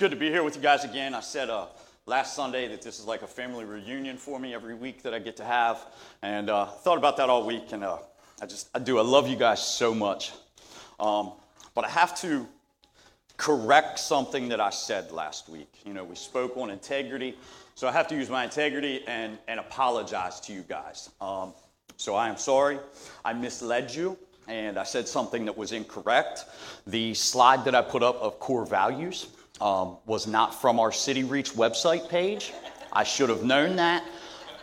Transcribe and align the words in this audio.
good 0.00 0.10
to 0.10 0.16
be 0.16 0.30
here 0.30 0.42
with 0.42 0.56
you 0.56 0.62
guys 0.62 0.82
again. 0.82 1.12
I 1.12 1.20
said 1.20 1.50
uh, 1.50 1.66
last 2.06 2.34
Sunday 2.34 2.66
that 2.68 2.80
this 2.80 2.98
is 2.98 3.04
like 3.04 3.20
a 3.20 3.26
family 3.26 3.66
reunion 3.66 4.16
for 4.16 4.40
me 4.40 4.54
every 4.54 4.74
week 4.74 5.02
that 5.02 5.12
I 5.12 5.18
get 5.18 5.36
to 5.36 5.44
have, 5.44 5.84
and 6.22 6.48
uh, 6.48 6.64
thought 6.64 6.96
about 6.96 7.18
that 7.18 7.28
all 7.28 7.46
week. 7.46 7.72
And 7.72 7.84
uh, 7.84 7.98
I 8.40 8.46
just 8.46 8.70
I 8.74 8.78
do. 8.78 8.98
I 8.98 9.02
love 9.02 9.28
you 9.28 9.36
guys 9.36 9.60
so 9.60 9.92
much, 9.92 10.32
um, 11.00 11.32
but 11.74 11.84
I 11.84 11.90
have 11.90 12.18
to 12.22 12.48
correct 13.36 13.98
something 13.98 14.48
that 14.48 14.58
I 14.58 14.70
said 14.70 15.12
last 15.12 15.50
week. 15.50 15.70
You 15.84 15.92
know, 15.92 16.04
we 16.04 16.16
spoke 16.16 16.56
on 16.56 16.70
integrity, 16.70 17.36
so 17.74 17.86
I 17.86 17.92
have 17.92 18.08
to 18.08 18.14
use 18.14 18.30
my 18.30 18.42
integrity 18.42 19.04
and 19.06 19.36
and 19.48 19.60
apologize 19.60 20.40
to 20.40 20.54
you 20.54 20.62
guys. 20.62 21.10
Um, 21.20 21.52
so 21.98 22.14
I 22.14 22.30
am 22.30 22.38
sorry. 22.38 22.78
I 23.22 23.34
misled 23.34 23.94
you 23.94 24.16
and 24.48 24.78
I 24.78 24.84
said 24.84 25.06
something 25.06 25.44
that 25.44 25.58
was 25.58 25.72
incorrect. 25.72 26.46
The 26.86 27.12
slide 27.12 27.66
that 27.66 27.74
I 27.74 27.82
put 27.82 28.02
up 28.02 28.16
of 28.16 28.40
core 28.40 28.64
values 28.64 29.26
um, 29.60 29.96
was 30.06 30.26
not 30.26 30.60
from 30.60 30.80
our 30.80 30.92
City 30.92 31.24
Reach 31.24 31.52
website 31.52 32.08
page. 32.08 32.52
I 32.92 33.04
should 33.04 33.28
have 33.28 33.44
known 33.44 33.76
that. 33.76 34.04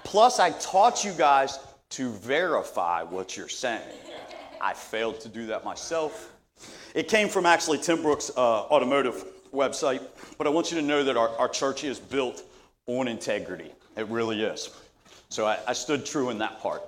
Plus, 0.03 0.39
I 0.39 0.51
taught 0.51 1.03
you 1.03 1.11
guys 1.13 1.59
to 1.89 2.11
verify 2.11 3.03
what 3.03 3.37
you're 3.37 3.49
saying. 3.49 3.81
I 4.59 4.73
failed 4.73 5.19
to 5.21 5.29
do 5.29 5.47
that 5.47 5.63
myself. 5.63 6.33
It 6.95 7.07
came 7.07 7.29
from 7.29 7.45
actually 7.45 7.77
Tim 7.77 8.01
Brooks' 8.01 8.31
uh, 8.35 8.39
automotive 8.39 9.23
website, 9.53 10.01
but 10.37 10.47
I 10.47 10.49
want 10.49 10.71
you 10.71 10.79
to 10.79 10.85
know 10.85 11.03
that 11.03 11.15
our, 11.15 11.29
our 11.37 11.47
church 11.47 11.83
is 11.83 11.99
built 11.99 12.43
on 12.87 13.07
integrity. 13.07 13.71
It 13.95 14.07
really 14.07 14.43
is. 14.43 14.69
So 15.29 15.45
I, 15.45 15.59
I 15.67 15.73
stood 15.73 16.05
true 16.05 16.29
in 16.29 16.39
that 16.39 16.59
part. 16.59 16.81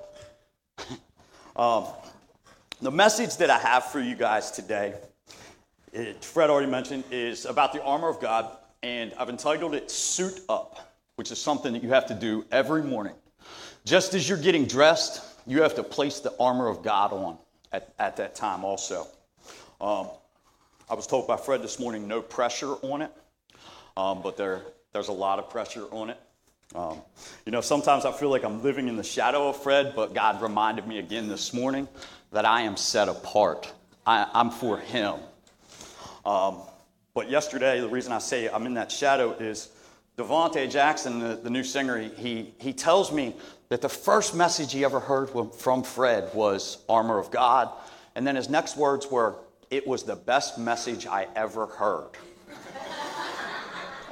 um, 1.55 1.85
the 2.81 2.91
message 2.91 3.37
that 3.37 3.49
I 3.49 3.59
have 3.59 3.85
for 3.85 3.99
you 3.99 4.15
guys 4.15 4.51
today 4.51 4.93
it, 5.93 6.23
Fred 6.23 6.49
already 6.49 6.69
mentioned, 6.69 7.03
is 7.11 7.45
about 7.45 7.73
the 7.73 7.83
armor 7.83 8.09
of 8.09 8.19
God, 8.19 8.57
and 8.83 9.13
I've 9.17 9.29
entitled 9.29 9.73
it 9.73 9.89
Suit 9.91 10.41
Up, 10.49 10.93
which 11.15 11.31
is 11.31 11.39
something 11.39 11.73
that 11.73 11.83
you 11.83 11.89
have 11.89 12.05
to 12.07 12.13
do 12.13 12.45
every 12.51 12.83
morning. 12.83 13.13
Just 13.85 14.13
as 14.13 14.27
you're 14.27 14.37
getting 14.37 14.65
dressed, 14.65 15.23
you 15.47 15.61
have 15.61 15.75
to 15.75 15.83
place 15.83 16.19
the 16.19 16.33
armor 16.39 16.67
of 16.67 16.83
God 16.83 17.11
on 17.13 17.37
at, 17.71 17.93
at 17.99 18.17
that 18.17 18.35
time 18.35 18.63
also. 18.63 19.07
Um, 19.81 20.09
I 20.89 20.93
was 20.93 21.07
told 21.07 21.27
by 21.27 21.37
Fred 21.37 21.61
this 21.61 21.79
morning, 21.79 22.07
no 22.07 22.21
pressure 22.21 22.73
on 22.81 23.01
it, 23.01 23.11
um, 23.95 24.21
but 24.21 24.37
there, 24.37 24.61
there's 24.93 25.07
a 25.07 25.13
lot 25.13 25.39
of 25.39 25.49
pressure 25.49 25.85
on 25.91 26.09
it. 26.09 26.19
Um, 26.75 27.01
you 27.45 27.51
know, 27.51 27.61
sometimes 27.61 28.05
I 28.05 28.11
feel 28.11 28.29
like 28.29 28.43
I'm 28.43 28.61
living 28.61 28.87
in 28.87 28.95
the 28.95 29.03
shadow 29.03 29.49
of 29.49 29.61
Fred, 29.61 29.93
but 29.95 30.13
God 30.13 30.41
reminded 30.41 30.87
me 30.87 30.99
again 30.99 31.27
this 31.27 31.53
morning 31.53 31.87
that 32.31 32.45
I 32.45 32.61
am 32.61 32.77
set 32.77 33.07
apart. 33.07 33.71
I, 34.05 34.27
I'm 34.33 34.51
for 34.51 34.77
Him. 34.77 35.15
Um, 36.25 36.57
but 37.13 37.29
yesterday, 37.29 37.79
the 37.79 37.89
reason 37.89 38.11
I 38.11 38.19
say 38.19 38.49
I'm 38.49 38.65
in 38.65 38.75
that 38.75 38.91
shadow 38.91 39.31
is 39.31 39.69
Devonte 40.17 40.69
Jackson, 40.69 41.19
the, 41.19 41.35
the 41.35 41.49
new 41.49 41.63
singer, 41.63 41.97
he, 41.97 42.53
he 42.59 42.73
tells 42.73 43.11
me 43.11 43.35
that 43.69 43.81
the 43.81 43.89
first 43.89 44.35
message 44.35 44.73
he 44.73 44.83
ever 44.83 44.99
heard 44.99 45.29
from 45.53 45.83
Fred 45.83 46.33
was 46.33 46.79
Armor 46.89 47.17
of 47.17 47.31
God. 47.31 47.69
And 48.15 48.27
then 48.27 48.35
his 48.35 48.49
next 48.49 48.75
words 48.75 49.07
were, 49.09 49.35
It 49.69 49.87
was 49.87 50.03
the 50.03 50.15
best 50.15 50.57
message 50.57 51.07
I 51.07 51.27
ever 51.35 51.67
heard. 51.67 52.09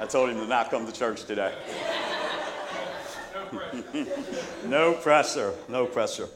I 0.00 0.06
told 0.06 0.30
him 0.30 0.36
to 0.36 0.46
not 0.46 0.70
come 0.70 0.86
to 0.86 0.92
church 0.92 1.24
today. 1.24 1.52
no 4.64 4.94
pressure, 4.94 5.54
no 5.68 5.86
pressure. 5.86 6.28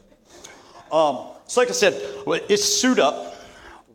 Um, 0.91 1.29
so, 1.47 1.61
like 1.61 1.69
I 1.71 1.73
said, 1.73 1.95
it's 2.49 2.65
suit 2.65 2.99
up 2.99 3.32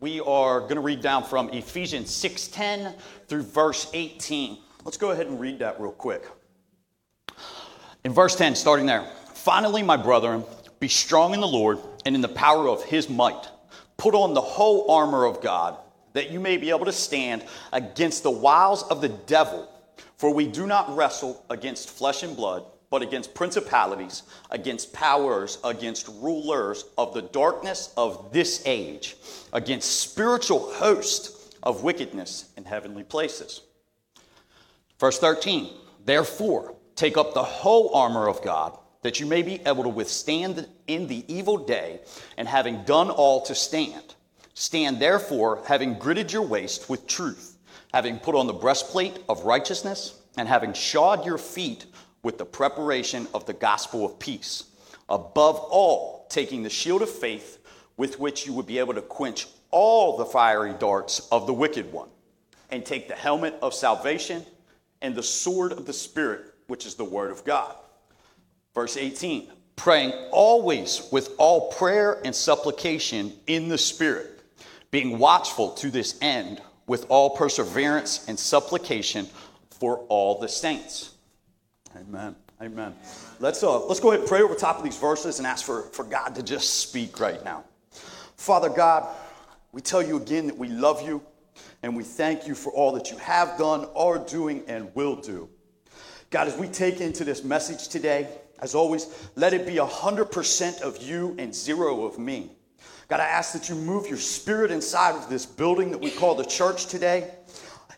we 0.00 0.20
are 0.20 0.60
going 0.60 0.76
to 0.76 0.80
read 0.80 1.00
down 1.00 1.24
from 1.24 1.48
Ephesians 1.50 2.10
6:10 2.10 2.94
through 3.26 3.42
verse 3.42 3.90
18. 3.92 4.58
Let's 4.84 4.96
go 4.96 5.10
ahead 5.10 5.26
and 5.26 5.40
read 5.40 5.58
that 5.58 5.80
real 5.80 5.92
quick. 5.92 6.24
In 8.04 8.12
verse 8.12 8.36
10, 8.36 8.54
starting 8.54 8.86
there. 8.86 9.10
Finally, 9.34 9.82
my 9.82 9.96
brethren, 9.96 10.44
be 10.80 10.88
strong 10.88 11.34
in 11.34 11.40
the 11.40 11.48
Lord 11.48 11.78
and 12.06 12.14
in 12.14 12.22
the 12.22 12.28
power 12.28 12.68
of 12.68 12.82
his 12.84 13.08
might. 13.08 13.48
Put 13.96 14.14
on 14.14 14.34
the 14.34 14.40
whole 14.40 14.90
armor 14.90 15.24
of 15.24 15.40
God, 15.40 15.76
that 16.12 16.30
you 16.30 16.38
may 16.38 16.56
be 16.56 16.70
able 16.70 16.84
to 16.84 16.92
stand 16.92 17.44
against 17.72 18.22
the 18.22 18.30
wiles 18.30 18.84
of 18.84 19.00
the 19.00 19.08
devil. 19.08 19.68
For 20.16 20.32
we 20.32 20.46
do 20.46 20.66
not 20.66 20.96
wrestle 20.96 21.44
against 21.50 21.90
flesh 21.90 22.22
and 22.22 22.36
blood 22.36 22.64
but 22.90 23.02
against 23.02 23.34
principalities, 23.34 24.22
against 24.50 24.92
powers, 24.92 25.58
against 25.64 26.08
rulers 26.20 26.86
of 26.96 27.12
the 27.12 27.22
darkness 27.22 27.92
of 27.96 28.32
this 28.32 28.62
age, 28.66 29.16
against 29.52 30.00
spiritual 30.00 30.72
hosts 30.74 31.50
of 31.62 31.82
wickedness 31.82 32.50
in 32.56 32.64
heavenly 32.64 33.04
places. 33.04 33.62
Verse 34.98 35.18
13, 35.18 35.70
therefore, 36.04 36.74
take 36.96 37.16
up 37.16 37.34
the 37.34 37.42
whole 37.42 37.94
armor 37.94 38.28
of 38.28 38.42
God, 38.42 38.76
that 39.02 39.20
you 39.20 39.26
may 39.26 39.42
be 39.42 39.60
able 39.66 39.84
to 39.84 39.88
withstand 39.88 40.66
in 40.86 41.06
the 41.06 41.24
evil 41.32 41.58
day, 41.58 42.00
and 42.36 42.48
having 42.48 42.82
done 42.84 43.10
all 43.10 43.42
to 43.42 43.54
stand. 43.54 44.14
Stand 44.54 44.98
therefore, 44.98 45.62
having 45.66 45.98
girded 45.98 46.32
your 46.32 46.42
waist 46.42 46.90
with 46.90 47.06
truth, 47.06 47.58
having 47.92 48.18
put 48.18 48.34
on 48.34 48.46
the 48.46 48.52
breastplate 48.52 49.18
of 49.28 49.44
righteousness, 49.44 50.20
and 50.36 50.48
having 50.48 50.72
shod 50.72 51.24
your 51.24 51.38
feet 51.38 51.86
with 52.28 52.36
the 52.36 52.44
preparation 52.44 53.26
of 53.32 53.46
the 53.46 53.54
gospel 53.54 54.04
of 54.04 54.18
peace. 54.18 54.64
Above 55.08 55.56
all, 55.70 56.26
taking 56.28 56.62
the 56.62 56.68
shield 56.68 57.00
of 57.00 57.08
faith 57.08 57.58
with 57.96 58.20
which 58.20 58.46
you 58.46 58.52
would 58.52 58.66
be 58.66 58.78
able 58.78 58.92
to 58.92 59.00
quench 59.00 59.46
all 59.70 60.18
the 60.18 60.26
fiery 60.26 60.74
darts 60.78 61.26
of 61.32 61.46
the 61.46 61.54
wicked 61.54 61.90
one, 61.90 62.10
and 62.70 62.84
take 62.84 63.08
the 63.08 63.14
helmet 63.14 63.54
of 63.62 63.72
salvation 63.72 64.44
and 65.00 65.14
the 65.14 65.22
sword 65.22 65.72
of 65.72 65.86
the 65.86 65.92
Spirit, 65.94 66.52
which 66.66 66.84
is 66.84 66.96
the 66.96 67.04
word 67.04 67.30
of 67.30 67.46
God. 67.46 67.74
Verse 68.74 68.98
18 68.98 69.50
praying 69.76 70.12
always 70.30 71.08
with 71.10 71.34
all 71.38 71.72
prayer 71.72 72.20
and 72.26 72.34
supplication 72.36 73.32
in 73.46 73.70
the 73.70 73.78
Spirit, 73.78 74.42
being 74.90 75.18
watchful 75.18 75.70
to 75.70 75.90
this 75.90 76.18
end 76.20 76.60
with 76.86 77.06
all 77.08 77.30
perseverance 77.30 78.28
and 78.28 78.38
supplication 78.38 79.26
for 79.70 80.00
all 80.10 80.38
the 80.38 80.48
saints. 80.48 81.14
Amen. 81.96 82.36
Amen. 82.60 82.94
Let's, 83.38 83.62
uh, 83.62 83.86
let's 83.86 84.00
go 84.00 84.08
ahead 84.08 84.20
and 84.20 84.28
pray 84.28 84.42
over 84.42 84.54
top 84.54 84.78
of 84.78 84.84
these 84.84 84.98
verses 84.98 85.38
and 85.38 85.46
ask 85.46 85.64
for, 85.64 85.82
for 85.92 86.04
God 86.04 86.34
to 86.34 86.42
just 86.42 86.80
speak 86.80 87.20
right 87.20 87.42
now. 87.44 87.64
Father 88.36 88.68
God, 88.68 89.08
we 89.72 89.80
tell 89.80 90.02
you 90.02 90.16
again 90.16 90.46
that 90.46 90.56
we 90.56 90.68
love 90.68 91.06
you 91.06 91.22
and 91.82 91.96
we 91.96 92.02
thank 92.02 92.46
you 92.46 92.54
for 92.54 92.72
all 92.72 92.92
that 92.92 93.10
you 93.10 93.16
have 93.18 93.56
done, 93.58 93.86
are 93.94 94.18
doing, 94.18 94.64
and 94.66 94.92
will 94.94 95.16
do. 95.16 95.48
God, 96.30 96.48
as 96.48 96.56
we 96.56 96.66
take 96.66 97.00
into 97.00 97.24
this 97.24 97.44
message 97.44 97.88
today, 97.88 98.28
as 98.60 98.74
always, 98.74 99.30
let 99.36 99.54
it 99.54 99.66
be 99.66 99.76
100% 99.76 100.80
of 100.82 101.02
you 101.02 101.34
and 101.38 101.54
zero 101.54 102.04
of 102.04 102.18
me. 102.18 102.50
God, 103.08 103.20
I 103.20 103.26
ask 103.26 103.52
that 103.52 103.68
you 103.68 103.74
move 103.74 104.08
your 104.08 104.18
spirit 104.18 104.70
inside 104.70 105.14
of 105.14 105.28
this 105.30 105.46
building 105.46 105.90
that 105.92 105.98
we 105.98 106.10
call 106.10 106.34
the 106.34 106.44
church 106.44 106.86
today 106.86 107.30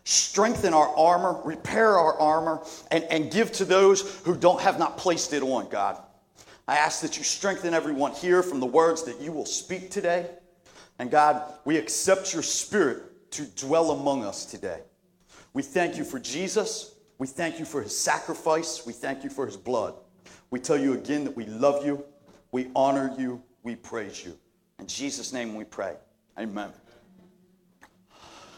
strengthen 0.05 0.75
our 0.75 0.89
armor, 0.97 1.41
repair 1.45 1.97
our 1.97 2.19
armor, 2.19 2.63
and, 2.91 3.05
and 3.05 3.31
give 3.31 3.53
to 3.53 3.65
those 3.65 4.19
who 4.21 4.35
don't 4.37 4.61
have 4.61 4.79
not 4.79 4.97
placed 4.97 5.33
it 5.33 5.43
on, 5.43 5.69
God. 5.69 6.01
I 6.67 6.77
ask 6.77 7.03
that 7.03 7.19
you 7.19 7.25
strengthen 7.25 7.75
everyone 7.75 8.13
here 8.13 8.43
from 8.43 8.61
the 8.61 8.67
words 8.67 9.03
that 9.05 9.21
you 9.21 9.33
will 9.33 9.47
speak 9.47 9.91
today. 9.91 10.31
And 10.99 11.11
God, 11.11 11.55
we 11.65 11.77
accept 11.77 12.33
your 12.33 12.43
spirit 12.43 13.31
to 13.33 13.45
dwell 13.45 13.91
among 13.93 14.25
us 14.25 14.45
today. 14.45 14.81
We 15.53 15.63
thank 15.63 15.97
you 15.97 16.05
for 16.05 16.19
Jesus. 16.19 16.95
We 17.19 17.27
thank 17.27 17.59
you 17.59 17.65
for 17.65 17.83
his 17.83 17.97
sacrifice. 17.97 18.87
We 18.87 18.93
thank 18.93 19.25
you 19.25 19.31
for 19.31 19.47
his 19.47 19.57
blood. 19.57 19.95
We 20.51 20.61
tell 20.61 20.79
you 20.79 20.95
again 20.95 21.25
that 21.25 21.37
we 21.37 21.47
love 21.47 21.85
you, 21.85 22.05
we 22.53 22.71
honor 22.75 23.15
you, 23.19 23.43
we 23.63 23.77
praise 23.77 24.25
you. 24.25 24.37
In 24.79 24.87
Jesus' 24.87 25.33
name 25.33 25.55
we 25.55 25.65
pray. 25.65 25.95
Amen. 26.39 26.71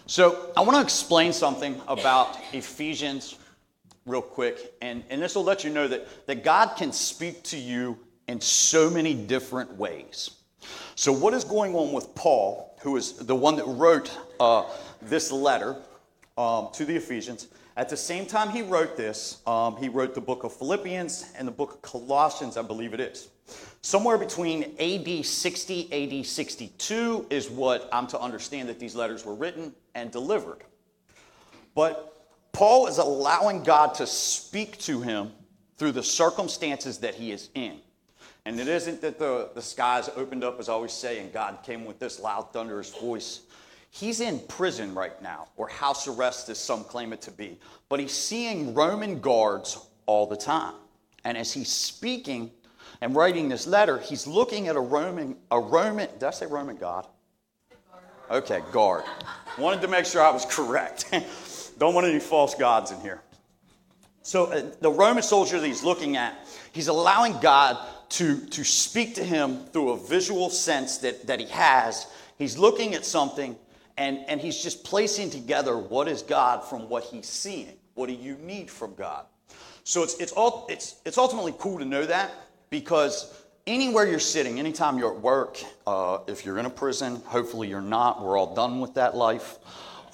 So, 0.06 0.52
I 0.56 0.60
want 0.62 0.76
to 0.76 0.82
explain 0.82 1.32
something 1.32 1.80
about 1.86 2.36
Ephesians 2.52 3.38
real 4.04 4.22
quick, 4.22 4.74
and, 4.82 5.04
and 5.10 5.22
this 5.22 5.36
will 5.36 5.44
let 5.44 5.62
you 5.62 5.70
know 5.70 5.86
that, 5.86 6.26
that 6.26 6.42
God 6.42 6.76
can 6.76 6.92
speak 6.92 7.42
to 7.44 7.56
you 7.56 7.96
in 8.26 8.40
so 8.40 8.90
many 8.90 9.14
different 9.14 9.72
ways. 9.76 10.30
So, 10.96 11.12
what 11.12 11.34
is 11.34 11.44
going 11.44 11.74
on 11.74 11.92
with 11.92 12.14
Paul, 12.14 12.76
who 12.80 12.96
is 12.96 13.12
the 13.12 13.34
one 13.34 13.56
that 13.56 13.66
wrote 13.66 14.16
uh, 14.40 14.64
this 15.00 15.30
letter 15.30 15.76
um, 16.36 16.68
to 16.74 16.84
the 16.84 16.96
Ephesians? 16.96 17.48
At 17.76 17.88
the 17.88 17.96
same 17.96 18.26
time 18.26 18.50
he 18.50 18.62
wrote 18.62 18.96
this, 18.96 19.40
um, 19.46 19.76
he 19.76 19.88
wrote 19.88 20.14
the 20.14 20.20
book 20.20 20.44
of 20.44 20.52
Philippians 20.52 21.32
and 21.38 21.48
the 21.48 21.52
book 21.52 21.74
of 21.74 21.82
Colossians, 21.82 22.56
I 22.56 22.62
believe 22.62 22.92
it 22.92 23.00
is. 23.00 23.28
Somewhere 23.84 24.16
between 24.16 24.76
AD 24.78 25.26
60, 25.26 26.20
AD 26.20 26.24
62 26.24 27.26
is 27.30 27.50
what 27.50 27.88
I'm 27.92 28.06
to 28.08 28.20
understand 28.20 28.68
that 28.68 28.78
these 28.78 28.94
letters 28.94 29.26
were 29.26 29.34
written 29.34 29.74
and 29.96 30.10
delivered. 30.12 30.62
But 31.74 32.26
Paul 32.52 32.86
is 32.86 32.98
allowing 32.98 33.64
God 33.64 33.94
to 33.94 34.06
speak 34.06 34.78
to 34.78 35.00
him 35.00 35.32
through 35.78 35.92
the 35.92 36.02
circumstances 36.02 36.98
that 36.98 37.16
he 37.16 37.32
is 37.32 37.48
in. 37.54 37.78
And 38.44 38.60
it 38.60 38.68
isn't 38.68 39.00
that 39.00 39.18
the, 39.18 39.50
the 39.52 39.62
skies 39.62 40.08
opened 40.14 40.44
up, 40.44 40.60
as 40.60 40.68
I 40.68 40.74
always 40.74 40.92
say, 40.92 41.18
and 41.18 41.32
God 41.32 41.58
came 41.64 41.84
with 41.84 41.98
this 41.98 42.20
loud 42.20 42.52
thunderous 42.52 42.94
voice. 42.94 43.40
He's 43.90 44.20
in 44.20 44.38
prison 44.46 44.94
right 44.94 45.20
now, 45.20 45.48
or 45.56 45.68
house 45.68 46.06
arrest, 46.06 46.48
as 46.48 46.58
some 46.58 46.84
claim 46.84 47.12
it 47.12 47.20
to 47.22 47.30
be, 47.32 47.58
but 47.88 47.98
he's 47.98 48.12
seeing 48.12 48.74
Roman 48.74 49.20
guards 49.20 49.86
all 50.06 50.26
the 50.26 50.36
time. 50.36 50.74
And 51.24 51.36
as 51.36 51.52
he's 51.52 51.70
speaking 51.70 52.50
and 53.02 53.16
writing 53.16 53.48
this 53.48 53.66
letter, 53.66 53.98
he's 53.98 54.28
looking 54.28 54.68
at 54.68 54.76
a 54.76 54.80
Roman, 54.80 55.36
a 55.50 55.58
Roman, 55.58 56.08
did 56.08 56.22
I 56.22 56.30
say 56.30 56.46
Roman 56.46 56.76
God? 56.76 57.08
Okay, 58.30 58.62
guard. 58.70 59.02
Wanted 59.58 59.82
to 59.82 59.88
make 59.88 60.06
sure 60.06 60.22
I 60.22 60.30
was 60.30 60.46
correct. 60.46 61.12
Don't 61.78 61.94
want 61.94 62.06
any 62.06 62.20
false 62.20 62.54
gods 62.54 62.92
in 62.92 63.00
here. 63.00 63.20
So 64.22 64.44
uh, 64.44 64.70
the 64.80 64.90
Roman 64.90 65.24
soldier 65.24 65.58
that 65.58 65.66
he's 65.66 65.82
looking 65.82 66.16
at, 66.16 66.46
he's 66.70 66.86
allowing 66.86 67.40
God 67.40 67.76
to, 68.10 68.46
to 68.46 68.62
speak 68.62 69.16
to 69.16 69.24
him 69.24 69.64
through 69.72 69.90
a 69.90 69.96
visual 69.96 70.48
sense 70.48 70.98
that, 70.98 71.26
that 71.26 71.40
he 71.40 71.46
has. 71.46 72.06
He's 72.38 72.56
looking 72.56 72.94
at 72.94 73.04
something 73.04 73.56
and, 73.96 74.20
and 74.28 74.40
he's 74.40 74.62
just 74.62 74.84
placing 74.84 75.30
together 75.30 75.76
what 75.76 76.06
is 76.06 76.22
God 76.22 76.62
from 76.62 76.88
what 76.88 77.02
he's 77.02 77.26
seeing. 77.26 77.72
What 77.94 78.06
do 78.06 78.14
you 78.14 78.36
need 78.36 78.70
from 78.70 78.94
God? 78.94 79.26
So 79.82 80.04
it's, 80.04 80.14
it's, 80.20 80.30
all, 80.30 80.68
it's, 80.70 81.00
it's 81.04 81.18
ultimately 81.18 81.52
cool 81.58 81.80
to 81.80 81.84
know 81.84 82.06
that 82.06 82.30
because 82.72 83.30
anywhere 83.66 84.06
you're 84.06 84.18
sitting, 84.18 84.58
anytime 84.58 84.98
you're 84.98 85.14
at 85.14 85.20
work, 85.20 85.62
uh, 85.86 86.20
if 86.26 86.44
you're 86.44 86.58
in 86.58 86.64
a 86.64 86.70
prison, 86.70 87.16
hopefully 87.26 87.68
you're 87.68 87.82
not, 87.82 88.24
we're 88.24 88.36
all 88.36 88.54
done 88.54 88.80
with 88.80 88.94
that 88.94 89.14
life. 89.14 89.58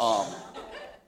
Um, 0.01 0.27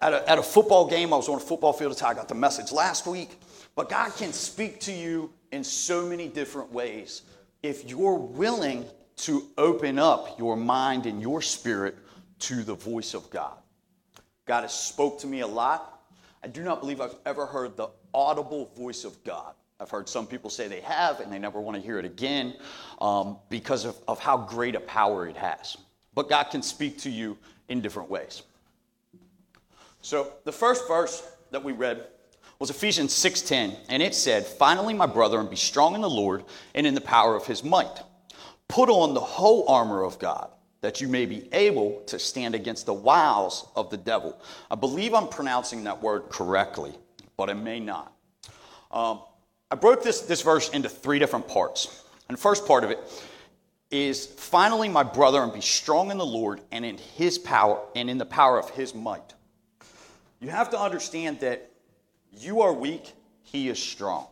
at, 0.00 0.14
a, 0.14 0.30
at 0.30 0.38
a 0.38 0.42
football 0.42 0.88
game, 0.88 1.12
I 1.12 1.16
was 1.16 1.28
on 1.28 1.38
a 1.38 1.40
football 1.40 1.72
field, 1.72 1.98
how 1.98 2.08
I 2.08 2.14
got 2.14 2.28
the 2.28 2.36
message 2.36 2.70
last 2.70 3.04
week. 3.04 3.30
But 3.74 3.88
God 3.88 4.14
can 4.16 4.32
speak 4.32 4.78
to 4.82 4.92
you 4.92 5.32
in 5.50 5.64
so 5.64 6.06
many 6.06 6.28
different 6.28 6.72
ways 6.72 7.22
if 7.64 7.88
you're 7.90 8.14
willing 8.14 8.84
to 9.16 9.48
open 9.58 9.98
up 9.98 10.38
your 10.38 10.56
mind 10.56 11.06
and 11.06 11.20
your 11.20 11.42
spirit 11.42 11.98
to 12.38 12.62
the 12.62 12.74
voice 12.74 13.12
of 13.12 13.28
God. 13.28 13.58
God 14.46 14.62
has 14.62 14.72
spoke 14.72 15.18
to 15.20 15.26
me 15.26 15.40
a 15.40 15.48
lot. 15.48 16.00
I 16.44 16.46
do 16.46 16.62
not 16.62 16.80
believe 16.80 17.00
I've 17.00 17.16
ever 17.26 17.44
heard 17.44 17.76
the 17.76 17.88
audible 18.14 18.70
voice 18.76 19.04
of 19.04 19.22
God. 19.24 19.54
I've 19.80 19.90
heard 19.90 20.08
some 20.08 20.26
people 20.26 20.50
say 20.50 20.68
they 20.68 20.82
have 20.82 21.20
and 21.20 21.32
they 21.32 21.38
never 21.38 21.58
want 21.60 21.76
to 21.76 21.82
hear 21.82 21.98
it 21.98 22.04
again 22.04 22.54
um, 23.00 23.38
because 23.48 23.86
of, 23.86 23.96
of 24.06 24.18
how 24.18 24.36
great 24.36 24.74
a 24.74 24.80
power 24.80 25.26
it 25.26 25.36
has. 25.36 25.78
But 26.14 26.28
God 26.28 26.44
can 26.44 26.62
speak 26.62 26.98
to 26.98 27.10
you 27.10 27.38
in 27.68 27.80
different 27.80 28.10
ways. 28.10 28.42
So 30.02 30.34
the 30.44 30.52
first 30.52 30.86
verse 30.86 31.26
that 31.50 31.64
we 31.64 31.72
read 31.72 32.06
was 32.58 32.68
Ephesians 32.68 33.14
6:10, 33.14 33.74
and 33.88 34.02
it 34.02 34.14
said, 34.14 34.46
"Finally, 34.46 34.92
my 34.92 35.06
brother, 35.06 35.40
and 35.40 35.48
be 35.48 35.56
strong 35.56 35.94
in 35.94 36.02
the 36.02 36.10
Lord 36.10 36.44
and 36.74 36.86
in 36.86 36.94
the 36.94 37.00
power 37.00 37.34
of 37.34 37.46
his 37.46 37.64
might. 37.64 38.02
Put 38.68 38.90
on 38.90 39.14
the 39.14 39.20
whole 39.20 39.66
armor 39.66 40.02
of 40.02 40.18
God, 40.18 40.50
that 40.82 41.00
you 41.00 41.08
may 41.08 41.24
be 41.24 41.48
able 41.52 42.02
to 42.06 42.18
stand 42.18 42.54
against 42.54 42.84
the 42.84 42.94
wiles 42.94 43.66
of 43.74 43.88
the 43.88 43.96
devil." 43.96 44.38
I 44.70 44.74
believe 44.74 45.14
I'm 45.14 45.28
pronouncing 45.28 45.84
that 45.84 46.02
word 46.02 46.28
correctly, 46.28 46.92
but 47.38 47.48
I 47.48 47.54
may 47.54 47.80
not. 47.80 48.12
Um, 48.90 49.20
I 49.70 49.76
broke 49.76 50.02
this, 50.02 50.20
this 50.22 50.42
verse 50.42 50.68
into 50.70 50.88
three 50.88 51.18
different 51.18 51.46
parts. 51.46 52.04
And 52.28 52.36
the 52.36 52.40
first 52.40 52.66
part 52.66 52.84
of 52.84 52.90
it 52.90 52.98
is 53.90 54.26
finally, 54.26 54.88
my 54.88 55.02
brother, 55.02 55.42
and 55.42 55.52
be 55.52 55.60
strong 55.60 56.10
in 56.10 56.18
the 56.18 56.26
Lord 56.26 56.60
and 56.70 56.84
in 56.84 56.98
his 56.98 57.38
power 57.38 57.80
and 57.94 58.08
in 58.08 58.18
the 58.18 58.26
power 58.26 58.58
of 58.58 58.70
his 58.70 58.94
might. 58.94 59.34
You 60.40 60.48
have 60.48 60.70
to 60.70 60.80
understand 60.80 61.40
that 61.40 61.70
you 62.32 62.60
are 62.62 62.72
weak, 62.72 63.12
he 63.42 63.68
is 63.68 63.78
strong. 63.78 64.26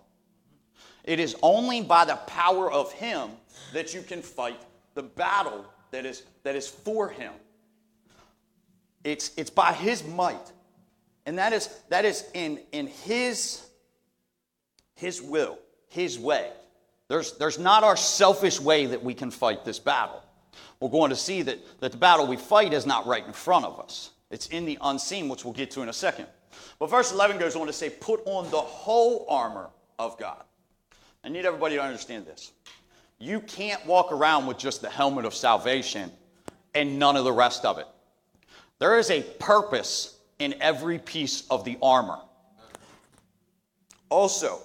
It 1.05 1.21
is 1.21 1.37
only 1.43 1.83
by 1.83 2.05
the 2.05 2.17
power 2.17 2.71
of 2.71 2.93
him 2.93 3.31
that 3.73 3.95
you 3.95 4.03
can 4.03 4.23
fight 4.23 4.61
the 4.95 5.03
battle 5.03 5.65
that 5.91 6.07
is, 6.07 6.23
that 6.43 6.55
is 6.55 6.69
for 6.69 7.09
him. 7.09 7.33
It's, 9.05 9.33
it's 9.37 9.51
by 9.51 9.73
his 9.73 10.05
might. 10.07 10.53
And 11.27 11.39
that 11.39 11.53
is, 11.53 11.69
that 11.89 12.05
is 12.05 12.25
in, 12.35 12.61
in 12.73 12.87
his, 12.87 13.68
his 14.99 15.23
will, 15.23 15.59
his 15.89 16.19
way. 16.19 16.51
There's, 17.07 17.33
there's 17.39 17.59
not 17.59 17.85
our 17.85 17.97
selfish 17.97 18.61
way 18.61 18.87
that 18.87 19.03
we 19.03 19.15
can 19.15 19.31
fight 19.31 19.65
this 19.65 19.79
battle. 19.79 20.23
We're 20.81 20.91
going 20.91 21.11
to 21.11 21.17
see 21.17 21.43
that, 21.43 21.59
that 21.81 21.93
the 21.93 21.99
battle 21.99 22.27
we 22.27 22.37
fight 22.37 22.73
is 22.73 22.85
not 22.85 23.07
right 23.07 23.25
in 23.25 23.33
front 23.33 23.65
of 23.65 23.79
us. 23.79 24.11
It's 24.31 24.49
in 24.49 24.65
the 24.65 24.77
unseen, 24.83 25.29
which 25.29 25.45
we'll 25.45 25.55
get 25.55 25.71
to 25.73 25.83
in 25.83 25.89
a 25.89 25.93
second. 25.93 26.27
But 26.81 26.91
verse 26.91 27.13
11 27.13 27.39
goes 27.39 27.55
on 27.55 27.69
to 27.69 27.73
say, 27.73 27.91
Put 27.91 28.21
on 28.27 28.51
the 28.51 28.59
whole 28.59 29.25
armor 29.29 29.71
of 30.01 30.19
God. 30.19 30.43
I 31.23 31.29
need 31.29 31.47
everybody 31.47 31.77
to 31.77 31.83
understand 31.83 32.27
this. 32.27 32.51
You 33.21 33.41
can't 33.41 33.85
walk 33.87 34.11
around 34.11 34.47
with 34.47 34.59
just 34.59 34.83
the 34.83 34.91
helmet 34.91 35.25
of 35.25 35.35
salvation 35.35 36.11
and 36.75 36.99
none 36.99 37.17
of 37.17 37.25
the 37.25 37.33
rest 37.33 37.65
of 37.65 37.79
it. 37.79 37.87
There 38.81 38.99
is 38.99 39.11
a 39.11 39.23
purpose 39.23 40.19
in 40.41 40.55
every 40.61 40.99
piece 40.99 41.47
of 41.51 41.65
the 41.65 41.79
armor. 41.81 42.19
Also, 44.09 44.61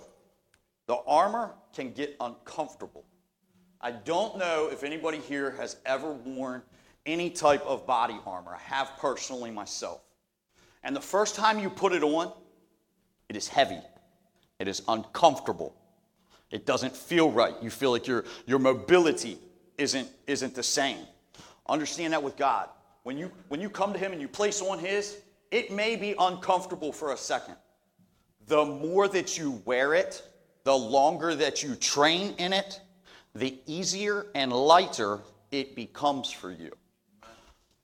the 0.87 0.97
armor 1.07 1.53
can 1.73 1.91
get 1.91 2.15
uncomfortable. 2.19 3.05
I 3.81 3.91
don't 3.91 4.37
know 4.37 4.69
if 4.71 4.83
anybody 4.83 5.19
here 5.19 5.51
has 5.51 5.77
ever 5.85 6.13
worn 6.13 6.61
any 7.05 7.29
type 7.29 7.65
of 7.65 7.85
body 7.85 8.17
armor. 8.25 8.55
I 8.55 8.59
have 8.59 8.91
personally 8.97 9.51
myself. 9.51 10.01
And 10.83 10.95
the 10.95 11.01
first 11.01 11.35
time 11.35 11.59
you 11.59 11.69
put 11.69 11.93
it 11.93 12.03
on, 12.03 12.31
it 13.29 13.35
is 13.35 13.47
heavy, 13.47 13.79
it 14.59 14.67
is 14.67 14.81
uncomfortable, 14.87 15.75
it 16.51 16.65
doesn't 16.65 16.95
feel 16.95 17.31
right. 17.31 17.55
You 17.61 17.69
feel 17.69 17.91
like 17.91 18.07
your, 18.07 18.25
your 18.45 18.59
mobility 18.59 19.37
isn't, 19.77 20.07
isn't 20.27 20.55
the 20.55 20.63
same. 20.63 20.99
Understand 21.67 22.13
that 22.13 22.21
with 22.21 22.37
God. 22.37 22.69
When 23.03 23.17
you, 23.17 23.31
when 23.47 23.59
you 23.59 23.69
come 23.69 23.91
to 23.93 23.99
Him 23.99 24.11
and 24.11 24.21
you 24.21 24.27
place 24.27 24.61
on 24.61 24.79
His, 24.79 25.17
it 25.51 25.71
may 25.71 25.95
be 25.95 26.15
uncomfortable 26.19 26.91
for 26.91 27.11
a 27.11 27.17
second. 27.17 27.55
The 28.47 28.65
more 28.65 29.07
that 29.07 29.37
you 29.37 29.61
wear 29.65 29.93
it, 29.93 30.21
the 30.63 30.75
longer 30.75 31.35
that 31.35 31.63
you 31.63 31.75
train 31.75 32.35
in 32.37 32.53
it, 32.53 32.79
the 33.35 33.57
easier 33.65 34.27
and 34.35 34.51
lighter 34.51 35.19
it 35.51 35.75
becomes 35.75 36.31
for 36.31 36.51
you. 36.51 36.71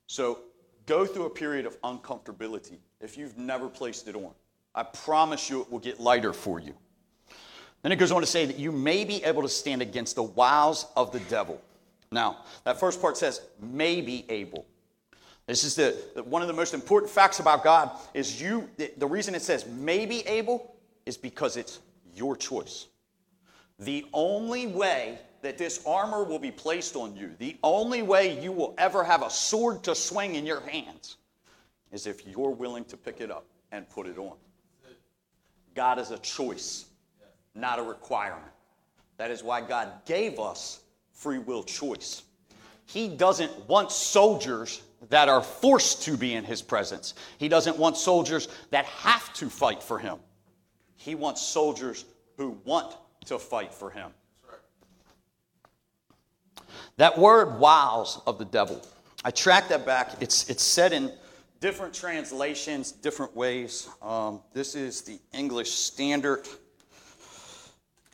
So 0.08 0.40
go 0.86 1.06
through 1.06 1.26
a 1.26 1.30
period 1.30 1.66
of 1.66 1.80
uncomfortability 1.82 2.78
if 3.00 3.18
you've 3.18 3.38
never 3.38 3.68
placed 3.68 4.08
it 4.08 4.16
on. 4.16 4.32
I 4.74 4.84
promise 4.84 5.50
you 5.50 5.62
it 5.62 5.72
will 5.72 5.80
get 5.80 6.00
lighter 6.00 6.34
for 6.34 6.60
you. 6.60 6.74
Then 7.82 7.92
it 7.92 7.96
goes 7.96 8.12
on 8.12 8.22
to 8.22 8.28
say 8.28 8.46
that 8.46 8.58
you 8.60 8.72
may 8.72 9.04
be 9.06 9.24
able 9.24 9.42
to 9.42 9.50
stand 9.50 9.82
against 9.82 10.16
the 10.16 10.24
wiles 10.24 10.88
of 10.96 11.12
the 11.12 11.20
devil. 11.22 11.62
Now, 12.12 12.38
that 12.64 12.80
first 12.80 13.02
part 13.02 13.18
says, 13.18 13.42
may 13.62 14.02
be 14.02 14.26
able. 14.30 14.66
This 15.46 15.64
is 15.64 15.76
the, 15.76 16.24
one 16.24 16.42
of 16.42 16.48
the 16.48 16.54
most 16.54 16.74
important 16.74 17.12
facts 17.12 17.40
about 17.40 17.64
God 17.64 17.92
is 18.14 18.42
you, 18.42 18.70
the, 18.78 18.92
the 18.98 19.08
reason 19.08 19.34
it 19.34 19.42
says 19.42 19.66
may 19.66 20.06
be 20.06 20.20
able 20.28 20.76
is 21.06 21.18
because 21.18 21.58
it's 21.58 21.80
your 22.20 22.36
choice. 22.36 22.88
The 23.80 24.06
only 24.14 24.68
way 24.68 25.18
that 25.42 25.58
this 25.58 25.82
armor 25.86 26.24
will 26.24 26.40
be 26.40 26.52
placed 26.52 26.96
on 26.96 27.16
you, 27.16 27.32
the 27.40 27.58
only 27.64 28.02
way 28.02 28.40
you 28.42 28.52
will 28.52 28.76
ever 28.78 29.04
have 29.04 29.24
a 29.24 29.30
sword 29.30 29.84
to 29.84 29.96
swing 29.96 30.36
in 30.36 30.46
your 30.46 30.60
hands 30.62 31.18
is 31.92 32.06
if 32.06 32.28
you're 32.28 32.52
willing 32.52 32.84
to 32.86 32.98
pick 32.98 33.22
it 33.22 33.32
up 33.32 33.46
and 33.72 33.90
put 33.90 34.06
it 34.06 34.18
on. 34.18 34.36
God 35.76 35.98
is 35.98 36.12
a 36.12 36.18
choice, 36.20 36.86
not 37.56 37.80
a 37.80 37.84
requirement. 37.84 38.52
That 39.18 39.32
is 39.32 39.44
why 39.44 39.62
God 39.62 39.90
gave 40.06 40.40
us 40.40 40.82
free 41.14 41.40
will 41.40 41.64
choice. 41.64 42.24
He 42.86 43.08
doesn't 43.08 43.68
want 43.68 43.92
soldiers 43.92 44.82
that 45.10 45.30
are 45.30 45.42
forced 45.42 46.04
to 46.04 46.18
be 46.18 46.34
in 46.34 46.44
His 46.44 46.62
presence, 46.62 47.14
He 47.38 47.48
doesn't 47.48 47.78
want 47.78 47.98
soldiers 47.98 48.50
that 48.72 48.86
have 48.86 49.34
to 49.36 49.50
fight 49.50 49.82
for 49.82 50.00
Him. 50.00 50.18
He 51.00 51.16
wants 51.16 51.42
soldiers 51.42 52.04
who 52.36 52.58
want 52.66 52.94
to 53.26 53.40
fight 53.40 53.74
for 53.74 53.90
Him. 53.90 54.12
That 56.98 57.18
word 57.18 57.58
wiles 57.58 58.22
of 58.28 58.38
the 58.38 58.44
devil. 58.44 58.86
I 59.24 59.32
tracked 59.32 59.70
that 59.70 59.86
back. 59.86 60.12
It's, 60.20 60.50
it's 60.50 60.62
said 60.62 60.92
in 60.92 61.10
different 61.62 61.94
translations, 61.94 62.92
different 62.92 63.34
ways. 63.34 63.88
Um, 64.02 64.42
this 64.54 64.76
is 64.76 65.02
the 65.02 65.20
English 65.34 65.72
Standard, 65.72 66.46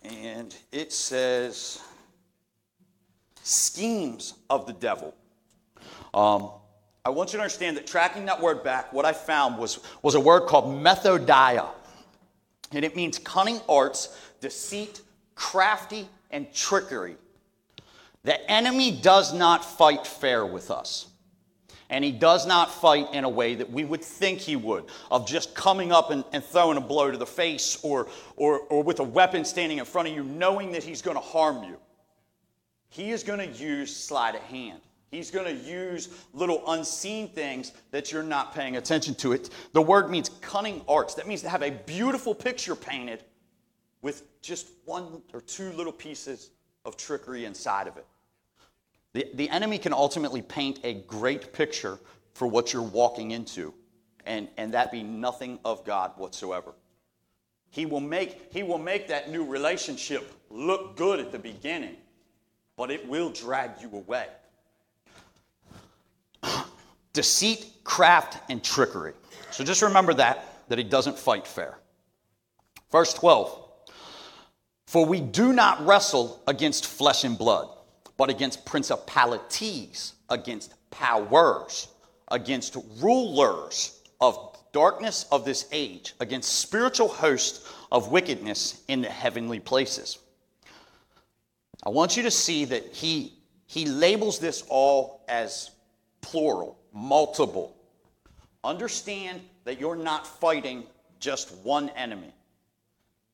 and 0.04 0.56
it 0.72 0.94
says 0.94 1.82
schemes 3.42 4.36
of 4.48 4.68
the 4.68 4.74
devil. 4.74 5.16
Um, 6.14 6.52
I 7.04 7.10
want 7.10 7.34
you 7.34 7.38
to 7.38 7.44
understand 7.44 7.78
that 7.78 7.88
tracking 7.88 8.26
that 8.26 8.40
word 8.40 8.64
back, 8.64 8.94
what 8.94 9.06
I 9.06 9.14
found 9.14 9.58
was, 9.58 9.80
was 10.04 10.14
a 10.14 10.20
word 10.20 10.42
called 10.42 10.66
methodia. 10.66 11.68
And 12.76 12.84
it 12.84 12.96
means 12.96 13.18
cunning 13.20 13.62
arts, 13.68 14.18
deceit, 14.42 15.02
crafty, 15.34 16.08
and 16.32 16.52
trickery. 16.54 17.16
The 18.24 18.52
enemy 18.52 18.92
does 18.92 19.34
not 19.34 19.64
fight 19.64 20.06
fair 20.06 20.46
with 20.46 20.72
us. 20.72 21.08
And 21.90 22.04
he 22.04 22.12
does 22.12 22.48
not 22.48 22.74
fight 22.74 23.14
in 23.14 23.24
a 23.24 23.30
way 23.30 23.54
that 23.56 23.70
we 23.70 23.86
would 23.86 24.04
think 24.04 24.40
he 24.40 24.56
would, 24.56 24.86
of 25.12 25.28
just 25.28 25.54
coming 25.54 25.92
up 25.92 26.10
and, 26.10 26.24
and 26.34 26.44
throwing 26.44 26.78
a 26.78 26.82
blow 26.82 27.12
to 27.12 27.18
the 27.18 27.28
face 27.28 27.80
or, 27.84 28.08
or, 28.36 28.62
or 28.62 28.82
with 28.82 29.00
a 29.00 29.04
weapon 29.04 29.46
standing 29.46 29.78
in 29.78 29.86
front 29.86 30.08
of 30.08 30.16
you, 30.16 30.24
knowing 30.24 30.72
that 30.72 30.84
he's 30.84 31.04
going 31.04 31.16
to 31.16 31.22
harm 31.22 31.64
you. 31.64 31.78
He 32.90 33.12
is 33.12 33.24
going 33.24 33.40
to 33.40 33.58
use 33.58 33.96
sleight 33.96 34.34
of 34.34 34.42
hand. 34.42 34.82
He's 35.16 35.32
going 35.32 35.46
to 35.46 35.64
use 35.64 36.10
little 36.34 36.62
unseen 36.68 37.30
things 37.30 37.72
that 37.92 38.12
you're 38.12 38.22
not 38.22 38.54
paying 38.54 38.76
attention 38.76 39.16
to. 39.16 39.32
It. 39.32 39.50
The 39.72 39.82
word 39.82 40.10
means 40.10 40.30
cunning 40.42 40.82
arts. 40.90 41.14
That 41.14 41.26
means 41.26 41.42
to 41.44 41.50
have 41.50 41.62
a 41.62 41.72
beautiful 41.72 42.36
picture 42.36 42.76
painted 42.76 43.24
with 44.02 44.42
just 44.42 44.68
one 44.84 45.22
or 45.34 45.40
two 45.40 45.72
little 45.72 45.94
pieces 45.94 46.52
of 46.84 46.98
trickery 46.98 47.46
inside 47.46 47.88
of 47.88 47.96
it. 47.96 48.06
The, 49.14 49.26
the 49.36 49.50
enemy 49.50 49.78
can 49.78 49.94
ultimately 49.94 50.42
paint 50.42 50.82
a 50.84 50.96
great 50.96 51.54
picture 51.54 51.98
for 52.34 52.46
what 52.46 52.74
you're 52.74 52.82
walking 52.82 53.32
into, 53.32 53.74
and, 54.26 54.50
and 54.58 54.74
that 54.74 54.92
be 54.92 55.02
nothing 55.02 55.60
of 55.64 55.86
God 55.86 56.12
whatsoever. 56.18 56.74
He 57.70 57.86
will, 57.86 58.02
make, 58.02 58.52
he 58.52 58.64
will 58.64 58.78
make 58.78 59.08
that 59.08 59.32
new 59.32 59.46
relationship 59.46 60.30
look 60.50 60.98
good 60.98 61.22
at 61.22 61.32
the 61.32 61.40
beginning, 61.40 61.96
but 62.76 62.92
it 62.92 63.08
will 63.08 63.30
drag 63.30 63.82
you 63.82 63.90
away. 63.94 64.28
Deceit, 67.16 67.66
craft, 67.84 68.38
and 68.52 68.64
trickery. 68.64 69.14
So 69.52 69.64
just 69.64 69.82
remember 69.82 70.14
that, 70.16 70.68
that 70.68 70.78
he 70.78 70.84
doesn't 70.84 71.18
fight 71.18 71.48
fair. 71.48 71.80
Verse 72.92 73.14
12 73.14 73.58
For 74.86 75.06
we 75.06 75.22
do 75.22 75.54
not 75.54 75.86
wrestle 75.86 76.44
against 76.46 76.86
flesh 76.86 77.24
and 77.24 77.38
blood, 77.38 77.70
but 78.18 78.30
against 78.30 78.66
principalities, 78.66 80.14
against 80.30 80.74
powers, 80.92 81.88
against 82.32 82.76
rulers 83.00 84.02
of 84.20 84.58
darkness 84.74 85.26
of 85.32 85.46
this 85.46 85.70
age, 85.72 86.16
against 86.20 86.60
spiritual 86.60 87.08
hosts 87.08 87.74
of 87.94 88.12
wickedness 88.12 88.84
in 88.90 89.02
the 89.02 89.10
heavenly 89.10 89.62
places. 89.62 90.20
I 91.86 91.92
want 91.92 92.18
you 92.18 92.24
to 92.24 92.32
see 92.32 92.66
that 92.66 92.94
he, 92.94 93.34
he 93.68 93.86
labels 93.86 94.40
this 94.40 94.64
all 94.68 95.24
as 95.30 95.72
plural, 96.22 96.80
multiple. 96.96 97.76
Understand 98.64 99.42
that 99.66 99.80
you're 99.80 99.96
not 99.96 100.26
fighting 100.26 100.86
just 101.20 101.54
one 101.58 101.90
enemy. 101.90 102.34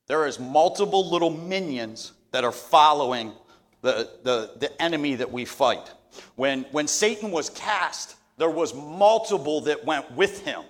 There 0.08 0.26
is 0.26 0.38
multiple 0.38 1.08
little 1.08 1.30
minions 1.30 2.12
that 2.32 2.44
are 2.44 2.52
following 2.52 3.32
the, 3.80 4.10
the, 4.24 4.50
the 4.58 4.82
enemy 4.82 5.14
that 5.14 5.30
we 5.30 5.44
fight. 5.44 5.90
When, 6.36 6.64
when 6.72 6.86
Satan 6.86 7.30
was 7.30 7.48
cast, 7.48 8.16
there 8.36 8.50
was 8.50 8.74
multiple 8.74 9.62
that 9.62 9.84
went 9.84 10.10
with 10.12 10.44
him. 10.44 10.62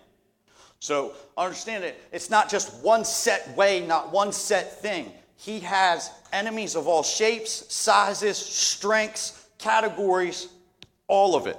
So 0.78 1.14
understand 1.36 1.84
it, 1.84 2.00
it's 2.12 2.28
not 2.28 2.50
just 2.50 2.84
one 2.84 3.04
set 3.04 3.56
way, 3.56 3.84
not 3.86 4.12
one 4.12 4.32
set 4.32 4.80
thing. 4.80 5.12
He 5.36 5.60
has 5.60 6.10
enemies 6.32 6.76
of 6.76 6.86
all 6.86 7.02
shapes, 7.02 7.72
sizes, 7.72 8.36
strengths, 8.36 9.46
categories, 9.58 10.48
all 11.08 11.34
of 11.34 11.46
it. 11.46 11.56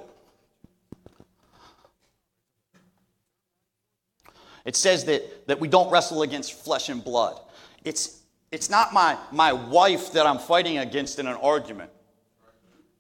It 4.65 4.75
says 4.75 5.05
that, 5.05 5.47
that 5.47 5.59
we 5.59 5.67
don't 5.67 5.91
wrestle 5.91 6.21
against 6.21 6.53
flesh 6.53 6.89
and 6.89 7.03
blood. 7.03 7.39
It's, 7.83 8.21
it's 8.51 8.69
not 8.69 8.93
my, 8.93 9.17
my 9.31 9.51
wife 9.53 10.13
that 10.13 10.25
I'm 10.25 10.37
fighting 10.37 10.77
against 10.77 11.19
in 11.19 11.27
an 11.27 11.35
argument. 11.35 11.91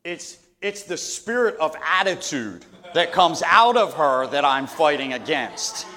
It's, 0.03 0.39
it's 0.61 0.83
the 0.83 0.97
spirit 0.97 1.55
of 1.59 1.75
attitude 1.85 2.65
that 2.93 3.11
comes 3.11 3.41
out 3.45 3.77
of 3.77 3.93
her 3.93 4.27
that 4.27 4.43
I'm 4.45 4.67
fighting 4.67 5.13
against. 5.13 5.87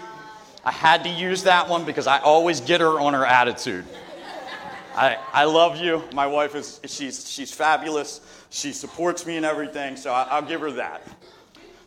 I 0.64 0.72
had 0.72 1.04
to 1.04 1.10
use 1.10 1.42
that 1.44 1.68
one 1.68 1.84
because 1.84 2.06
I 2.06 2.18
always 2.18 2.60
get 2.60 2.80
her 2.80 3.00
on 3.00 3.14
her 3.14 3.24
attitude. 3.24 3.84
I, 4.96 5.18
I 5.32 5.44
love 5.44 5.76
you. 5.76 6.02
My 6.14 6.26
wife 6.26 6.54
is 6.54 6.80
she's 6.86 7.30
she's 7.30 7.52
fabulous. 7.52 8.20
She 8.48 8.72
supports 8.72 9.26
me 9.26 9.36
in 9.36 9.44
everything, 9.44 9.94
so 9.94 10.10
I, 10.10 10.40
will 10.40 10.48
give 10.48 10.62
her 10.62 10.70
that. 10.72 11.02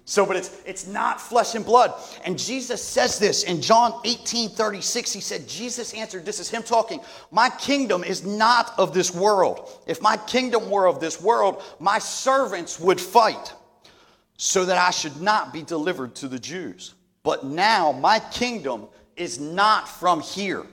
So, 0.09 0.25
but 0.25 0.37
it's 0.37 0.49
it's 0.65 0.87
not 0.87 1.21
flesh 1.21 1.53
and 1.53 1.63
blood. 1.63 1.93
And 2.25 2.35
Jesus 2.35 2.83
says 2.83 3.19
this 3.19 3.43
in 3.43 3.61
John 3.61 3.93
18 4.03 4.49
36. 4.49 5.13
He 5.13 5.21
said, 5.21 5.47
Jesus 5.47 5.93
answered, 5.93 6.25
This 6.25 6.39
is 6.39 6.49
him 6.49 6.63
talking, 6.63 6.99
My 7.29 7.51
kingdom 7.51 8.03
is 8.03 8.25
not 8.25 8.73
of 8.79 8.91
this 8.91 9.13
world. 9.13 9.69
If 9.85 10.01
my 10.01 10.17
kingdom 10.17 10.71
were 10.71 10.87
of 10.87 10.99
this 10.99 11.21
world, 11.21 11.61
my 11.79 11.99
servants 11.99 12.79
would 12.79 12.99
fight, 12.99 13.53
so 14.35 14.65
that 14.65 14.79
I 14.79 14.89
should 14.89 15.21
not 15.21 15.53
be 15.53 15.61
delivered 15.61 16.15
to 16.15 16.27
the 16.27 16.39
Jews. 16.39 16.95
But 17.21 17.45
now 17.45 17.91
my 17.91 18.17
kingdom 18.17 18.87
is 19.15 19.39
not 19.39 19.87
from 19.87 20.21
here. 20.21 20.65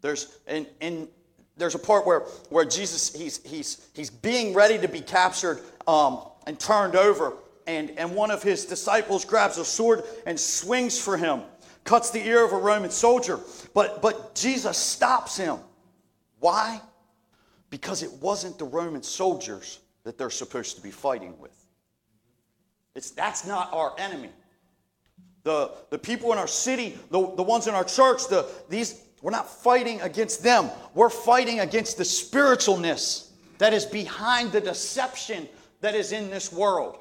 There's 0.00 0.38
and 0.46 0.68
in 0.78 1.08
there's 1.56 1.74
a 1.74 1.80
part 1.80 2.06
where, 2.06 2.20
where 2.50 2.64
Jesus 2.64 3.12
he's 3.12 3.44
he's 3.44 3.88
he's 3.94 4.10
being 4.10 4.54
ready 4.54 4.78
to 4.78 4.86
be 4.86 5.00
captured 5.00 5.60
um, 5.88 6.20
and 6.46 6.56
turned 6.56 6.94
over 6.94 7.32
and, 7.66 7.90
and 7.96 8.14
one 8.14 8.30
of 8.30 8.42
his 8.42 8.64
disciples 8.64 9.24
grabs 9.24 9.58
a 9.58 9.64
sword 9.64 10.04
and 10.26 10.38
swings 10.38 10.98
for 10.98 11.16
him, 11.16 11.42
cuts 11.84 12.10
the 12.10 12.24
ear 12.26 12.44
of 12.44 12.52
a 12.52 12.58
Roman 12.58 12.90
soldier. 12.90 13.40
But, 13.72 14.02
but 14.02 14.34
Jesus 14.34 14.76
stops 14.76 15.36
him. 15.36 15.58
Why? 16.40 16.80
Because 17.70 18.02
it 18.02 18.12
wasn't 18.20 18.58
the 18.58 18.64
Roman 18.64 19.02
soldiers 19.02 19.80
that 20.04 20.18
they're 20.18 20.30
supposed 20.30 20.76
to 20.76 20.82
be 20.82 20.90
fighting 20.90 21.38
with. 21.38 21.54
It's, 22.94 23.10
that's 23.10 23.46
not 23.46 23.72
our 23.72 23.94
enemy. 23.98 24.30
The, 25.42 25.72
the 25.90 25.98
people 25.98 26.32
in 26.32 26.38
our 26.38 26.46
city, 26.46 26.98
the, 27.10 27.34
the 27.34 27.42
ones 27.42 27.66
in 27.66 27.74
our 27.74 27.84
church, 27.84 28.28
the, 28.28 28.48
these, 28.68 29.02
we're 29.20 29.30
not 29.30 29.48
fighting 29.48 30.00
against 30.00 30.42
them. 30.42 30.70
We're 30.94 31.10
fighting 31.10 31.60
against 31.60 31.98
the 31.98 32.04
spiritualness 32.04 33.30
that 33.58 33.72
is 33.72 33.84
behind 33.84 34.52
the 34.52 34.60
deception 34.60 35.48
that 35.80 35.94
is 35.94 36.12
in 36.12 36.30
this 36.30 36.52
world. 36.52 36.98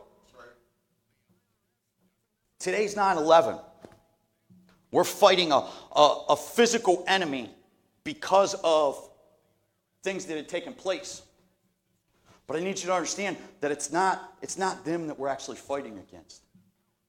Today's 2.63 2.95
9 2.95 3.17
11. 3.17 3.57
We're 4.89 5.03
fighting 5.03 5.51
a, 5.51 5.67
a, 5.97 6.23
a, 6.29 6.35
physical 6.37 7.03
enemy 7.07 7.49
because 8.05 8.55
of 8.63 9.09
things 10.01 10.25
that 10.27 10.37
had 10.37 10.47
taken 10.47 10.71
place. 10.71 11.23
But 12.47 12.55
I 12.55 12.61
need 12.61 12.79
you 12.79 12.85
to 12.85 12.93
understand 12.93 13.35
that 13.59 13.73
it's 13.73 13.91
not, 13.91 14.35
it's 14.41 14.57
not 14.57 14.85
them 14.85 15.07
that 15.07 15.19
we're 15.19 15.27
actually 15.27 15.57
fighting 15.57 15.99
against. 15.99 16.43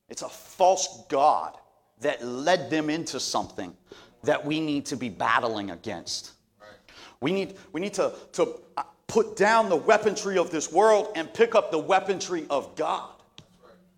It's 0.09 0.23
a 0.23 0.29
false 0.29 1.05
God 1.09 1.57
that 2.01 2.25
led 2.25 2.69
them 2.69 2.91
into 2.91 3.21
something 3.21 3.77
that 4.25 4.45
we 4.45 4.59
need 4.59 4.87
to 4.87 4.97
be 4.97 5.09
battling 5.09 5.71
against. 5.71 6.33
We 7.21 7.31
need, 7.31 7.55
we 7.71 7.81
need 7.81 7.95
to, 7.95 8.13
to 8.33 8.59
put 9.07 9.37
down 9.37 9.69
the 9.69 9.77
weaponry 9.77 10.37
of 10.37 10.51
this 10.51 10.73
world 10.73 11.13
and 11.15 11.33
pick 11.33 11.55
up 11.55 11.71
the 11.71 11.79
weaponry 11.79 12.45
of 12.51 12.75
God. 12.75 13.14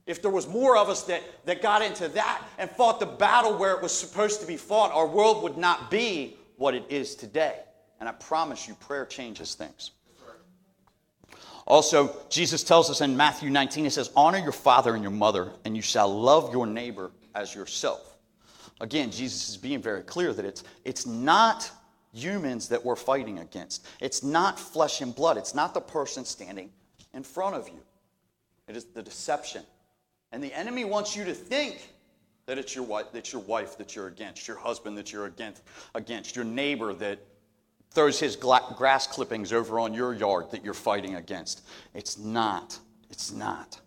If 0.07 0.23
there 0.23 0.31
was 0.31 0.47
more 0.47 0.77
of 0.77 0.89
us 0.89 1.03
that, 1.05 1.23
that 1.47 1.61
got 1.61 1.83
into 1.83 2.09
that 2.09 2.43
and 2.59 2.71
fought 2.71 3.01
the 3.01 3.07
battle 3.07 3.57
where 3.59 3.73
it 3.73 3.83
was 3.83 3.97
supposed 3.97 4.41
to 4.41 4.47
be 4.47 4.57
fought, 4.57 4.93
our 4.93 5.07
world 5.07 5.43
would 5.43 5.57
not 5.57 5.91
be 5.91 6.37
what 6.57 6.75
it 6.75 6.85
is 6.89 7.17
today. 7.17 7.59
And 7.99 8.09
I 8.09 8.13
promise 8.13 8.69
you, 8.69 8.75
prayer 8.75 9.05
changes 9.05 9.55
things. 9.55 9.91
Also, 11.67 12.15
Jesus 12.31 12.63
tells 12.63 12.89
us 12.89 13.01
in 13.01 13.17
Matthew 13.17 13.51
19, 13.51 13.85
he 13.85 13.91
says, 13.91 14.11
Honor 14.15 14.39
your 14.39 14.53
father 14.53 14.95
and 14.95 15.03
your 15.03 15.11
mother, 15.11 15.51
and 15.65 15.75
you 15.75 15.83
shall 15.83 16.09
love 16.09 16.53
your 16.53 16.67
neighbor 16.67 17.11
as 17.35 17.53
yourself. 17.53 18.17
Again, 18.81 19.11
Jesus 19.11 19.49
is 19.49 19.57
being 19.57 19.83
very 19.83 20.03
clear 20.03 20.33
that 20.33 20.45
it's, 20.45 20.63
it's 20.85 21.07
not 21.07 21.69
humans 22.13 22.69
that 22.69 22.85
we're 22.85 22.95
fighting 22.95 23.41
against. 23.41 23.85
It's 24.01 24.23
not 24.23 24.61
flesh 24.61 25.01
and 25.01 25.13
blood. 25.13 25.37
It's 25.37 25.55
not 25.55 25.75
the 25.75 25.81
person 25.81 26.25
standing 26.25 26.71
in 27.13 27.25
front 27.25 27.57
of 27.57 27.69
you. 27.69 27.81
It 28.69 28.77
is 28.77 28.85
the 28.85 29.03
deception 29.03 29.63
and 30.33 30.43
the 30.43 30.53
enemy 30.53 30.85
wants 30.85 31.17
you 31.17 31.25
to 31.25 31.35
think 31.35 31.93
that 32.47 32.59
it's 32.59 32.75
your 32.75 32.85
wife, 32.85 33.13
that 33.13 33.33
your 33.33 33.43
wife 33.43 33.77
that 33.79 33.95
you're 33.97 34.07
against, 34.07 34.47
your 34.47 34.57
husband 34.57 34.97
that 34.99 35.13
you're 35.13 35.27
against, 35.27 35.63
against 35.95 36.37
your 36.37 36.45
neighbor 36.45 36.93
that 36.95 37.19
throws 37.91 38.21
his 38.21 38.37
grass 38.37 39.07
clippings 39.07 39.53
over 39.53 39.81
on 39.81 39.95
your 39.95 40.15
yard 40.15 40.51
that 40.51 40.65
you're 40.65 40.75
fighting 40.75 41.17
against. 41.17 41.63
It's 41.95 42.19
not. 42.19 42.79
It's 43.11 43.33
not. 43.33 43.81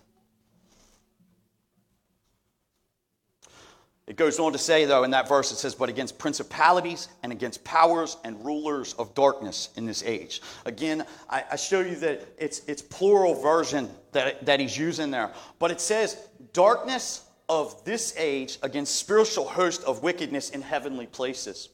It 4.09 4.15
goes 4.15 4.39
on 4.39 4.51
to 4.53 4.57
say, 4.57 4.85
though, 4.85 5.03
in 5.03 5.11
that 5.11 5.29
verse, 5.29 5.51
it 5.51 5.57
says, 5.57 5.75
But 5.75 5.87
against 5.87 6.17
principalities 6.17 7.09
and 7.21 7.31
against 7.31 7.63
powers 7.63 8.17
and 8.23 8.43
rulers 8.43 8.93
of 8.93 9.13
darkness 9.13 9.69
in 9.75 9.85
this 9.85 10.03
age. 10.03 10.41
Again, 10.65 11.05
I, 11.29 11.43
I 11.51 11.55
show 11.55 11.81
you 11.81 11.95
that 11.97 12.27
it's, 12.39 12.61
it's 12.65 12.81
plural 12.81 13.35
version 13.35 13.87
that, 14.13 14.43
that 14.47 14.59
he's 14.59 14.75
using 14.75 15.11
there. 15.11 15.31
But 15.59 15.69
it 15.69 15.79
says, 15.79 16.17
Darkness 16.53 17.23
of 17.47 17.85
this 17.85 18.15
age 18.17 18.57
against 18.63 18.95
spiritual 18.95 19.47
host 19.47 19.83
of 19.83 20.01
wickedness 20.01 20.49
in 20.49 20.63
heavenly 20.63 21.05
places. 21.05 21.69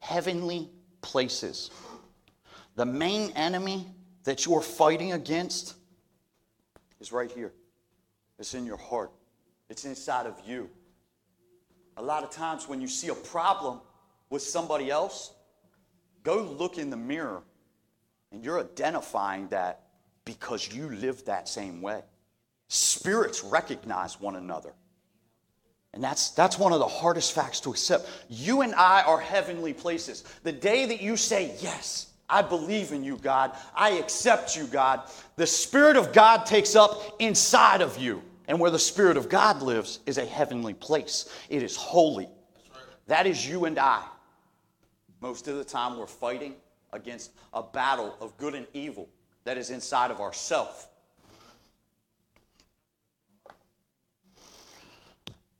Heavenly 0.00 0.68
places. 1.00 1.70
The 2.74 2.86
main 2.86 3.30
enemy 3.36 3.86
that 4.24 4.46
you're 4.46 4.60
fighting 4.60 5.12
against 5.12 5.76
is 6.98 7.12
right 7.12 7.30
here. 7.30 7.52
It's 8.40 8.54
in 8.54 8.66
your 8.66 8.78
heart, 8.78 9.12
it's 9.68 9.84
inside 9.84 10.26
of 10.26 10.34
you. 10.44 10.68
A 11.96 12.02
lot 12.02 12.24
of 12.24 12.30
times 12.30 12.68
when 12.68 12.80
you 12.80 12.88
see 12.88 13.08
a 13.08 13.14
problem 13.14 13.80
with 14.30 14.42
somebody 14.42 14.90
else, 14.90 15.32
go 16.22 16.42
look 16.42 16.78
in 16.78 16.90
the 16.90 16.96
mirror 16.96 17.42
and 18.32 18.44
you're 18.44 18.60
identifying 18.60 19.48
that 19.48 19.82
because 20.24 20.72
you 20.72 20.88
live 20.88 21.24
that 21.26 21.48
same 21.48 21.80
way. 21.80 22.02
Spirits 22.68 23.44
recognize 23.44 24.20
one 24.20 24.36
another. 24.36 24.72
And 25.92 26.02
that's, 26.02 26.30
that's 26.30 26.58
one 26.58 26.72
of 26.72 26.80
the 26.80 26.88
hardest 26.88 27.32
facts 27.32 27.60
to 27.60 27.70
accept. 27.70 28.08
You 28.28 28.62
and 28.62 28.74
I 28.74 29.02
are 29.02 29.20
heavenly 29.20 29.72
places. 29.72 30.24
The 30.42 30.50
day 30.50 30.86
that 30.86 31.00
you 31.00 31.16
say, 31.16 31.54
Yes, 31.60 32.10
I 32.28 32.42
believe 32.42 32.90
in 32.90 33.04
you, 33.04 33.16
God, 33.18 33.52
I 33.76 33.90
accept 33.90 34.56
you, 34.56 34.66
God, 34.66 35.02
the 35.36 35.46
Spirit 35.46 35.96
of 35.96 36.12
God 36.12 36.46
takes 36.46 36.74
up 36.74 37.14
inside 37.20 37.80
of 37.80 37.96
you. 37.98 38.22
And 38.46 38.60
where 38.60 38.70
the 38.70 38.78
Spirit 38.78 39.16
of 39.16 39.28
God 39.28 39.62
lives 39.62 40.00
is 40.06 40.18
a 40.18 40.24
heavenly 40.24 40.74
place, 40.74 41.28
it 41.48 41.62
is 41.62 41.76
holy. 41.76 42.28
That 43.06 43.26
is 43.26 43.46
you 43.46 43.64
and 43.64 43.78
I. 43.78 44.02
Most 45.20 45.48
of 45.48 45.56
the 45.56 45.64
time, 45.64 45.98
we're 45.98 46.06
fighting 46.06 46.54
against 46.92 47.32
a 47.52 47.62
battle 47.62 48.16
of 48.20 48.36
good 48.36 48.54
and 48.54 48.66
evil 48.72 49.08
that 49.44 49.58
is 49.58 49.70
inside 49.70 50.10
of 50.10 50.20
ourself. 50.20 50.88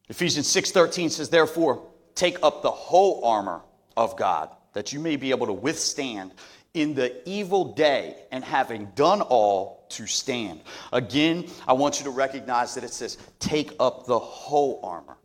Ephesians 0.09 0.47
6:13 0.47 1.11
says 1.11 1.31
therefore 1.31 1.87
take 2.15 2.39
up 2.43 2.63
the 2.63 2.71
whole 2.71 3.25
armor 3.25 3.63
of 3.97 4.17
God 4.17 4.51
that 4.75 4.93
you 4.93 5.01
may 5.01 5.17
be 5.17 5.31
able 5.31 5.47
to 5.47 5.53
withstand 5.53 6.33
in 6.75 6.95
the 6.95 7.27
evil 7.29 7.73
day 7.73 8.17
and 8.31 8.45
having 8.45 8.87
done 8.95 9.23
all 9.23 9.84
to 9.95 10.07
stand. 10.07 10.61
Again, 10.93 11.47
I 11.67 11.73
want 11.73 11.99
you 11.99 12.05
to 12.05 12.11
recognize 12.11 12.75
that 12.75 12.85
it 12.85 12.93
says 12.93 13.19
take 13.39 13.73
up 13.81 14.07
the 14.07 14.19
whole 14.19 14.81
armor. 14.83 15.17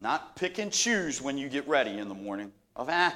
Not 0.00 0.36
pick 0.36 0.58
and 0.58 0.70
choose 0.70 1.22
when 1.22 1.38
you 1.38 1.48
get 1.48 1.66
ready 1.66 1.98
in 1.98 2.08
the 2.08 2.14
morning. 2.14 2.52
Of 2.76 2.88
ah, 2.90 3.14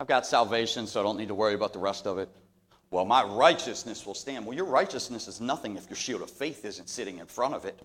I've 0.00 0.06
got 0.06 0.26
salvation, 0.26 0.86
so 0.86 1.00
I 1.00 1.02
don't 1.02 1.18
need 1.18 1.28
to 1.28 1.34
worry 1.34 1.54
about 1.54 1.72
the 1.72 1.78
rest 1.78 2.06
of 2.06 2.18
it. 2.18 2.28
Well, 2.90 3.04
my 3.04 3.24
righteousness 3.24 4.06
will 4.06 4.14
stand. 4.14 4.46
Well, 4.46 4.56
your 4.56 4.66
righteousness 4.66 5.28
is 5.28 5.40
nothing 5.40 5.76
if 5.76 5.88
your 5.88 5.96
shield 5.96 6.22
of 6.22 6.30
faith 6.30 6.64
isn't 6.64 6.88
sitting 6.88 7.18
in 7.18 7.26
front 7.26 7.54
of 7.54 7.64
it. 7.64 7.80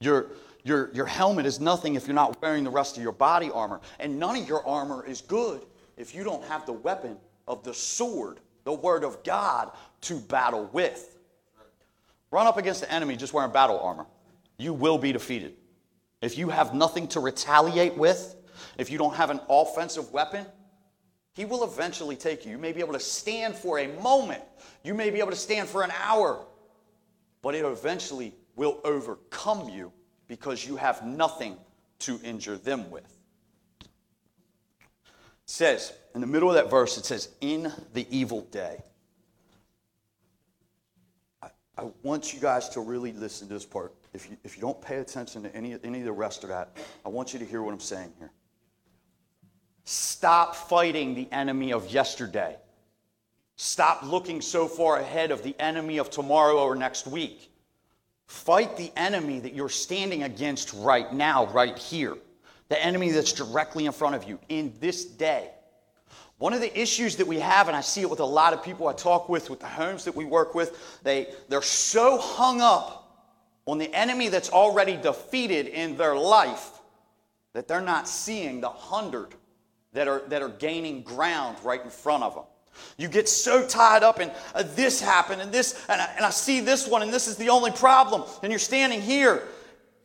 Your, 0.00 0.30
your, 0.62 0.90
your 0.94 1.06
helmet 1.06 1.44
is 1.44 1.60
nothing 1.60 1.94
if 1.94 2.06
you're 2.06 2.14
not 2.14 2.40
wearing 2.40 2.64
the 2.64 2.70
rest 2.70 2.96
of 2.96 3.02
your 3.02 3.12
body 3.12 3.50
armor. 3.50 3.80
And 3.98 4.18
none 4.18 4.36
of 4.36 4.48
your 4.48 4.66
armor 4.66 5.04
is 5.04 5.20
good 5.20 5.62
if 5.96 6.14
you 6.14 6.24
don't 6.24 6.44
have 6.44 6.64
the 6.64 6.72
weapon 6.72 7.16
of 7.46 7.64
the 7.64 7.74
sword, 7.74 8.40
the 8.68 8.74
word 8.74 9.02
of 9.02 9.24
God, 9.24 9.70
to 10.02 10.18
battle 10.18 10.68
with. 10.74 11.16
Run 12.30 12.46
up 12.46 12.58
against 12.58 12.82
the 12.82 12.92
enemy 12.92 13.16
just 13.16 13.32
wearing 13.32 13.50
battle 13.50 13.80
armor. 13.80 14.04
You 14.58 14.74
will 14.74 14.98
be 14.98 15.10
defeated. 15.10 15.54
If 16.20 16.36
you 16.36 16.50
have 16.50 16.74
nothing 16.74 17.08
to 17.08 17.20
retaliate 17.20 17.96
with, 17.96 18.36
if 18.76 18.90
you 18.90 18.98
don't 18.98 19.14
have 19.14 19.30
an 19.30 19.40
offensive 19.48 20.12
weapon, 20.12 20.44
he 21.32 21.46
will 21.46 21.64
eventually 21.64 22.14
take 22.14 22.44
you. 22.44 22.50
You 22.50 22.58
may 22.58 22.72
be 22.72 22.80
able 22.80 22.92
to 22.92 23.00
stand 23.00 23.54
for 23.54 23.78
a 23.78 23.88
moment, 24.02 24.42
you 24.84 24.92
may 24.92 25.08
be 25.08 25.18
able 25.20 25.30
to 25.30 25.36
stand 25.36 25.66
for 25.66 25.82
an 25.82 25.92
hour, 26.04 26.44
but 27.40 27.54
it 27.54 27.64
eventually 27.64 28.34
will 28.54 28.82
overcome 28.84 29.70
you 29.70 29.90
because 30.26 30.66
you 30.66 30.76
have 30.76 31.06
nothing 31.06 31.56
to 32.00 32.20
injure 32.22 32.58
them 32.58 32.90
with. 32.90 33.17
Says, 35.50 35.94
in 36.14 36.20
the 36.20 36.26
middle 36.26 36.50
of 36.50 36.56
that 36.56 36.70
verse, 36.70 36.98
it 36.98 37.06
says, 37.06 37.30
in 37.40 37.72
the 37.94 38.06
evil 38.10 38.42
day. 38.42 38.82
I, 41.42 41.48
I 41.78 41.84
want 42.02 42.34
you 42.34 42.38
guys 42.38 42.68
to 42.70 42.80
really 42.80 43.12
listen 43.12 43.48
to 43.48 43.54
this 43.54 43.64
part. 43.64 43.94
If 44.12 44.28
you, 44.28 44.36
if 44.44 44.56
you 44.56 44.60
don't 44.60 44.80
pay 44.80 44.96
attention 44.96 45.42
to 45.44 45.56
any, 45.56 45.74
any 45.82 46.00
of 46.00 46.04
the 46.04 46.12
rest 46.12 46.44
of 46.44 46.50
that, 46.50 46.76
I 47.04 47.08
want 47.08 47.32
you 47.32 47.38
to 47.38 47.46
hear 47.46 47.62
what 47.62 47.72
I'm 47.72 47.80
saying 47.80 48.12
here. 48.18 48.30
Stop 49.84 50.54
fighting 50.54 51.14
the 51.14 51.26
enemy 51.32 51.72
of 51.72 51.90
yesterday. 51.90 52.56
Stop 53.56 54.02
looking 54.02 54.42
so 54.42 54.68
far 54.68 54.98
ahead 54.98 55.30
of 55.30 55.42
the 55.42 55.56
enemy 55.58 55.96
of 55.96 56.10
tomorrow 56.10 56.58
or 56.58 56.76
next 56.76 57.06
week. 57.06 57.50
Fight 58.26 58.76
the 58.76 58.92
enemy 58.96 59.40
that 59.40 59.54
you're 59.54 59.70
standing 59.70 60.24
against 60.24 60.74
right 60.74 61.10
now, 61.10 61.46
right 61.46 61.78
here. 61.78 62.18
The 62.68 62.82
enemy 62.84 63.10
that's 63.10 63.32
directly 63.32 63.86
in 63.86 63.92
front 63.92 64.14
of 64.14 64.24
you 64.24 64.38
in 64.48 64.74
this 64.80 65.04
day. 65.04 65.50
One 66.38 66.52
of 66.52 66.60
the 66.60 66.80
issues 66.80 67.16
that 67.16 67.26
we 67.26 67.40
have, 67.40 67.66
and 67.66 67.76
I 67.76 67.80
see 67.80 68.02
it 68.02 68.10
with 68.10 68.20
a 68.20 68.24
lot 68.24 68.52
of 68.52 68.62
people 68.62 68.86
I 68.86 68.92
talk 68.92 69.28
with, 69.28 69.50
with 69.50 69.58
the 69.58 69.66
homes 69.66 70.04
that 70.04 70.14
we 70.14 70.24
work 70.24 70.54
with, 70.54 71.00
they, 71.02 71.28
they're 71.48 71.62
so 71.62 72.18
hung 72.18 72.60
up 72.60 73.26
on 73.66 73.78
the 73.78 73.92
enemy 73.92 74.28
that's 74.28 74.50
already 74.50 74.96
defeated 74.96 75.66
in 75.66 75.96
their 75.96 76.14
life 76.16 76.70
that 77.54 77.66
they're 77.66 77.80
not 77.80 78.06
seeing 78.08 78.60
the 78.60 78.68
hundred 78.68 79.34
that 79.94 80.06
are, 80.06 80.22
that 80.28 80.42
are 80.42 80.48
gaining 80.48 81.02
ground 81.02 81.56
right 81.64 81.82
in 81.82 81.90
front 81.90 82.22
of 82.22 82.34
them. 82.34 82.44
You 82.96 83.08
get 83.08 83.28
so 83.28 83.66
tied 83.66 84.04
up 84.04 84.20
in 84.20 84.30
uh, 84.54 84.62
this 84.74 85.00
happened 85.00 85.42
and 85.42 85.50
this, 85.50 85.84
and 85.88 86.00
I, 86.00 86.12
and 86.16 86.24
I 86.24 86.30
see 86.30 86.60
this 86.60 86.86
one, 86.86 87.02
and 87.02 87.12
this 87.12 87.26
is 87.26 87.36
the 87.36 87.48
only 87.48 87.72
problem. 87.72 88.22
And 88.44 88.52
you're 88.52 88.60
standing 88.60 89.02
here 89.02 89.42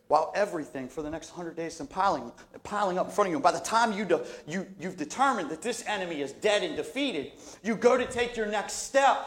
while 0.07 0.31
everything 0.35 0.87
for 0.87 1.01
the 1.01 1.09
next 1.09 1.29
100 1.31 1.55
days 1.55 1.79
is 1.79 1.87
piling, 1.87 2.31
piling 2.63 2.97
up 2.99 3.07
in 3.07 3.11
front 3.11 3.27
of 3.27 3.31
you. 3.31 3.37
And 3.37 3.43
by 3.43 3.51
the 3.51 3.59
time 3.59 3.93
you, 3.93 4.05
de, 4.05 4.21
you, 4.47 4.67
you've 4.79 4.97
determined 4.97 5.49
that 5.49 5.61
this 5.61 5.83
enemy 5.87 6.21
is 6.21 6.33
dead 6.33 6.63
and 6.63 6.75
defeated, 6.75 7.31
you 7.63 7.75
go 7.75 7.97
to 7.97 8.05
take 8.05 8.35
your 8.35 8.45
next 8.45 8.73
step, 8.73 9.25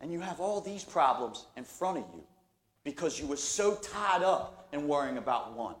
and 0.00 0.10
you 0.12 0.20
have 0.20 0.40
all 0.40 0.60
these 0.60 0.82
problems 0.82 1.46
in 1.56 1.64
front 1.64 1.98
of 1.98 2.04
you 2.14 2.22
because 2.84 3.20
you 3.20 3.26
were 3.26 3.36
so 3.36 3.76
tied 3.76 4.22
up 4.22 4.68
in 4.72 4.88
worrying 4.88 5.18
about 5.18 5.54
one. 5.54 5.74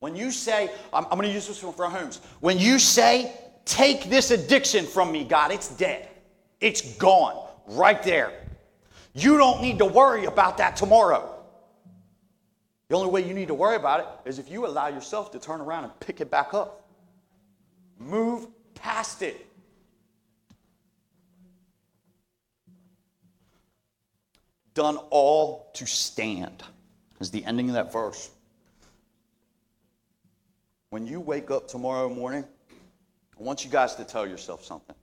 When 0.00 0.16
you 0.16 0.30
say, 0.30 0.70
I'm, 0.92 1.04
I'm 1.04 1.18
going 1.18 1.28
to 1.28 1.32
use 1.32 1.46
this 1.46 1.62
one 1.62 1.74
for 1.74 1.84
our 1.84 1.90
homes. 1.90 2.20
When 2.40 2.58
you 2.58 2.78
say, 2.78 3.32
take 3.64 4.04
this 4.04 4.30
addiction 4.30 4.86
from 4.86 5.12
me, 5.12 5.24
God, 5.24 5.52
it's 5.52 5.68
dead. 5.68 6.08
It's 6.60 6.96
gone 6.96 7.46
right 7.66 8.02
there. 8.02 8.32
You 9.14 9.36
don't 9.36 9.60
need 9.60 9.78
to 9.78 9.84
worry 9.84 10.24
about 10.24 10.58
that 10.58 10.74
tomorrow. 10.74 11.31
The 12.92 12.98
only 12.98 13.10
way 13.10 13.26
you 13.26 13.32
need 13.32 13.48
to 13.48 13.54
worry 13.54 13.76
about 13.76 14.00
it 14.00 14.28
is 14.28 14.38
if 14.38 14.50
you 14.50 14.66
allow 14.66 14.88
yourself 14.88 15.30
to 15.30 15.38
turn 15.38 15.62
around 15.62 15.84
and 15.84 16.00
pick 16.00 16.20
it 16.20 16.30
back 16.30 16.52
up. 16.52 16.86
Move 17.98 18.48
past 18.74 19.22
it. 19.22 19.46
Done 24.74 24.98
all 25.08 25.70
to 25.72 25.86
stand 25.86 26.64
is 27.18 27.30
the 27.30 27.42
ending 27.46 27.70
of 27.70 27.76
that 27.76 27.90
verse. 27.90 28.28
When 30.90 31.06
you 31.06 31.18
wake 31.18 31.50
up 31.50 31.68
tomorrow 31.68 32.10
morning, 32.10 32.44
I 33.40 33.42
want 33.42 33.64
you 33.64 33.70
guys 33.70 33.94
to 33.94 34.04
tell 34.04 34.26
yourself 34.26 34.66
something. 34.66 34.96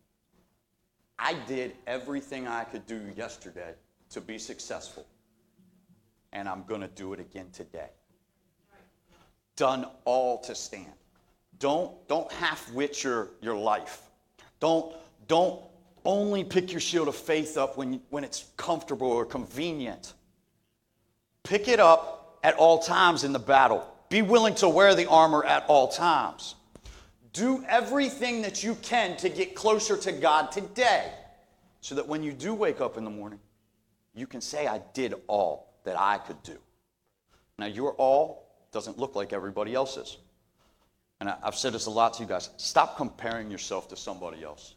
I 1.17 1.33
did 1.47 1.75
everything 1.87 2.47
I 2.47 2.65
could 2.65 2.85
do 2.85 3.01
yesterday 3.17 3.73
to 4.11 4.21
be 4.21 4.37
successful, 4.37 5.07
and 6.33 6.47
I'm 6.47 6.63
going 6.63 6.81
to 6.81 6.87
do 6.87 7.13
it 7.13 7.19
again 7.19 7.47
today. 7.51 7.89
Done 9.55 9.85
all 10.05 10.39
to 10.41 10.55
stand. 10.55 10.93
Don't, 11.57 11.91
don't 12.07 12.31
half 12.31 12.71
wit 12.71 13.03
your, 13.03 13.29
your 13.41 13.55
life. 13.55 14.01
Don't, 14.59 14.95
don't 15.27 15.61
only 16.05 16.43
pick 16.43 16.71
your 16.71 16.79
shield 16.79 17.07
of 17.07 17.15
faith 17.15 17.57
up 17.57 17.77
when, 17.77 18.01
when 18.09 18.23
it's 18.23 18.45
comfortable 18.55 19.11
or 19.11 19.25
convenient. 19.25 20.13
Pick 21.43 21.67
it 21.67 21.79
up 21.79 22.39
at 22.43 22.55
all 22.55 22.79
times 22.79 23.23
in 23.23 23.33
the 23.33 23.39
battle. 23.39 23.85
Be 24.09 24.21
willing 24.21 24.55
to 24.55 24.69
wear 24.69 24.95
the 24.95 25.07
armor 25.07 25.43
at 25.43 25.65
all 25.67 25.89
times. 25.89 26.55
Do 27.33 27.63
everything 27.67 28.41
that 28.41 28.63
you 28.63 28.75
can 28.75 29.17
to 29.17 29.29
get 29.29 29.55
closer 29.55 29.97
to 29.97 30.11
God 30.11 30.51
today 30.51 31.11
so 31.81 31.95
that 31.95 32.07
when 32.07 32.23
you 32.23 32.31
do 32.31 32.53
wake 32.53 32.81
up 32.81 32.97
in 32.97 33.03
the 33.03 33.09
morning, 33.09 33.39
you 34.15 34.25
can 34.25 34.41
say, 34.41 34.67
I 34.67 34.81
did 34.93 35.13
all 35.27 35.68
that 35.83 35.99
I 35.99 36.17
could 36.17 36.41
do. 36.43 36.57
Now, 37.57 37.67
your 37.67 37.93
all 37.93 38.47
doesn't 38.71 38.97
look 38.97 39.15
like 39.15 39.33
everybody 39.33 39.73
else's. 39.73 40.17
And 41.19 41.29
I've 41.43 41.55
said 41.55 41.73
this 41.73 41.87
a 41.87 41.91
lot 41.91 42.13
to 42.15 42.23
you 42.23 42.29
guys. 42.29 42.49
Stop 42.57 42.95
comparing 42.95 43.51
yourself 43.51 43.89
to 43.89 43.97
somebody 43.97 44.43
else. 44.43 44.75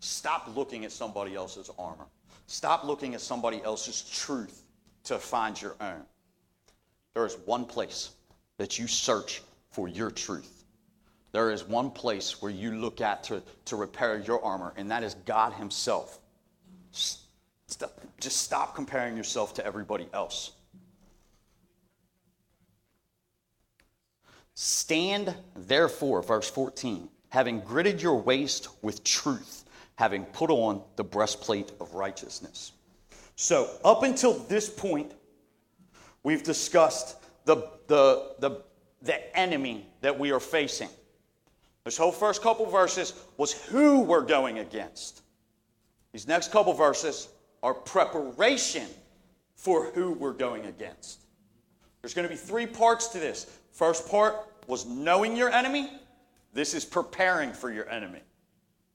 Stop 0.00 0.54
looking 0.54 0.84
at 0.84 0.92
somebody 0.92 1.34
else's 1.34 1.70
armor. 1.78 2.06
Stop 2.46 2.84
looking 2.84 3.14
at 3.14 3.20
somebody 3.20 3.62
else's 3.62 4.02
truth 4.02 4.62
to 5.04 5.18
find 5.18 5.60
your 5.60 5.76
own. 5.80 6.02
There 7.14 7.24
is 7.24 7.36
one 7.46 7.64
place 7.64 8.10
that 8.58 8.78
you 8.78 8.86
search 8.86 9.42
for 9.70 9.88
your 9.88 10.10
truth. 10.10 10.64
There 11.32 11.50
is 11.50 11.64
one 11.64 11.90
place 11.90 12.42
where 12.42 12.50
you 12.50 12.72
look 12.72 13.00
at 13.00 13.22
to, 13.24 13.42
to 13.66 13.76
repair 13.76 14.18
your 14.18 14.44
armor, 14.44 14.74
and 14.76 14.90
that 14.90 15.02
is 15.02 15.14
God 15.26 15.52
Himself. 15.54 16.18
Just 18.20 18.42
stop 18.42 18.74
comparing 18.74 19.16
yourself 19.16 19.54
to 19.54 19.66
everybody 19.66 20.08
else. 20.12 20.52
Stand 24.54 25.34
therefore, 25.56 26.22
verse 26.22 26.50
14, 26.50 27.08
having 27.30 27.60
girded 27.60 28.02
your 28.02 28.20
waist 28.20 28.68
with 28.82 29.02
truth, 29.04 29.64
having 29.96 30.26
put 30.26 30.50
on 30.50 30.82
the 30.96 31.04
breastplate 31.04 31.72
of 31.80 31.94
righteousness. 31.94 32.72
So, 33.36 33.70
up 33.84 34.02
until 34.02 34.34
this 34.34 34.68
point, 34.68 35.14
we've 36.22 36.42
discussed 36.42 37.16
the, 37.46 37.70
the, 37.86 38.34
the, 38.38 38.62
the 39.00 39.38
enemy 39.38 39.86
that 40.02 40.18
we 40.18 40.30
are 40.30 40.40
facing. 40.40 40.90
This 41.84 41.96
whole 41.96 42.12
first 42.12 42.42
couple 42.42 42.66
verses 42.66 43.14
was 43.38 43.52
who 43.52 44.00
we're 44.00 44.20
going 44.20 44.58
against. 44.58 45.22
These 46.12 46.28
next 46.28 46.52
couple 46.52 46.74
verses 46.74 47.28
are 47.62 47.74
preparation 47.74 48.86
for 49.54 49.90
who 49.90 50.12
we're 50.12 50.32
going 50.32 50.66
against. 50.66 51.20
There's 52.00 52.14
going 52.14 52.26
to 52.26 52.32
be 52.32 52.38
three 52.38 52.66
parts 52.66 53.08
to 53.08 53.18
this. 53.18 53.58
First 53.72 54.08
part 54.08 54.36
was 54.66 54.86
knowing 54.86 55.36
your 55.36 55.50
enemy. 55.50 55.90
This 56.52 56.74
is 56.74 56.84
preparing 56.84 57.52
for 57.52 57.70
your 57.70 57.88
enemy. 57.88 58.20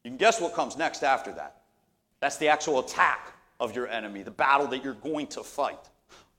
You 0.03 0.11
can 0.11 0.17
guess 0.17 0.41
what 0.41 0.53
comes 0.53 0.77
next 0.77 1.03
after 1.03 1.31
that. 1.33 1.61
That's 2.19 2.37
the 2.37 2.47
actual 2.47 2.79
attack 2.79 3.33
of 3.59 3.75
your 3.75 3.87
enemy, 3.87 4.23
the 4.23 4.31
battle 4.31 4.67
that 4.67 4.83
you're 4.83 4.93
going 4.95 5.27
to 5.27 5.43
fight. 5.43 5.89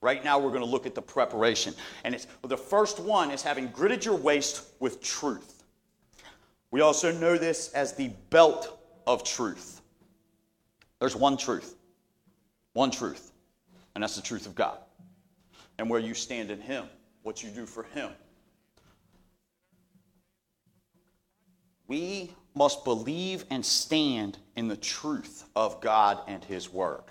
Right 0.01 0.23
now, 0.23 0.37
we're 0.37 0.49
going 0.49 0.61
to 0.61 0.67
look 0.69 0.85
at 0.85 0.93
the 0.93 1.01
preparation. 1.01 1.73
And 2.03 2.13
it's, 2.13 2.27
the 2.43 2.57
first 2.57 2.99
one 2.99 3.31
is 3.31 3.41
having 3.41 3.67
gritted 3.67 4.05
your 4.05 4.15
waist 4.15 4.67
with 4.79 5.01
truth. 5.01 5.63
We 6.69 6.81
also 6.81 7.11
know 7.11 7.37
this 7.37 7.71
as 7.73 7.93
the 7.93 8.09
belt 8.29 8.79
of 9.07 9.23
truth. 9.23 9.81
There's 10.99 11.15
one 11.15 11.37
truth, 11.37 11.76
one 12.77 12.91
truth, 12.91 13.31
and 13.95 14.03
that's 14.03 14.15
the 14.15 14.21
truth 14.21 14.45
of 14.45 14.53
God. 14.53 14.77
And 15.79 15.89
where 15.89 15.99
you 15.99 16.13
stand 16.13 16.51
in 16.51 16.61
Him, 16.61 16.85
what 17.23 17.41
you 17.41 17.49
do 17.49 17.65
for 17.65 17.81
Him. 17.81 18.11
We 21.87 22.29
must 22.53 22.83
believe 22.83 23.45
and 23.49 23.65
stand 23.65 24.37
in 24.55 24.67
the 24.67 24.77
truth 24.77 25.45
of 25.55 25.81
God 25.81 26.19
and 26.27 26.43
His 26.43 26.71
Word. 26.71 27.01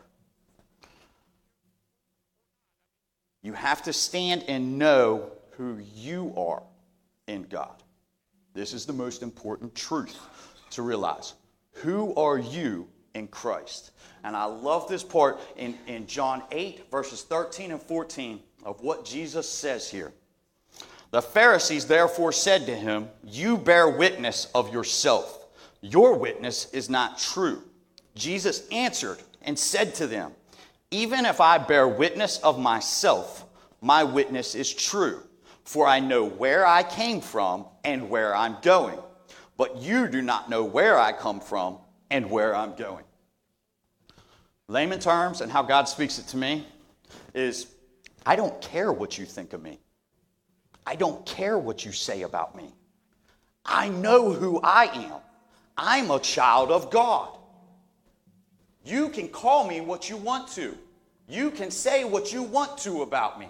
You 3.42 3.52
have 3.54 3.82
to 3.82 3.92
stand 3.92 4.44
and 4.46 4.78
know 4.78 5.32
who 5.56 5.80
you 5.96 6.32
are 6.36 6.62
in 7.26 7.42
God. 7.42 7.82
This 8.54 8.72
is 8.72 8.86
the 8.86 8.92
most 8.92 9.20
important 9.20 9.74
truth 9.74 10.16
to 10.70 10.82
realize. 10.82 11.34
Who 11.82 12.14
are 12.14 12.38
you 12.38 12.86
in 13.16 13.28
Christ? 13.28 13.92
And 14.22 14.36
I 14.36 14.44
love 14.44 14.88
this 14.88 15.02
part 15.02 15.40
in, 15.56 15.76
in 15.86 16.06
John 16.06 16.42
8, 16.52 16.90
verses 16.90 17.22
13 17.22 17.72
and 17.72 17.82
14 17.82 18.40
of 18.64 18.80
what 18.82 19.04
Jesus 19.04 19.48
says 19.48 19.90
here. 19.90 20.12
The 21.10 21.22
Pharisees 21.22 21.86
therefore 21.86 22.32
said 22.32 22.66
to 22.66 22.74
him, 22.74 23.08
You 23.24 23.56
bear 23.56 23.88
witness 23.88 24.48
of 24.54 24.72
yourself. 24.72 25.46
Your 25.80 26.18
witness 26.18 26.72
is 26.72 26.90
not 26.90 27.18
true. 27.18 27.62
Jesus 28.14 28.68
answered 28.70 29.18
and 29.42 29.58
said 29.58 29.94
to 29.96 30.06
them, 30.06 30.32
Even 30.90 31.24
if 31.24 31.40
I 31.40 31.58
bear 31.58 31.86
witness 31.86 32.38
of 32.38 32.58
myself, 32.58 33.44
my 33.80 34.02
witness 34.02 34.54
is 34.54 34.72
true, 34.72 35.22
for 35.64 35.86
I 35.86 36.00
know 36.00 36.24
where 36.24 36.66
I 36.66 36.82
came 36.82 37.20
from 37.20 37.66
and 37.84 38.10
where 38.10 38.34
I'm 38.34 38.56
going. 38.62 38.98
But 39.56 39.76
you 39.76 40.08
do 40.08 40.22
not 40.22 40.50
know 40.50 40.64
where 40.64 40.98
I 40.98 41.12
come 41.12 41.40
from 41.40 41.78
and 42.10 42.30
where 42.30 42.54
I'm 42.54 42.74
going. 42.74 43.04
Layman 44.68 44.98
terms 44.98 45.40
and 45.40 45.50
how 45.50 45.62
God 45.62 45.84
speaks 45.84 46.18
it 46.18 46.26
to 46.28 46.36
me 46.36 46.66
is 47.34 47.66
I 48.24 48.36
don't 48.36 48.60
care 48.60 48.92
what 48.92 49.16
you 49.16 49.24
think 49.24 49.52
of 49.52 49.62
me. 49.62 49.78
I 50.86 50.96
don't 50.96 51.24
care 51.26 51.58
what 51.58 51.84
you 51.84 51.92
say 51.92 52.22
about 52.22 52.56
me. 52.56 52.72
I 53.64 53.88
know 53.88 54.32
who 54.32 54.60
I 54.62 54.86
am. 54.86 55.20
I'm 55.76 56.10
a 56.10 56.20
child 56.20 56.70
of 56.70 56.90
God. 56.90 57.36
You 58.84 59.08
can 59.08 59.28
call 59.28 59.66
me 59.66 59.80
what 59.80 60.08
you 60.08 60.16
want 60.16 60.48
to. 60.52 60.76
You 61.28 61.50
can 61.50 61.70
say 61.70 62.04
what 62.04 62.32
you 62.32 62.42
want 62.42 62.78
to 62.78 63.02
about 63.02 63.38
me. 63.38 63.48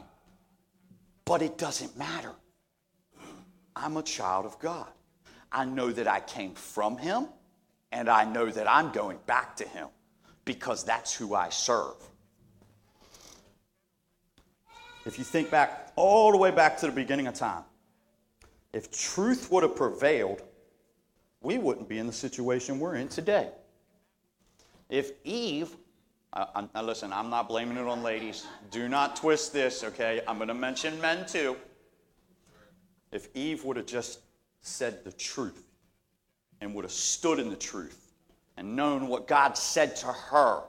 But 1.27 1.43
it 1.43 1.59
doesn't 1.59 1.97
matter. 1.99 2.33
I'm 3.75 3.99
a 3.99 4.03
child 4.03 4.47
of 4.47 4.59
God. 4.59 4.89
I 5.53 5.67
know 5.67 5.93
that 5.93 6.09
I 6.09 6.21
came 6.21 6.55
from 6.55 6.97
Him, 6.97 7.27
and 7.97 8.11
I 8.11 8.25
know 8.25 8.51
that 8.51 8.71
I'm 8.71 8.93
going 8.93 9.17
back 9.27 9.57
to 9.57 9.65
Him 9.67 9.89
because 10.45 10.85
that's 10.85 11.15
who 11.15 11.35
I 11.35 11.49
serve. 11.49 11.95
If 15.07 15.19
you 15.19 15.25
think 15.25 15.51
back 15.51 15.93
all 15.97 16.31
the 16.31 16.37
way 16.37 16.51
back 16.51 16.77
to 16.79 16.87
the 16.87 16.93
beginning 16.93 17.27
of 17.27 17.35
time, 17.35 17.65
if 18.75 18.91
truth 18.91 19.51
would 19.51 19.63
have 19.63 19.75
prevailed, 19.75 20.43
we 21.41 21.57
wouldn't 21.57 21.89
be 21.89 21.99
in 21.99 22.07
the 22.07 22.13
situation 22.13 22.79
we're 22.79 22.97
in 22.97 23.09
today. 23.09 23.49
If 24.91 25.13
Eve, 25.25 25.75
uh, 26.35 26.67
now 26.75 26.83
listen, 26.83 27.15
I'm 27.15 27.31
not 27.31 27.49
blaming 27.49 27.79
it 27.79 27.87
on 27.87 28.03
ladies. 28.03 28.47
Do 28.71 28.91
not 28.91 29.17
twist 29.17 29.55
this, 29.55 29.83
okay? 29.83 30.21
I'm 30.29 30.37
going 30.37 30.49
to 30.49 30.55
mention 30.55 31.01
men 31.01 31.25
too. 31.25 31.57
If 33.11 33.35
Eve 33.35 33.65
would 33.65 33.79
have 33.79 33.87
just 33.87 34.21
said 34.61 35.03
the 35.03 35.13
truth 35.13 35.66
and 36.61 36.75
would 36.75 36.85
have 36.85 36.93
stood 36.93 37.39
in 37.39 37.51
the 37.51 37.57
truth 37.57 38.13
and 38.57 38.77
known 38.77 39.09
what 39.09 39.29
God 39.29 39.57
said 39.57 39.97
to 39.97 40.07
her, 40.07 40.63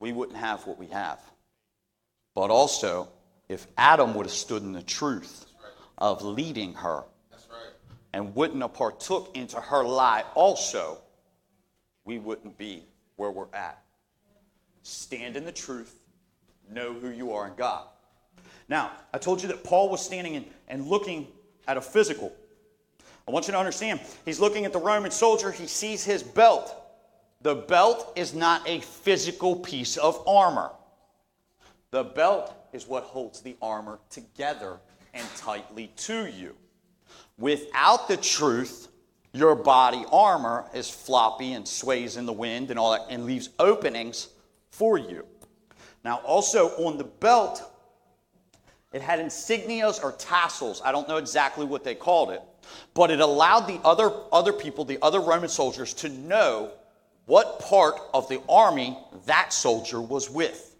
we 0.00 0.12
wouldn't 0.12 0.38
have 0.38 0.66
what 0.66 0.78
we 0.78 0.86
have. 0.88 1.20
But 2.34 2.50
also, 2.50 3.08
if 3.48 3.66
Adam 3.76 4.14
would 4.14 4.26
have 4.26 4.34
stood 4.34 4.62
in 4.62 4.72
the 4.72 4.82
truth 4.82 5.46
of 5.98 6.22
leading 6.22 6.74
her 6.74 7.04
and 8.12 8.34
wouldn't 8.34 8.62
have 8.62 8.74
partook 8.74 9.36
into 9.36 9.60
her 9.60 9.84
lie 9.84 10.24
also, 10.34 10.98
we 12.04 12.18
wouldn't 12.18 12.58
be 12.58 12.84
where 13.16 13.30
we're 13.30 13.52
at. 13.52 13.82
Stand 14.82 15.36
in 15.36 15.44
the 15.44 15.52
truth, 15.52 16.00
know 16.70 16.92
who 16.92 17.10
you 17.10 17.32
are 17.32 17.46
in 17.46 17.54
God. 17.54 17.86
Now, 18.68 18.92
I 19.12 19.18
told 19.18 19.42
you 19.42 19.48
that 19.48 19.62
Paul 19.62 19.90
was 19.90 20.04
standing 20.04 20.36
and, 20.36 20.46
and 20.68 20.86
looking 20.86 21.28
at 21.68 21.76
a 21.76 21.80
physical. 21.80 22.32
I 23.26 23.30
want 23.30 23.46
you 23.46 23.52
to 23.52 23.58
understand, 23.58 24.00
he's 24.24 24.40
looking 24.40 24.64
at 24.64 24.72
the 24.72 24.80
Roman 24.80 25.10
soldier, 25.10 25.52
he 25.52 25.66
sees 25.66 26.04
his 26.04 26.22
belt. 26.22 26.76
The 27.42 27.54
belt 27.54 28.12
is 28.16 28.34
not 28.34 28.68
a 28.68 28.80
physical 28.80 29.56
piece 29.56 29.96
of 29.96 30.26
armor. 30.26 30.70
The 31.90 32.04
belt 32.04 32.54
is 32.72 32.86
what 32.86 33.04
holds 33.04 33.40
the 33.40 33.56
armor 33.60 33.98
together 34.10 34.78
and 35.14 35.26
tightly 35.36 35.92
to 35.96 36.26
you. 36.26 36.56
Without 37.38 38.08
the 38.08 38.16
truth, 38.16 38.88
your 39.32 39.54
body 39.54 40.04
armor 40.10 40.66
is 40.74 40.88
floppy 40.88 41.52
and 41.52 41.66
sways 41.66 42.16
in 42.16 42.26
the 42.26 42.32
wind 42.32 42.70
and 42.70 42.78
all 42.78 42.92
that 42.92 43.06
and 43.08 43.24
leaves 43.24 43.50
openings 43.58 44.28
for 44.70 44.98
you. 44.98 45.24
Now, 46.04 46.16
also 46.18 46.68
on 46.84 46.98
the 46.98 47.04
belt, 47.04 47.62
it 48.92 49.00
had 49.00 49.20
insignias 49.20 50.02
or 50.02 50.12
tassels. 50.12 50.82
I 50.84 50.92
don't 50.92 51.08
know 51.08 51.16
exactly 51.16 51.64
what 51.64 51.84
they 51.84 51.94
called 51.94 52.30
it, 52.30 52.42
but 52.94 53.10
it 53.10 53.20
allowed 53.20 53.66
the 53.66 53.80
other, 53.84 54.12
other 54.32 54.52
people, 54.52 54.84
the 54.84 54.98
other 55.02 55.20
Roman 55.20 55.48
soldiers, 55.48 55.94
to 55.94 56.08
know 56.08 56.70
what 57.26 57.60
part 57.60 57.94
of 58.12 58.28
the 58.28 58.40
army 58.48 58.98
that 59.26 59.52
soldier 59.52 60.00
was 60.00 60.28
with. 60.30 60.74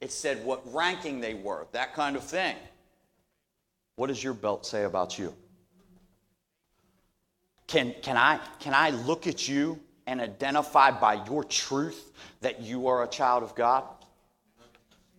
It 0.00 0.12
said 0.12 0.44
what 0.44 0.62
ranking 0.74 1.20
they 1.20 1.34
were, 1.34 1.66
that 1.72 1.94
kind 1.94 2.16
of 2.16 2.24
thing. 2.24 2.56
What 3.96 4.06
does 4.06 4.22
your 4.22 4.34
belt 4.34 4.64
say 4.64 4.84
about 4.84 5.18
you? 5.18 5.34
Can, 7.66 7.94
can, 8.02 8.16
I, 8.16 8.40
can 8.58 8.74
I 8.74 8.90
look 8.90 9.26
at 9.26 9.46
you 9.46 9.78
and 10.06 10.20
identify 10.20 10.90
by 10.90 11.24
your 11.26 11.44
truth 11.44 12.12
that 12.40 12.60
you 12.60 12.88
are 12.88 13.04
a 13.04 13.06
child 13.06 13.42
of 13.42 13.54
God? 13.54 13.84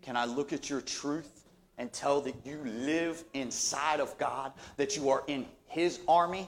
Can 0.02 0.18
I 0.18 0.26
look 0.26 0.52
at 0.52 0.70
your 0.70 0.82
truth 0.82 1.41
and 1.78 1.92
tell 1.92 2.22
that 2.22 2.36
you 2.46 2.58
live 2.64 3.24
inside 3.34 4.00
of 4.00 4.18
God, 4.18 4.54
that 4.78 4.96
you 4.96 5.10
are 5.10 5.24
in 5.28 5.46
His 5.66 6.00
army? 6.08 6.48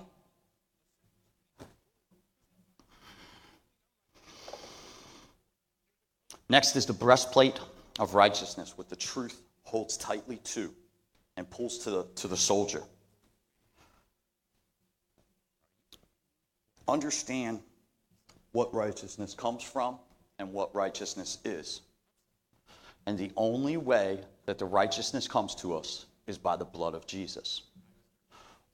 Next 6.50 6.76
is 6.76 6.86
the 6.86 6.94
breastplate 6.94 7.60
of 8.00 8.14
righteousness, 8.14 8.78
with 8.78 8.90
the 8.90 8.96
truth 8.96 9.42
holds 9.64 9.98
tightly 9.98 10.38
to 10.44 10.72
and 11.36 11.50
pulls 11.50 11.80
to 11.80 11.90
the, 11.90 12.08
to 12.16 12.28
the 12.28 12.38
soldier. 12.38 12.84
Understand 16.88 17.60
what 18.52 18.74
righteousness 18.74 19.34
comes 19.34 19.64
from 19.64 19.98
and 20.38 20.54
what 20.54 20.74
righteousness 20.76 21.40
is. 21.44 21.82
And 23.06 23.18
the 23.18 23.32
only 23.36 23.78
way 23.78 24.20
that 24.46 24.58
the 24.58 24.66
righteousness 24.66 25.28
comes 25.28 25.56
to 25.56 25.76
us 25.76 26.06
is 26.28 26.38
by 26.38 26.56
the 26.56 26.66
blood 26.66 26.94
of 26.94 27.08
Jesus. 27.08 27.64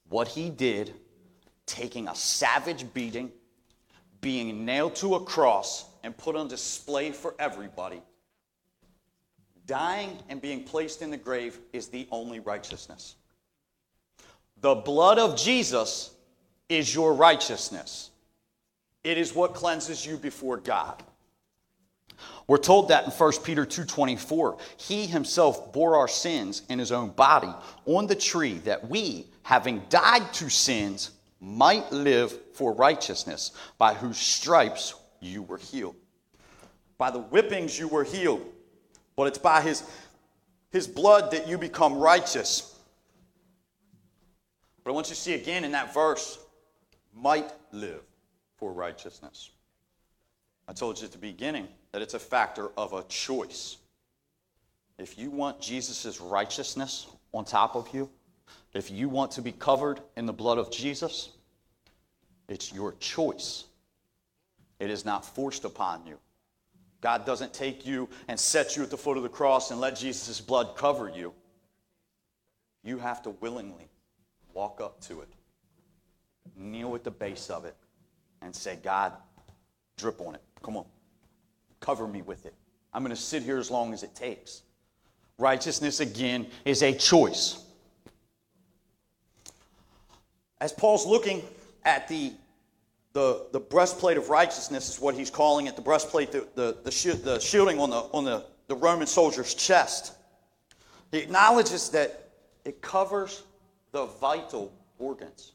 What 0.09 0.27
he 0.27 0.49
did, 0.49 0.93
taking 1.65 2.07
a 2.07 2.15
savage 2.15 2.91
beating, 2.93 3.31
being 4.21 4.65
nailed 4.65 4.95
to 4.95 5.15
a 5.15 5.23
cross, 5.23 5.85
and 6.03 6.17
put 6.17 6.35
on 6.35 6.47
display 6.47 7.11
for 7.11 7.35
everybody, 7.39 8.01
Dying 9.69 10.17
and 10.29 10.41
being 10.41 10.63
placed 10.63 11.03
in 11.03 11.11
the 11.11 11.17
grave 11.17 11.59
is 11.73 11.89
the 11.89 12.07
only 12.09 12.39
righteousness. 12.39 13.13
The 14.61 14.73
blood 14.73 15.19
of 15.19 15.37
Jesus 15.37 16.09
is 16.69 16.95
your 16.95 17.13
righteousness. 17.13 18.09
It 19.03 19.19
is 19.19 19.35
what 19.35 19.53
cleanses 19.53 20.03
you 20.03 20.17
before 20.17 20.57
God. 20.57 21.03
We're 22.47 22.57
told 22.57 22.87
that 22.87 23.05
in 23.05 23.11
1 23.11 23.43
Peter 23.43 23.65
2:24, 23.65 24.57
he 24.77 25.05
himself 25.05 25.71
bore 25.71 25.97
our 25.97 26.07
sins 26.07 26.63
in 26.67 26.79
his 26.79 26.91
own 26.91 27.09
body 27.09 27.53
on 27.85 28.07
the 28.07 28.15
tree 28.15 28.55
that 28.59 28.89
we, 28.89 29.27
having 29.43 29.83
died 29.89 30.33
to 30.35 30.49
sins, 30.49 31.11
might 31.39 31.91
live 31.91 32.37
for 32.53 32.73
righteousness, 32.73 33.51
by 33.77 33.93
whose 33.93 34.17
stripes 34.17 34.95
you 35.19 35.43
were 35.43 35.57
healed. 35.57 35.95
By 36.97 37.11
the 37.11 37.19
whippings 37.19 37.77
you 37.77 37.87
were 37.87 38.03
healed, 38.03 38.45
but 39.15 39.27
it's 39.27 39.37
by 39.37 39.61
his, 39.61 39.83
his 40.71 40.87
blood 40.87 41.31
that 41.31 41.47
you 41.47 41.57
become 41.57 41.97
righteous. 41.97 42.75
But 44.83 44.91
I 44.91 44.93
want 44.93 45.07
you 45.07 45.15
to 45.15 45.21
see 45.21 45.33
again 45.33 45.63
in 45.63 45.71
that 45.73 45.93
verse, 45.93 46.39
might 47.13 47.51
live 47.71 48.01
for 48.57 48.73
righteousness. 48.73 49.51
I 50.67 50.73
told 50.73 50.99
you 50.99 51.05
at 51.05 51.11
the 51.11 51.17
beginning 51.17 51.67
that 51.91 52.01
it's 52.01 52.13
a 52.13 52.19
factor 52.19 52.69
of 52.77 52.93
a 52.93 53.03
choice. 53.03 53.77
If 54.97 55.17
you 55.17 55.31
want 55.31 55.61
Jesus' 55.61 56.19
righteousness 56.19 57.07
on 57.33 57.45
top 57.45 57.75
of 57.75 57.93
you, 57.93 58.09
if 58.73 58.91
you 58.91 59.09
want 59.09 59.31
to 59.31 59.41
be 59.41 59.51
covered 59.51 60.01
in 60.17 60.25
the 60.25 60.33
blood 60.33 60.57
of 60.57 60.71
Jesus, 60.71 61.29
it's 62.47 62.73
your 62.73 62.93
choice. 62.99 63.65
It 64.79 64.89
is 64.89 65.05
not 65.05 65.25
forced 65.25 65.65
upon 65.65 66.05
you. 66.05 66.17
God 67.01 67.25
doesn't 67.25 67.53
take 67.53 67.85
you 67.85 68.09
and 68.27 68.39
set 68.39 68.75
you 68.75 68.83
at 68.83 68.89
the 68.89 68.97
foot 68.97 69.17
of 69.17 69.23
the 69.23 69.29
cross 69.29 69.71
and 69.71 69.79
let 69.79 69.95
Jesus' 69.95 70.41
blood 70.41 70.75
cover 70.75 71.09
you. 71.09 71.33
You 72.83 72.97
have 72.97 73.21
to 73.23 73.29
willingly 73.29 73.87
walk 74.53 74.81
up 74.81 74.99
to 75.01 75.21
it, 75.21 75.29
kneel 76.57 76.95
at 76.95 77.03
the 77.03 77.11
base 77.11 77.49
of 77.49 77.65
it, 77.65 77.75
and 78.41 78.55
say, 78.55 78.77
God, 78.81 79.13
drip 79.97 80.19
on 80.21 80.35
it. 80.35 80.41
Come 80.61 80.77
on, 80.77 80.85
cover 81.79 82.07
me 82.07 82.21
with 82.21 82.45
it. 82.45 82.53
I'm 82.93 83.03
going 83.03 83.15
to 83.15 83.21
sit 83.21 83.43
here 83.43 83.57
as 83.57 83.69
long 83.69 83.93
as 83.93 84.03
it 84.03 84.15
takes. 84.15 84.63
Righteousness, 85.37 85.99
again, 85.99 86.47
is 86.65 86.83
a 86.83 86.93
choice. 86.93 87.63
As 90.59 90.73
Paul's 90.73 91.05
looking 91.05 91.43
at 91.85 92.07
the, 92.07 92.33
the, 93.13 93.47
the 93.53 93.59
breastplate 93.59 94.17
of 94.17 94.29
righteousness, 94.29 94.89
is 94.89 94.99
what 94.99 95.15
he's 95.15 95.29
calling 95.29 95.67
it 95.67 95.75
the 95.75 95.81
breastplate, 95.81 96.31
the, 96.31 96.47
the, 96.55 96.77
the, 96.83 97.15
the 97.23 97.39
shielding 97.39 97.79
on, 97.79 97.89
the, 97.89 97.97
on 98.11 98.25
the, 98.25 98.45
the 98.67 98.75
Roman 98.75 99.07
soldier's 99.07 99.53
chest. 99.53 100.13
He 101.11 101.19
acknowledges 101.19 101.89
that 101.89 102.29
it 102.65 102.81
covers 102.81 103.43
the 103.91 104.05
vital 104.05 104.73
organs 104.97 105.53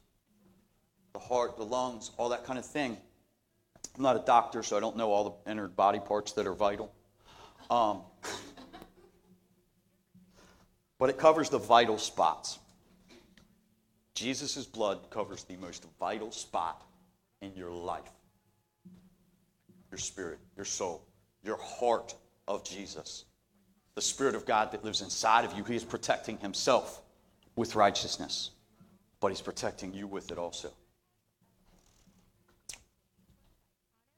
the 1.14 1.20
heart, 1.20 1.56
the 1.56 1.64
lungs, 1.64 2.10
all 2.18 2.28
that 2.28 2.44
kind 2.44 2.58
of 2.58 2.66
thing. 2.66 2.98
I'm 3.96 4.02
not 4.02 4.16
a 4.16 4.24
doctor, 4.24 4.62
so 4.62 4.76
I 4.76 4.80
don't 4.80 4.96
know 4.96 5.12
all 5.12 5.40
the 5.44 5.50
inner 5.50 5.68
body 5.68 6.00
parts 6.00 6.32
that 6.32 6.46
are 6.46 6.54
vital. 6.54 6.92
Um, 7.70 8.02
but 10.98 11.10
it 11.10 11.18
covers 11.18 11.48
the 11.48 11.58
vital 11.58 11.98
spots. 11.98 12.58
Jesus' 14.14 14.66
blood 14.66 15.10
covers 15.10 15.44
the 15.44 15.56
most 15.56 15.86
vital 15.98 16.30
spot 16.30 16.82
in 17.40 17.54
your 17.54 17.70
life 17.70 18.10
your 19.90 19.98
spirit, 19.98 20.40
your 20.56 20.64
soul, 20.64 21.06
your 21.44 21.56
heart 21.56 22.16
of 22.48 22.64
Jesus. 22.64 23.26
The 23.94 24.02
Spirit 24.02 24.34
of 24.34 24.44
God 24.44 24.72
that 24.72 24.84
lives 24.84 25.02
inside 25.02 25.44
of 25.44 25.56
you, 25.56 25.62
He 25.62 25.76
is 25.76 25.84
protecting 25.84 26.36
Himself 26.38 27.00
with 27.54 27.76
righteousness, 27.76 28.50
but 29.20 29.28
He's 29.28 29.40
protecting 29.40 29.94
you 29.94 30.08
with 30.08 30.32
it 30.32 30.38
also. 30.38 30.72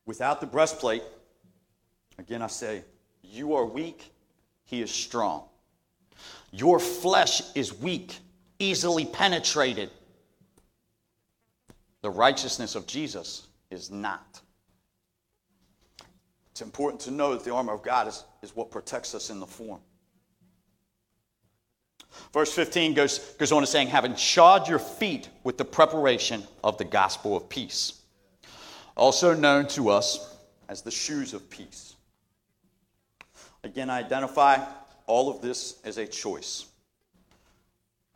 Without 0.06 0.40
the 0.40 0.46
breastplate, 0.46 1.02
again 2.18 2.42
I 2.42 2.46
say, 2.46 2.82
you 3.22 3.54
are 3.54 3.64
weak, 3.64 4.12
He 4.64 4.80
is 4.80 4.90
strong. 4.90 5.44
Your 6.52 6.78
flesh 6.78 7.42
is 7.54 7.74
weak 7.74 8.16
easily 8.58 9.04
penetrated. 9.04 9.90
The 12.02 12.10
righteousness 12.10 12.74
of 12.74 12.86
Jesus 12.86 13.48
is 13.70 13.90
not. 13.90 14.40
It's 16.52 16.62
important 16.62 17.00
to 17.02 17.10
know 17.10 17.34
that 17.34 17.44
the 17.44 17.52
armor 17.52 17.74
of 17.74 17.82
God 17.82 18.08
is, 18.08 18.24
is 18.42 18.56
what 18.56 18.70
protects 18.70 19.14
us 19.14 19.28
in 19.28 19.40
the 19.40 19.46
form. 19.46 19.80
Verse 22.32 22.52
15 22.52 22.94
goes, 22.94 23.18
goes 23.38 23.52
on 23.52 23.60
to 23.60 23.66
saying, 23.66 23.88
having 23.88 24.14
shod 24.14 24.68
your 24.68 24.78
feet 24.78 25.28
with 25.44 25.58
the 25.58 25.64
preparation 25.64 26.42
of 26.64 26.78
the 26.78 26.84
gospel 26.84 27.36
of 27.36 27.48
peace, 27.48 28.00
also 28.96 29.34
known 29.34 29.68
to 29.68 29.90
us 29.90 30.36
as 30.68 30.82
the 30.82 30.90
shoes 30.90 31.34
of 31.34 31.48
peace. 31.50 31.94
Again, 33.62 33.90
I 33.90 33.98
identify 33.98 34.64
all 35.06 35.30
of 35.30 35.40
this 35.40 35.76
as 35.84 35.98
a 35.98 36.06
choice. 36.06 36.66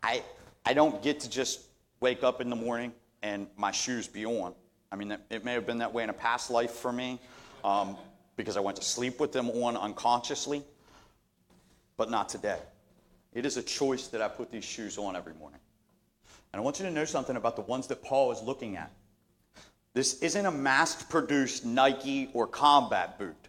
I, 0.03 0.23
I 0.65 0.73
don't 0.73 1.03
get 1.03 1.21
to 1.21 1.31
just 1.31 1.61
wake 2.01 2.25
up 2.25 2.41
in 2.41 2.49
the 2.49 2.57
morning 2.57 2.93
and 3.23 3.47
my 3.57 3.71
shoes 3.71 4.09
be 4.09 4.25
on. 4.25 4.55
I 4.91 4.97
mean, 4.97 5.17
it 5.31 5.45
may 5.45 5.53
have 5.53 5.67
been 5.67 5.79
that 5.79 5.93
way 5.93 6.03
in 6.03 6.11
a 6.11 6.15
past 6.15 6.51
life 6.51 6.73
for 6.73 6.93
me 6.93 7.21
um, 7.63 7.97
because 8.37 8.57
I 8.57 8.61
went 8.61 8.77
to 8.79 8.83
sleep 8.83 9.21
with 9.21 9.33
them 9.33 9.51
on 9.51 9.77
unconsciously, 9.77 10.65
but 11.97 12.11
not 12.11 12.29
today. 12.29 12.59
It 13.33 13.47
is 13.47 13.57
a 13.57 13.63
choice 13.63 14.09
that 14.09 14.21
I 14.21 14.29
put 14.29 14.51
these 14.51 14.65
shoes 14.65 14.99
on 14.99 15.15
every 15.15 15.35
morning. 15.35 15.61
And 16.53 16.61
I 16.61 16.65
want 16.65 16.81
you 16.81 16.87
to 16.87 16.91
know 16.91 17.05
something 17.05 17.37
about 17.37 17.55
the 17.55 17.63
ones 17.63 17.87
that 17.89 18.03
Paul 18.03 18.33
is 18.33 18.43
looking 18.43 18.77
at. 18.77 18.91
This 19.93 20.21
isn't 20.23 20.47
a 20.47 20.51
mass 20.51 21.03
produced 21.03 21.65
Nike 21.65 22.31
or 22.33 22.47
combat 22.47 23.19
boot. 23.19 23.49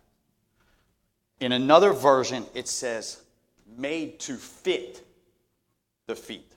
In 1.39 1.51
another 1.51 1.93
version, 1.93 2.45
it 2.53 2.67
says 2.67 3.21
made 3.77 4.19
to 4.21 4.35
fit 4.35 5.05
the 6.07 6.15
feet. 6.15 6.51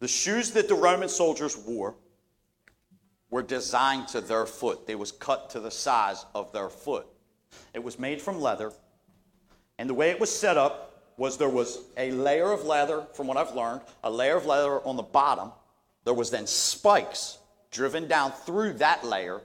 The 0.00 0.08
shoes 0.08 0.52
that 0.52 0.68
the 0.68 0.74
Roman 0.74 1.08
soldiers 1.08 1.56
wore 1.56 1.94
were 3.30 3.42
designed 3.42 4.08
to 4.08 4.20
their 4.20 4.46
foot. 4.46 4.86
They 4.86 4.94
was 4.94 5.12
cut 5.12 5.50
to 5.50 5.60
the 5.60 5.70
size 5.70 6.24
of 6.34 6.52
their 6.52 6.68
foot. 6.68 7.06
It 7.74 7.82
was 7.82 7.98
made 7.98 8.22
from 8.22 8.40
leather, 8.40 8.72
and 9.78 9.90
the 9.90 9.94
way 9.94 10.10
it 10.10 10.20
was 10.20 10.36
set 10.36 10.56
up 10.56 11.12
was 11.16 11.36
there 11.36 11.48
was 11.48 11.80
a 11.96 12.12
layer 12.12 12.52
of 12.52 12.64
leather, 12.64 13.04
from 13.14 13.26
what 13.26 13.36
I've 13.36 13.54
learned, 13.54 13.80
a 14.04 14.10
layer 14.10 14.36
of 14.36 14.46
leather 14.46 14.80
on 14.86 14.96
the 14.96 15.02
bottom. 15.02 15.50
There 16.04 16.14
was 16.14 16.30
then 16.30 16.46
spikes 16.46 17.38
driven 17.70 18.08
down 18.08 18.32
through 18.32 18.74
that 18.74 19.04
layer, 19.04 19.40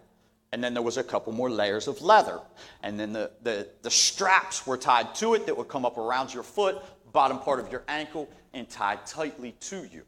and 0.51 0.63
then 0.63 0.73
there 0.73 0.83
was 0.83 0.97
a 0.97 1.03
couple 1.03 1.33
more 1.33 1.49
layers 1.49 1.87
of 1.87 2.01
leather. 2.01 2.39
And 2.83 2.99
then 2.99 3.11
the, 3.11 3.31
the, 3.41 3.67
the 3.81 3.89
straps 3.89 4.67
were 4.67 4.77
tied 4.77 5.15
to 5.15 5.33
it 5.33 5.45
that 5.47 5.57
would 5.57 5.67
come 5.67 5.85
up 5.85 5.97
around 5.97 6.33
your 6.33 6.43
foot, 6.43 6.81
bottom 7.11 7.39
part 7.39 7.59
of 7.59 7.71
your 7.71 7.83
ankle, 7.87 8.29
and 8.53 8.69
tied 8.69 9.05
tightly 9.05 9.53
to 9.61 9.85
you. 9.85 10.03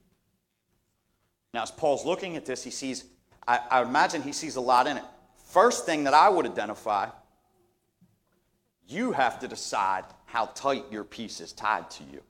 Now, 1.53 1.63
as 1.63 1.71
Paul's 1.71 2.05
looking 2.05 2.35
at 2.35 2.45
this, 2.45 2.63
he 2.63 2.69
sees, 2.69 3.05
I, 3.47 3.59
I 3.71 3.81
imagine 3.81 4.21
he 4.21 4.33
sees 4.33 4.55
a 4.55 4.61
lot 4.61 4.87
in 4.87 4.97
it. 4.97 5.03
First 5.47 5.85
thing 5.85 6.03
that 6.03 6.13
I 6.13 6.29
would 6.29 6.45
identify, 6.45 7.09
you 8.87 9.13
have 9.13 9.39
to 9.39 9.47
decide 9.47 10.03
how 10.25 10.47
tight 10.47 10.83
your 10.91 11.03
piece 11.03 11.39
is 11.39 11.53
tied 11.53 11.89
to 11.91 12.03
you. 12.03 12.21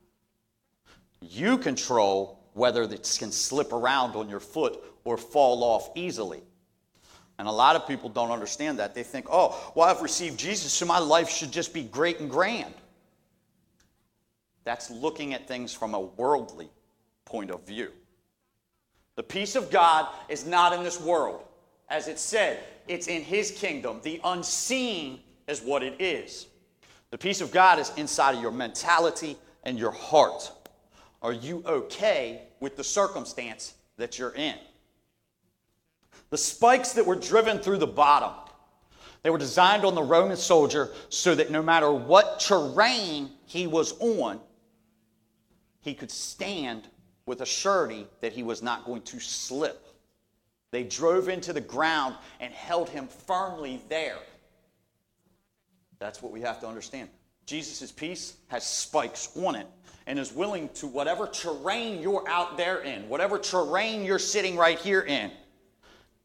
You 1.20 1.58
control 1.58 2.40
whether 2.54 2.84
it 2.84 3.18
can 3.20 3.32
slip 3.32 3.74
around 3.74 4.16
on 4.16 4.30
your 4.30 4.40
foot 4.40 4.82
or 5.06 5.18
fall 5.18 5.64
off 5.64 5.90
easily. 5.96 6.42
And 7.38 7.48
a 7.48 7.52
lot 7.52 7.76
of 7.76 7.88
people 7.88 8.10
don't 8.10 8.32
understand 8.32 8.80
that. 8.80 8.94
They 8.94 9.04
think, 9.04 9.28
oh, 9.30 9.72
well, 9.76 9.88
I've 9.88 10.02
received 10.02 10.38
Jesus, 10.38 10.72
so 10.72 10.86
my 10.86 11.00
life 11.00 11.30
should 11.30 11.52
just 11.52 11.74
be 11.74 11.84
great 11.84 12.20
and 12.20 12.30
grand. 12.30 12.74
That's 14.64 14.90
looking 14.90 15.34
at 15.34 15.48
things 15.48 15.74
from 15.74 15.94
a 15.94 16.00
worldly 16.00 16.70
point 17.24 17.52
of 17.52 17.66
view. 17.66 17.92
The 19.16 19.24
peace 19.24 19.56
of 19.56 19.70
God 19.70 20.08
is 20.28 20.46
not 20.46 20.74
in 20.74 20.84
this 20.84 21.00
world. 21.00 21.44
As 21.90 22.08
it 22.08 22.20
said, 22.20 22.60
it's 22.88 23.08
in 23.08 23.22
His 23.22 23.52
kingdom. 23.52 24.00
The 24.02 24.20
unseen 24.24 25.20
is 25.48 25.62
what 25.62 25.84
it 25.84 25.96
is. 26.00 26.48
The 27.12 27.18
peace 27.18 27.42
of 27.42 27.52
God 27.52 27.80
is 27.80 27.92
inside 27.98 28.36
of 28.36 28.42
your 28.42 28.52
mentality 28.52 29.38
and 29.64 29.78
your 29.78 29.92
heart. 29.92 30.52
Are 31.22 31.34
you 31.34 31.64
okay 31.66 32.42
with 32.60 32.76
the 32.76 32.84
circumstance 32.84 33.76
that 33.98 34.18
you're 34.18 34.36
in? 34.36 34.56
The 36.30 36.38
spikes 36.38 36.94
that 36.94 37.06
were 37.06 37.16
driven 37.16 37.60
through 37.60 37.78
the 37.78 37.88
bottom, 37.88 38.32
they 39.24 39.30
were 39.30 39.38
designed 39.38 39.86
on 39.86 39.96
the 39.96 40.04
Roman 40.04 40.38
soldier 40.38 40.92
so 41.10 41.36
that 41.36 41.52
no 41.52 41.62
matter 41.62 41.92
what 41.92 42.40
terrain 42.40 43.32
he 43.46 43.68
was 43.68 43.94
on, 44.00 44.40
he 45.82 45.94
could 45.94 46.12
stand 46.12 46.88
with 47.26 47.42
a 47.42 47.46
surety 47.46 48.08
that 48.22 48.34
he 48.34 48.44
was 48.44 48.62
not 48.62 48.86
going 48.86 49.02
to 49.04 49.20
slip. 49.20 49.88
They 50.72 50.84
drove 50.84 51.30
into 51.30 51.54
the 51.54 51.62
ground 51.62 52.16
and 52.40 52.54
held 52.54 52.90
him 52.90 53.08
firmly 53.08 53.82
there. 53.88 54.18
That's 56.00 56.22
what 56.22 56.32
we 56.32 56.42
have 56.42 56.60
to 56.62 56.68
understand. 56.68 57.10
Jesus' 57.46 57.92
peace 57.92 58.36
has 58.48 58.66
spikes 58.66 59.30
on 59.38 59.56
it 59.56 59.68
and 60.08 60.20
is 60.20 60.34
willing 60.34 60.70
to 60.70 60.88
whatever 60.88 61.28
terrain 61.28 62.02
you're 62.02 62.28
out 62.28 62.58
there 62.58 62.82
in, 62.82 63.08
whatever 63.08 63.40
terrain 63.40 64.04
you're 64.04 64.20
sitting 64.20 64.56
right 64.56 64.78
here 64.78 65.02
in, 65.02 65.32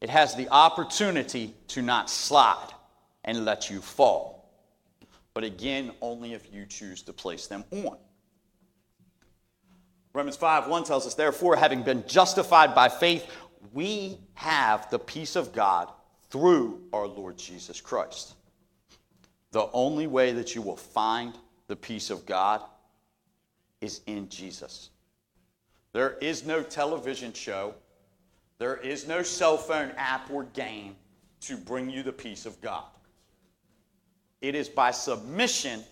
it 0.01 0.09
has 0.09 0.35
the 0.35 0.49
opportunity 0.49 1.53
to 1.69 1.81
not 1.81 2.09
slide 2.09 2.73
and 3.23 3.45
let 3.45 3.69
you 3.69 3.79
fall. 3.81 4.51
But 5.33 5.43
again, 5.43 5.91
only 6.01 6.33
if 6.33 6.51
you 6.51 6.65
choose 6.65 7.03
to 7.03 7.13
place 7.13 7.47
them 7.47 7.63
on. 7.71 7.97
Romans 10.13 10.35
5 10.35 10.67
1 10.67 10.83
tells 10.83 11.07
us, 11.07 11.13
therefore, 11.13 11.55
having 11.55 11.83
been 11.83 12.03
justified 12.05 12.75
by 12.75 12.89
faith, 12.89 13.25
we 13.71 14.17
have 14.33 14.89
the 14.89 14.99
peace 14.99 15.35
of 15.35 15.53
God 15.53 15.89
through 16.29 16.81
our 16.91 17.07
Lord 17.07 17.37
Jesus 17.37 17.79
Christ. 17.79 18.33
The 19.51 19.69
only 19.71 20.07
way 20.07 20.33
that 20.33 20.55
you 20.55 20.61
will 20.61 20.77
find 20.77 21.37
the 21.67 21.75
peace 21.75 22.09
of 22.09 22.25
God 22.25 22.61
is 23.79 24.01
in 24.05 24.29
Jesus. 24.29 24.89
There 25.93 26.17
is 26.21 26.45
no 26.45 26.63
television 26.63 27.33
show, 27.33 27.75
there 28.61 28.77
is 28.77 29.07
no 29.07 29.23
cell 29.23 29.57
phone 29.57 29.91
app 29.97 30.29
or 30.29 30.43
game 30.43 30.95
to 31.39 31.57
bring 31.57 31.89
you 31.89 32.03
the 32.03 32.13
peace 32.13 32.45
of 32.45 32.61
God. 32.61 32.85
It 34.39 34.53
is 34.53 34.69
by 34.69 34.91
submission 34.91 35.83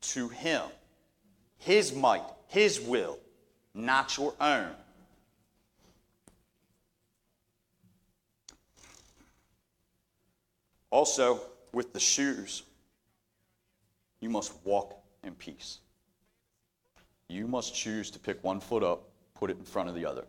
to 0.00 0.28
Him, 0.30 0.62
His 1.58 1.94
might, 1.94 2.24
His 2.46 2.80
will, 2.80 3.18
not 3.74 4.16
your 4.16 4.32
own. 4.40 4.70
Also, 10.88 11.38
with 11.74 11.92
the 11.92 12.00
shoes, 12.00 12.62
you 14.22 14.30
must 14.30 14.54
walk 14.64 14.94
in 15.22 15.34
peace. 15.34 15.80
You 17.28 17.46
must 17.46 17.74
choose 17.74 18.10
to 18.12 18.18
pick 18.18 18.42
one 18.42 18.58
foot 18.58 18.82
up, 18.82 19.10
put 19.34 19.50
it 19.50 19.58
in 19.58 19.66
front 19.66 19.90
of 19.90 19.94
the 19.94 20.06
other. 20.06 20.24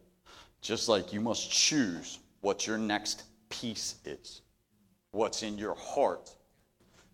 Just 0.61 0.87
like 0.87 1.11
you 1.11 1.19
must 1.19 1.51
choose 1.51 2.19
what 2.41 2.67
your 2.67 2.77
next 2.77 3.23
peace 3.49 3.95
is, 4.05 4.41
what's 5.11 5.43
in 5.43 5.57
your 5.57 5.75
heart. 5.75 6.31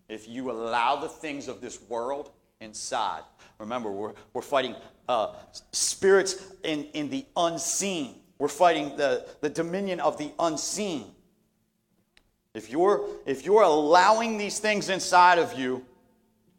If 0.08 0.28
you 0.28 0.50
allow 0.50 0.96
the 0.96 1.08
things 1.08 1.48
of 1.48 1.60
this 1.60 1.80
world 1.88 2.30
inside, 2.60 3.22
remember, 3.58 3.90
we're, 3.90 4.12
we're 4.32 4.42
fighting 4.42 4.74
uh, 5.08 5.34
spirits 5.72 6.46
in, 6.62 6.84
in 6.92 7.08
the 7.08 7.24
unseen, 7.36 8.16
we're 8.38 8.48
fighting 8.48 8.96
the, 8.96 9.26
the 9.40 9.48
dominion 9.48 9.98
of 10.00 10.16
the 10.18 10.30
unseen. 10.38 11.06
If 12.54 12.70
you're, 12.70 13.04
if 13.26 13.44
you're 13.44 13.62
allowing 13.62 14.38
these 14.38 14.58
things 14.58 14.88
inside 14.88 15.38
of 15.38 15.58
you, 15.58 15.84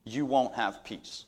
you 0.06 0.25
won't 0.25 0.56
have 0.56 0.84
peace. 0.84 1.25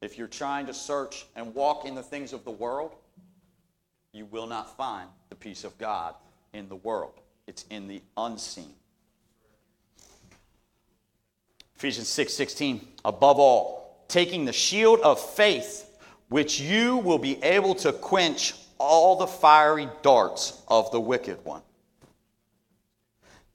If 0.00 0.18
you're 0.18 0.28
trying 0.28 0.66
to 0.66 0.74
search 0.74 1.26
and 1.34 1.54
walk 1.54 1.84
in 1.84 1.94
the 1.94 2.02
things 2.02 2.32
of 2.32 2.44
the 2.44 2.50
world, 2.50 2.94
you 4.12 4.24
will 4.26 4.46
not 4.46 4.76
find 4.76 5.08
the 5.28 5.34
peace 5.34 5.64
of 5.64 5.76
God 5.78 6.14
in 6.52 6.68
the 6.68 6.76
world. 6.76 7.20
It's 7.46 7.64
in 7.70 7.88
the 7.88 8.02
unseen. 8.16 8.74
Ephesians 11.76 12.08
6 12.08 12.32
16, 12.32 12.88
above 13.04 13.38
all, 13.38 14.04
taking 14.08 14.44
the 14.44 14.52
shield 14.52 15.00
of 15.00 15.20
faith, 15.20 15.96
which 16.28 16.60
you 16.60 16.96
will 16.96 17.18
be 17.18 17.42
able 17.42 17.74
to 17.76 17.92
quench 17.92 18.54
all 18.78 19.16
the 19.16 19.26
fiery 19.26 19.88
darts 20.02 20.62
of 20.68 20.90
the 20.90 21.00
wicked 21.00 21.44
one. 21.44 21.62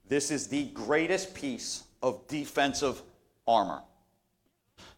This 0.08 0.30
is 0.30 0.48
the 0.48 0.66
greatest 0.66 1.34
piece 1.34 1.84
of 2.02 2.26
defensive 2.28 3.02
armor. 3.46 3.82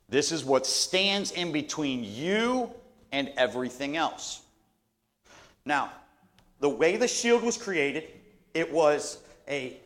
This 0.09 0.31
is 0.31 0.45
what 0.45 0.67
stands 0.67 1.33
in 1.33 1.53
between 1.53 2.05
you 2.05 2.71
and 3.13 3.33
everything 3.37 3.97
else. 3.97 4.43
Now, 5.67 5.93
the 6.61 6.69
way 6.69 6.97
the 6.97 7.09
shield 7.09 7.43
was 7.43 7.59
created, 7.59 8.05
it 8.55 8.73
was 8.73 9.19
a, 9.47 9.77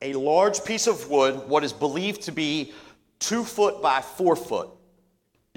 a 0.00 0.12
large 0.12 0.64
piece 0.64 0.86
of 0.86 1.10
wood, 1.10 1.48
what 1.48 1.64
is 1.64 1.72
believed 1.72 2.22
to 2.22 2.32
be 2.32 2.72
two 3.18 3.42
foot 3.42 3.82
by 3.82 4.00
four 4.00 4.36
foot. 4.36 4.68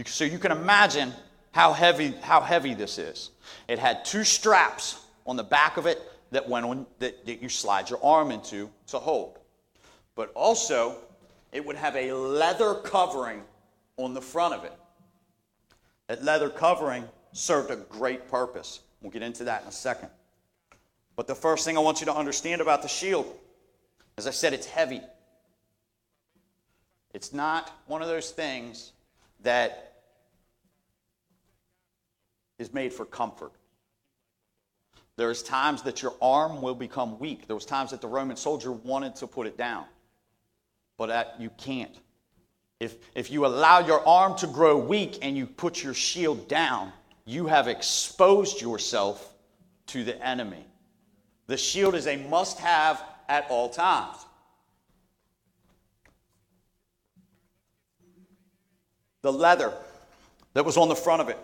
So 0.06 0.24
you 0.24 0.40
can 0.40 0.52
imagine 0.52 1.14
how 1.52 1.74
heavy, 1.74 2.12
how 2.22 2.42
heavy 2.42 2.74
this 2.74 2.98
is. 2.98 3.32
It 3.68 3.78
had 3.78 4.06
two 4.06 4.24
straps 4.24 5.04
on 5.26 5.36
the 5.36 5.44
back 5.44 5.78
of 5.78 5.86
it 5.86 6.02
that 6.32 6.48
went 6.48 6.66
on 6.66 6.86
that, 7.00 7.26
that 7.26 7.42
you 7.42 7.50
slide 7.50 7.90
your 7.90 8.04
arm 8.04 8.32
into 8.32 8.70
to 8.88 9.00
hold. 9.00 9.40
But 10.16 10.32
also, 10.34 10.98
it 11.52 11.66
would 11.66 11.76
have 11.76 11.96
a 11.96 12.14
leather 12.14 12.76
covering 12.76 13.42
on 13.98 14.14
the 14.14 14.22
front 14.22 14.54
of 14.54 14.64
it. 14.64 14.74
That 16.08 16.24
leather 16.24 16.50
covering 16.50 17.04
served 17.34 17.72
a 17.72 17.76
great 17.76 18.30
purpose. 18.30 18.82
We'll 19.02 19.12
get 19.12 19.22
into 19.22 19.46
that 19.46 19.62
in 19.64 19.68
a 19.68 19.72
second. 19.72 20.10
But 21.16 21.28
the 21.28 21.36
first 21.36 21.66
thing 21.66 21.78
I 21.78 21.82
want 21.82 22.00
you 22.00 22.06
to 22.08 22.16
understand 22.16 22.62
about 22.62 22.82
the 22.82 22.88
shield, 22.88 23.34
as 24.18 24.28
I 24.28 24.32
said, 24.32 24.54
it's 24.54 24.68
heavy. 24.68 25.02
It's 27.14 27.34
not 27.34 27.72
one 27.88 28.02
of 28.02 28.08
those 28.08 28.32
things 28.32 28.92
that 29.42 29.94
is 32.60 32.74
made 32.74 32.94
for 32.94 33.06
comfort. 33.06 33.52
There's 35.16 35.42
times 35.42 35.82
that 35.84 36.04
your 36.04 36.14
arm 36.22 36.62
will 36.62 36.76
become 36.76 37.18
weak. 37.18 37.48
There 37.48 37.56
was 37.56 37.66
times 37.66 37.92
that 37.92 38.02
the 38.02 38.08
Roman 38.08 38.38
soldier 38.38 38.72
wanted 38.72 39.16
to 39.18 39.28
put 39.28 39.48
it 39.48 39.58
down, 39.58 39.86
but 40.98 41.08
that 41.08 41.36
you 41.40 41.50
can't. 41.58 41.96
If, 42.80 42.96
if 43.16 43.32
you 43.32 43.48
allow 43.48 43.80
your 43.80 44.08
arm 44.08 44.38
to 44.38 44.48
grow 44.48 44.78
weak 44.78 45.18
and 45.24 45.36
you 45.36 45.48
put 45.48 45.84
your 45.84 45.96
shield 45.96 46.48
down, 46.48 46.94
you 47.28 47.46
have 47.46 47.68
exposed 47.68 48.62
yourself 48.62 49.34
to 49.88 50.04
the 50.06 50.26
enemy. 50.26 50.66
The 51.48 51.58
shield 51.58 51.94
is 51.94 52.08
a 52.08 52.16
must 52.16 52.58
have 52.60 53.04
at 53.28 53.46
all 53.50 53.70
times. 53.70 54.16
The 59.24 59.34
leather 59.34 59.74
that 60.54 60.64
was 60.64 60.78
on 60.78 60.88
the 60.88 60.96
front 60.96 61.22
of 61.22 61.28
it 61.28 61.38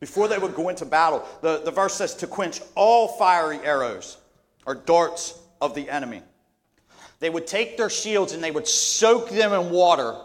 before 0.00 0.26
they 0.26 0.38
would 0.38 0.54
go 0.54 0.70
into 0.70 0.86
battle. 0.86 1.22
The, 1.42 1.60
the 1.62 1.70
verse 1.70 1.94
says 1.94 2.14
to 2.16 2.26
quench 2.26 2.62
all 2.74 3.08
fiery 3.08 3.58
arrows 3.58 4.16
or 4.66 4.74
darts 4.74 5.38
of 5.60 5.74
the 5.74 5.88
enemy. 5.90 6.22
They 7.20 7.28
would 7.28 7.46
take 7.46 7.76
their 7.76 7.90
shields 7.90 8.32
and 8.32 8.42
they 8.42 8.50
would 8.50 8.66
soak 8.66 9.28
them 9.28 9.52
in 9.52 9.70
water. 9.70 10.16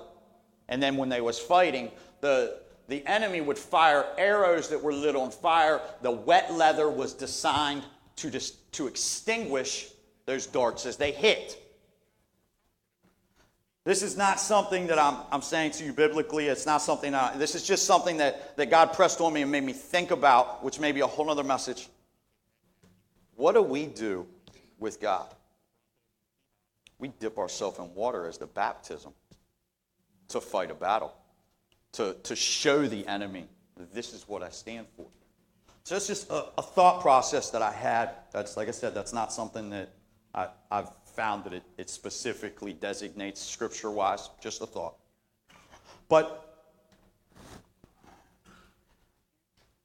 And 0.70 0.82
then 0.82 0.96
when 0.96 1.10
they 1.10 1.20
was 1.20 1.38
fighting, 1.38 1.92
the, 2.22 2.60
the 2.88 3.06
enemy 3.06 3.42
would 3.42 3.58
fire 3.58 4.06
arrows 4.18 4.70
that 4.70 4.82
were 4.82 4.94
lit 4.94 5.16
on 5.16 5.32
fire. 5.32 5.82
The 6.02 6.12
wet 6.12 6.54
leather 6.54 6.90
was 6.90 7.14
designed 7.14 7.84
to, 8.18 8.30
just, 8.30 8.72
to 8.74 8.88
extinguish 8.88 9.90
those 10.26 10.46
darts 10.46 10.86
as 10.86 10.98
they 10.98 11.12
hit. 11.12 11.64
This 13.84 14.04
is 14.04 14.18
not 14.18 14.38
something 14.38 14.88
that 14.88 15.00
I'm, 15.00 15.18
I'm 15.32 15.42
saying 15.42 15.72
to 15.72 15.86
you 15.86 15.94
biblically. 15.94 16.48
It's 16.48 16.66
not 16.66 16.82
something, 16.82 17.16
I, 17.16 17.38
this 17.38 17.56
is 17.56 17.66
just 17.66 17.86
something 17.86 18.18
that, 18.18 18.58
that 18.58 18.70
God 18.70 18.92
pressed 18.92 19.22
on 19.22 19.32
me 19.32 19.44
and 19.44 19.52
made 19.52 19.64
me 19.64 19.72
think 19.72 20.12
about, 20.12 20.62
which 20.62 20.78
may 20.78 20.92
be 20.92 21.00
a 21.00 21.08
whole 21.08 21.30
other 21.30 21.44
message. 21.44 21.88
What 23.38 23.54
do 23.54 23.62
we 23.62 23.86
do 23.86 24.28
with 24.78 25.00
God? 25.00 25.34
We 27.00 27.10
dip 27.20 27.38
ourselves 27.38 27.80
in 27.80 27.94
water 27.94 28.28
as 28.28 28.38
the 28.38 28.48
baptism 28.48 29.14
to 30.30 30.42
fight 30.42 30.70
a 30.70 30.76
battle, 30.76 31.14
to, 31.94 32.16
to 32.24 32.36
show 32.36 32.88
the 32.88 33.06
enemy 33.08 33.48
that 33.78 33.94
this 33.94 34.14
is 34.14 34.28
what 34.28 34.44
I 34.44 34.50
stand 34.50 34.88
for. 34.96 35.08
So 35.84 35.96
it's 35.96 36.08
just 36.08 36.30
a, 36.30 36.48
a 36.58 36.62
thought 36.62 37.02
process 37.02 37.50
that 37.52 37.62
I 37.62 37.72
had. 37.72 38.12
That's, 38.32 38.58
like 38.58 38.68
I 38.68 38.72
said, 38.72 38.94
that's 38.94 39.14
not 39.14 39.32
something 39.32 39.70
that 39.70 39.94
I, 40.34 40.50
I've 40.70 40.90
found 41.16 41.46
that 41.46 41.54
it, 41.54 41.64
it 41.78 41.90
specifically 41.90 42.74
designates 42.74 43.42
scripture 43.42 43.90
wise, 43.90 44.30
just 44.42 44.62
a 44.62 44.66
thought. 44.66 44.96
But 46.10 46.66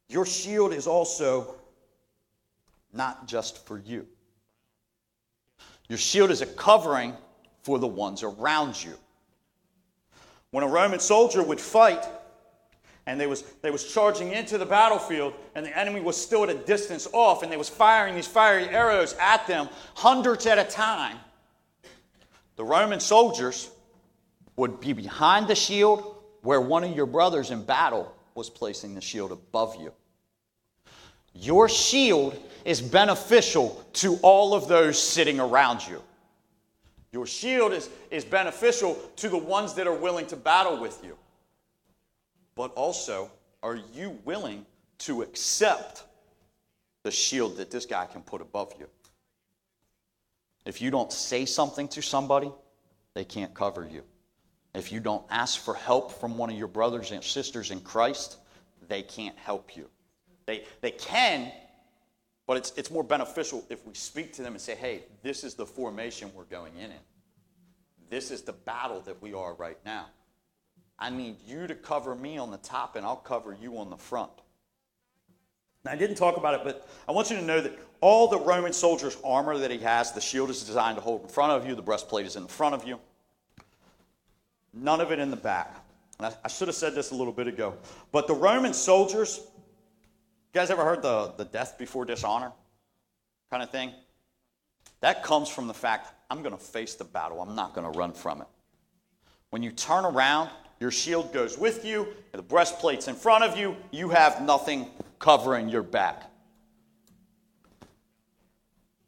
your 0.09 0.27
shield 0.27 0.73
is 0.73 0.87
also 0.87 1.55
not 2.93 3.27
just 3.27 3.67
for 3.67 3.79
you. 3.79 4.07
Your 5.89 5.99
shield 5.99 6.31
is 6.31 6.43
a 6.43 6.47
covering 6.47 7.15
for 7.63 7.79
the 7.79 7.87
ones 7.87 8.23
around 8.23 8.83
you. 8.83 8.95
When 10.53 10.63
a 10.63 10.69
Roman 10.69 11.01
soldier 11.01 11.43
would 11.43 11.61
fight, 11.61 12.07
and 13.07 13.21
they 13.21 13.27
was, 13.27 13.43
they 13.63 13.73
was 13.73 13.93
charging 13.93 14.31
into 14.31 14.57
the 14.57 14.67
battlefield 14.67 15.35
and 15.57 15.67
the 15.67 15.77
enemy 15.77 16.01
was 16.01 16.17
still 16.17 16.45
at 16.45 16.51
a 16.51 16.55
distance 16.55 17.09
off 17.13 17.43
and 17.43 17.51
they 17.51 17.57
was 17.57 17.69
firing 17.69 18.15
these 18.15 18.29
fiery 18.29 18.69
arrows 18.69 19.17
at 19.21 19.45
them 19.49 19.69
hundreds 19.95 20.47
at 20.47 20.57
a 20.57 20.63
time 20.63 21.17
the 22.55 22.63
roman 22.63 23.01
soldiers 23.01 23.73
would 24.57 24.79
be 24.81 24.93
behind 24.93 25.49
the 25.49 25.55
shield 25.55 26.23
where 26.43 26.61
one 26.61 26.85
of 26.85 26.95
your 26.95 27.07
brothers 27.07 27.51
in 27.51 27.65
battle 27.65 28.15
was 28.35 28.51
placing 28.51 28.95
the 28.95 29.01
shield 29.01 29.33
above 29.33 29.77
you. 29.81 29.93
Your 31.35 31.69
shield 31.69 32.39
is 32.65 32.81
beneficial 32.81 33.83
to 33.95 34.17
all 34.23 34.55
of 34.55 34.69
those 34.69 35.03
sitting 35.03 35.41
around 35.41 35.87
you 35.87 36.03
your 37.13 37.27
shield 37.27 37.73
is, 37.73 37.91
is 38.11 38.25
beneficial 38.25 38.95
to 39.17 39.29
the 39.29 39.39
ones 39.39 39.75
that 39.75 39.87
are 39.87 39.95
willing 39.95 40.27
to 40.27 40.37
battle 40.37 40.81
with 40.81 40.99
you 41.05 41.17
but 42.55 42.73
also, 42.75 43.31
are 43.63 43.79
you 43.95 44.19
willing 44.25 44.67
to 44.99 45.23
accept 45.23 46.05
the 47.03 47.11
shield 47.11 47.57
that 47.57 47.71
this 47.71 47.87
guy 47.87 48.07
can 48.07 48.23
put 48.23 48.41
above 48.41 48.73
you? 48.79 48.89
If 50.65 50.81
you 50.81 50.91
don't 50.91 51.13
say 51.13 51.45
something 51.45 51.89
to 51.89 52.03
somebody, 52.03 52.53
they 53.15 53.25
can't 53.25 53.53
cover 53.55 53.89
you. 53.91 54.03
If 54.75 54.93
you 54.93 55.01
don't 55.01 55.25
ask 55.31 55.61
for 55.61 55.75
help 55.75 56.13
from 56.21 56.39
one 56.39 56.51
of 56.51 56.57
your 56.57 56.69
brothers 56.69 57.11
and 57.11 57.23
sisters 57.23 57.71
in 57.71 57.81
Christ, 57.81 58.37
they 58.89 59.03
can't 59.03 59.37
help 59.39 59.77
you. 59.77 59.89
They, 60.47 60.65
they 60.81 60.93
can, 60.93 61.53
but 62.53 62.59
it's, 62.59 62.73
it's 62.77 62.91
more 62.91 63.03
beneficial 63.03 63.65
if 63.71 63.87
we 63.87 63.95
speak 63.95 64.35
to 64.35 64.43
them 64.43 64.53
and 64.53 64.61
say, 64.61 64.75
hey, 64.75 65.05
this 65.23 65.43
is 65.43 65.55
the 65.55 65.65
formation 65.65 66.31
we're 66.35 66.45
going 66.45 66.77
in 66.77 66.91
in. 66.91 66.99
this 68.11 68.31
is 68.31 68.43
the 68.43 68.53
battle 68.53 69.01
that 69.07 69.23
we 69.23 69.33
are 69.33 69.55
right 69.55 69.79
now. 69.87 70.05
I 70.99 71.09
need 71.09 71.37
you 71.47 71.67
to 71.67 71.75
cover 71.75 72.15
me 72.15 72.37
on 72.37 72.51
the 72.51 72.59
top, 72.59 72.95
and 72.95 73.07
I'll 73.07 73.17
cover 73.17 73.57
you 73.59 73.79
on 73.79 73.89
the 73.89 73.97
front. 73.97 74.33
Now, 75.83 75.93
I 75.93 75.97
didn't 75.97 76.17
talk 76.17 76.37
about 76.37 76.53
it, 76.53 76.61
but 76.63 76.87
I 77.09 77.13
want 77.13 77.31
you 77.31 77.37
to 77.37 77.43
know 77.43 77.63
that 77.63 77.73
all 78.03 78.29
the 78.29 78.39
Roman 78.39 78.75
soldier's 78.75 79.17
armor 79.25 79.57
that 79.57 79.71
he 79.71 79.79
has, 79.79 80.13
the 80.13 80.21
shield 80.21 80.51
is 80.51 80.63
designed 80.63 80.97
to 80.97 81.03
hold 81.03 81.23
in 81.23 81.29
front 81.29 81.53
of 81.53 81.67
you, 81.67 81.75
the 81.75 81.81
breastplate 81.81 82.27
is 82.27 82.37
in 82.37 82.47
front 82.49 82.75
of 82.75 82.87
you. 82.87 83.01
None 84.75 85.01
of 85.01 85.11
it 85.11 85.19
in 85.19 85.31
the 85.31 85.39
back. 85.39 85.83
I, 86.21 86.35
I 86.45 86.49
should 86.49 86.69
have 86.69 86.75
said 86.75 86.95
this 86.95 87.13
a 87.13 87.15
little 87.15 87.33
bit 87.33 87.47
ago. 87.47 87.79
But 88.13 88.27
the 88.27 88.35
Roman 88.35 88.75
soldiers, 88.75 89.41
you 90.53 90.61
guys 90.61 90.71
ever 90.71 90.85
heard 90.85 91.03
the, 91.03 91.33
the 91.39 91.45
death 91.45 91.79
before 91.79 92.05
dishonor 92.05 92.53
kind 93.51 93.63
of 93.63 93.71
thing? 93.71 93.93
That 95.01 95.23
comes 95.23 95.49
from 95.49 95.67
the 95.67 95.75
fact 95.75 96.13
I'm 96.31 96.43
going 96.43 96.57
to 96.57 96.63
face 96.63 96.95
the 96.95 97.05
battle, 97.05 97.41
I'm 97.41 97.55
not 97.55 97.75
going 97.75 97.91
to 97.91 97.99
run 97.99 98.13
from 98.13 98.43
it. 98.43 98.47
When 99.51 99.63
you 99.63 99.71
turn 99.71 100.05
around, 100.05 100.51
your 100.79 100.91
shield 100.91 101.33
goes 101.33 101.57
with 101.57 101.85
you, 101.85 102.09
the 102.33 102.43
breastplate's 102.43 103.09
in 103.09 103.15
front 103.15 103.45
of 103.45 103.57
you, 103.57 103.77
you 103.91 104.09
have 104.11 104.43
nothing 104.43 104.89
covering 105.19 105.69
your 105.69 105.83
back. 105.83 106.25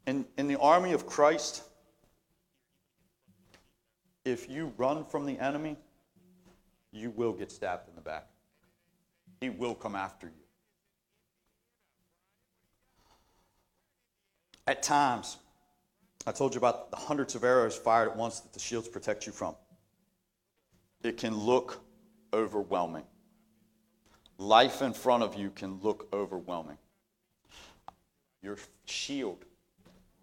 In, 0.07 0.25
in 0.39 0.47
the 0.47 0.59
army 0.61 0.93
of 0.93 1.07
Christ, 1.07 1.63
if 4.25 4.49
you 4.49 4.73
run 4.77 5.05
from 5.05 5.27
the 5.27 5.39
enemy, 5.39 5.77
you 6.93 7.11
will 7.11 7.33
get 7.33 7.51
stabbed 7.51 7.89
in 7.89 7.95
the 7.95 8.01
back. 8.01 8.29
He 9.41 9.51
will 9.51 9.75
come 9.75 9.95
after 9.95 10.27
you. 10.27 10.44
At 14.67 14.83
times, 14.83 15.37
I 16.27 16.33
told 16.33 16.55
you 16.55 16.59
about 16.59 16.91
the 16.91 16.97
hundreds 16.97 17.35
of 17.35 17.45
arrows 17.45 17.77
fired 17.77 18.11
at 18.11 18.17
once 18.17 18.41
that 18.41 18.53
the 18.53 18.59
shields 18.59 18.89
protect 18.89 19.27
you 19.27 19.33
from. 19.33 19.55
It 21.03 21.19
can 21.19 21.37
look 21.37 21.81
overwhelming. 22.33 23.05
Life 24.39 24.81
in 24.81 24.95
front 24.95 25.23
of 25.23 25.35
you 25.35 25.51
can 25.51 25.81
look 25.83 26.09
overwhelming. 26.13 26.79
Your 28.43 28.57
shield 28.87 29.45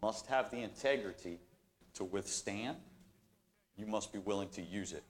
must 0.02 0.26
have 0.26 0.50
the 0.50 0.58
integrity 0.58 1.39
to 1.94 2.04
withstand. 2.04 2.78
You 3.78 3.86
must 3.86 4.12
be 4.12 4.20
willing 4.20 4.50
to 4.50 4.62
use 4.62 4.92
it. 4.92 5.04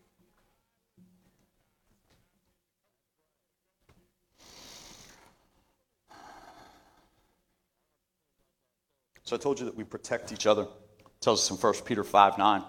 So 9.32 9.38
I 9.38 9.40
told 9.40 9.60
you 9.62 9.66
that 9.66 9.78
we 9.78 9.86
protect 9.86 10.34
each 10.34 10.46
other. 10.46 10.64
It 10.64 11.22
tells 11.22 11.40
us 11.40 11.52
in 11.52 11.56
1 11.56 11.86
Peter 11.86 12.04
5 12.04 12.38
9. 12.38 12.64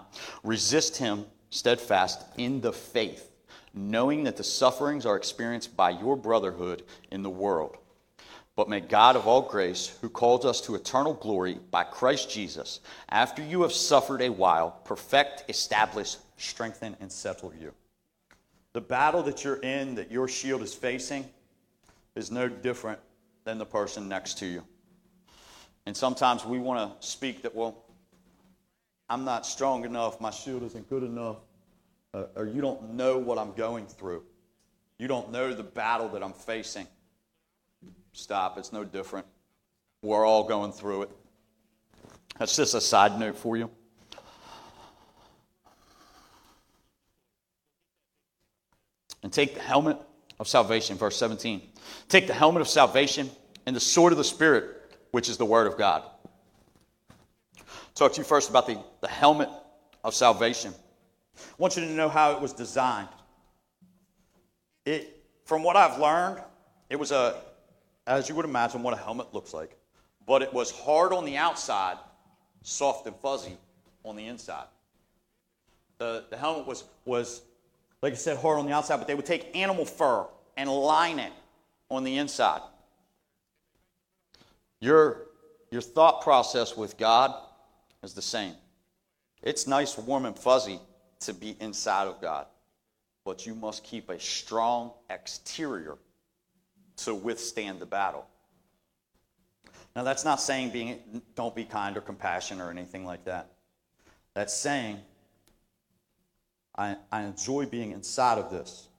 Resist 0.45 0.95
him 0.95 1.25
steadfast 1.49 2.23
in 2.37 2.61
the 2.61 2.71
faith, 2.71 3.31
knowing 3.73 4.23
that 4.23 4.37
the 4.37 4.45
sufferings 4.45 5.05
are 5.05 5.17
experienced 5.17 5.75
by 5.75 5.89
your 5.89 6.15
brotherhood 6.15 6.83
in 7.11 7.21
the 7.21 7.29
world. 7.29 7.75
But 8.55 8.69
may 8.69 8.79
God 8.79 9.17
of 9.17 9.27
all 9.27 9.41
grace, 9.41 9.97
who 9.99 10.07
calls 10.07 10.45
us 10.45 10.61
to 10.61 10.75
eternal 10.75 11.15
glory 11.15 11.59
by 11.69 11.83
Christ 11.83 12.31
Jesus, 12.31 12.79
after 13.09 13.43
you 13.43 13.63
have 13.63 13.73
suffered 13.73 14.21
a 14.21 14.29
while, 14.29 14.79
perfect, 14.85 15.43
establish, 15.49 16.15
strengthen, 16.37 16.95
and 17.01 17.11
settle 17.11 17.51
you. 17.59 17.73
The 18.71 18.79
battle 18.79 19.21
that 19.23 19.43
you're 19.43 19.57
in, 19.57 19.95
that 19.95 20.13
your 20.13 20.29
shield 20.29 20.61
is 20.61 20.73
facing, 20.73 21.27
is 22.15 22.31
no 22.31 22.47
different 22.47 23.01
than 23.43 23.57
the 23.57 23.65
person 23.65 24.07
next 24.07 24.37
to 24.37 24.45
you. 24.45 24.63
And 25.85 25.95
sometimes 25.95 26.45
we 26.45 26.59
want 26.59 27.01
to 27.01 27.07
speak 27.07 27.41
that, 27.41 27.53
well, 27.53 27.83
I'm 29.09 29.25
not 29.25 29.45
strong 29.45 29.83
enough, 29.85 30.21
my 30.21 30.31
shield 30.31 30.63
isn't 30.63 30.89
good 30.89 31.03
enough, 31.03 31.37
uh, 32.13 32.25
or 32.35 32.45
you 32.47 32.61
don't 32.61 32.93
know 32.93 33.17
what 33.17 33.37
I'm 33.37 33.53
going 33.53 33.85
through. 33.85 34.23
You 34.97 35.07
don't 35.07 35.31
know 35.31 35.53
the 35.53 35.63
battle 35.63 36.07
that 36.09 36.23
I'm 36.23 36.33
facing. 36.33 36.87
Stop, 38.13 38.57
it's 38.57 38.71
no 38.71 38.83
different. 38.83 39.25
We're 40.01 40.25
all 40.25 40.45
going 40.45 40.71
through 40.71 41.03
it. 41.03 41.11
That's 42.37 42.55
just 42.55 42.73
a 42.73 42.81
side 42.81 43.19
note 43.19 43.37
for 43.37 43.57
you. 43.57 43.69
And 49.21 49.31
take 49.31 49.55
the 49.55 49.61
helmet 49.61 49.97
of 50.39 50.47
salvation, 50.47 50.97
verse 50.97 51.15
17. 51.17 51.61
Take 52.09 52.27
the 52.27 52.33
helmet 52.33 52.61
of 52.61 52.67
salvation 52.67 53.29
and 53.65 53.75
the 53.75 53.79
sword 53.79 54.11
of 54.11 54.17
the 54.17 54.23
Spirit 54.23 54.82
which 55.13 55.29
is 55.29 55.37
the 55.37 55.45
Word 55.45 55.67
of 55.67 55.77
God. 55.77 56.01
Talk 57.93 58.13
to 58.13 58.17
you 58.17 58.23
first 58.23 58.49
about 58.49 58.65
the, 58.65 58.79
the 58.99 59.07
helmet 59.07 59.47
of 60.03 60.15
salvation. 60.15 60.73
I 61.37 61.41
want 61.59 61.77
you 61.77 61.83
to 61.83 61.91
know 61.91 62.09
how 62.09 62.31
it 62.31 62.41
was 62.41 62.51
designed. 62.51 63.09
It, 64.85 65.23
from 65.45 65.61
what 65.61 65.75
I've 65.75 65.99
learned, 65.99 66.41
it 66.89 66.95
was 66.95 67.11
a, 67.11 67.35
as 68.07 68.27
you 68.27 68.33
would 68.33 68.45
imagine, 68.45 68.81
what 68.81 68.95
a 68.95 68.97
helmet 68.97 69.35
looks 69.35 69.53
like. 69.53 69.77
But 70.25 70.41
it 70.41 70.51
was 70.51 70.71
hard 70.71 71.13
on 71.13 71.25
the 71.25 71.37
outside, 71.37 71.97
soft 72.63 73.05
and 73.05 73.15
fuzzy 73.17 73.55
on 74.03 74.15
the 74.15 74.25
inside. 74.25 74.65
The, 75.99 76.23
the 76.31 76.37
helmet 76.37 76.65
was, 76.65 76.85
was, 77.05 77.43
like 78.01 78.13
I 78.13 78.15
said, 78.15 78.37
hard 78.37 78.57
on 78.57 78.65
the 78.65 78.73
outside, 78.73 78.97
but 78.97 79.05
they 79.05 79.13
would 79.13 79.27
take 79.27 79.55
animal 79.55 79.85
fur 79.85 80.25
and 80.57 80.67
line 80.67 81.19
it 81.19 81.33
on 81.91 82.03
the 82.03 82.17
inside. 82.17 82.61
Your, 84.83 85.27
your 85.71 85.79
thought 85.79 86.23
process 86.23 86.75
with 86.75 86.97
God 86.97 87.33
is 88.03 88.13
the 88.13 88.21
same. 88.21 88.53
It's 89.41 89.65
nice, 89.65 89.97
warm, 89.97 90.25
and 90.25 90.37
fuzzy 90.37 90.77
to 91.21 91.33
be 91.33 91.55
inside 91.61 92.07
of 92.07 92.19
God, 92.19 92.47
but 93.23 93.45
you 93.45 93.55
must 93.55 93.85
keep 93.85 94.09
a 94.09 94.19
strong 94.19 94.91
exterior 95.09 95.95
to 96.97 97.15
withstand 97.15 97.79
the 97.79 97.85
battle. 97.85 98.27
Now, 99.95 100.03
that's 100.03 100.25
not 100.25 100.41
saying 100.41 100.71
being, 100.71 100.99
don't 101.33 101.55
be 101.55 101.63
kind 101.63 101.95
or 101.95 102.01
compassionate 102.01 102.61
or 102.61 102.69
anything 102.69 103.05
like 103.05 103.23
that. 103.23 103.53
That's 104.33 104.53
saying 104.53 104.99
I, 106.75 106.97
I 107.09 107.21
enjoy 107.23 107.67
being 107.67 107.93
inside 107.93 108.37
of 108.37 108.51
this, 108.51 108.89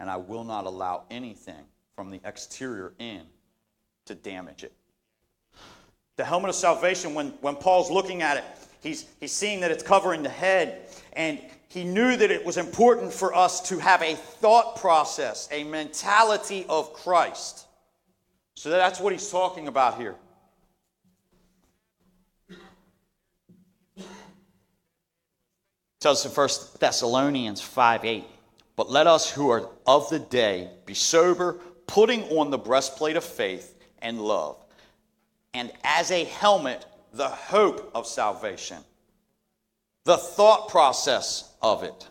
and 0.00 0.08
I 0.08 0.16
will 0.16 0.44
not 0.44 0.64
allow 0.64 1.04
anything 1.10 1.66
from 1.94 2.10
the 2.10 2.20
exterior 2.24 2.94
in 2.98 3.20
to 4.06 4.14
damage 4.14 4.64
it. 4.64 4.72
The 6.16 6.24
helmet 6.24 6.50
of 6.50 6.54
salvation, 6.54 7.14
when, 7.14 7.28
when 7.40 7.56
Paul's 7.56 7.90
looking 7.90 8.22
at 8.22 8.36
it, 8.36 8.44
he's, 8.82 9.06
he's 9.18 9.32
seeing 9.32 9.60
that 9.60 9.70
it's 9.70 9.82
covering 9.82 10.22
the 10.22 10.28
head. 10.28 10.88
And 11.14 11.38
he 11.68 11.84
knew 11.84 12.16
that 12.16 12.30
it 12.30 12.44
was 12.44 12.58
important 12.58 13.12
for 13.12 13.34
us 13.34 13.68
to 13.68 13.78
have 13.78 14.02
a 14.02 14.14
thought 14.14 14.76
process, 14.76 15.48
a 15.50 15.64
mentality 15.64 16.66
of 16.68 16.92
Christ. 16.92 17.66
So 18.54 18.68
that's 18.68 19.00
what 19.00 19.12
he's 19.12 19.30
talking 19.30 19.68
about 19.68 19.96
here. 19.98 20.16
tells 26.02 26.26
us 26.26 26.36
in 26.36 26.36
1 26.36 26.78
Thessalonians 26.80 27.60
5 27.60 28.04
8. 28.04 28.24
But 28.74 28.90
let 28.90 29.06
us 29.06 29.30
who 29.30 29.50
are 29.50 29.68
of 29.86 30.10
the 30.10 30.18
day 30.18 30.70
be 30.84 30.94
sober, 30.94 31.54
putting 31.86 32.24
on 32.24 32.50
the 32.50 32.58
breastplate 32.58 33.16
of 33.16 33.24
faith 33.24 33.78
and 34.00 34.20
love 34.20 34.56
and 35.54 35.70
as 35.84 36.10
a 36.10 36.24
helmet, 36.24 36.84
the 37.12 37.28
hope 37.28 37.90
of 37.94 38.06
salvation, 38.06 38.78
the 40.04 40.16
thought 40.16 40.68
process 40.68 41.52
of 41.60 41.82
it. 41.82 42.08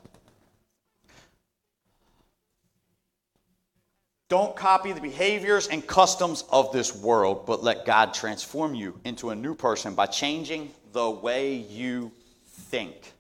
Don't 4.30 4.56
copy 4.56 4.94
the 4.94 5.02
behaviors 5.02 5.68
and 5.68 5.86
customs 5.86 6.46
of 6.52 6.72
this 6.72 6.96
world, 6.96 7.46
but 7.46 7.64
let 7.64 7.86
God 7.86 8.14
transform 8.14 8.74
you 8.74 8.98
into 9.04 9.32
a 9.32 9.36
new 9.36 9.54
person 9.54 9.94
by 9.94 10.06
changing 10.06 10.72
the 10.94 11.10
way 11.10 11.56
you 11.56 12.12
think. 12.46 13.12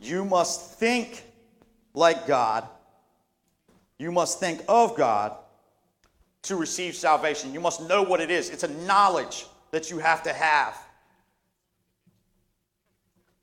You 0.00 0.24
must 0.24 0.78
think 0.80 1.22
like 1.94 2.26
God. 2.26 2.66
You 3.98 4.10
must 4.10 4.40
think 4.40 4.62
of 4.66 4.96
God 4.96 5.36
to 6.42 6.56
receive 6.56 6.94
salvation. 6.94 7.52
You 7.52 7.60
must 7.60 7.88
know 7.88 8.02
what 8.02 8.20
it 8.20 8.30
is. 8.30 8.50
It's 8.50 8.62
a 8.62 8.74
knowledge 8.84 9.46
that 9.70 9.90
you 9.90 9.98
have 9.98 10.22
to 10.24 10.32
have. 10.32 10.76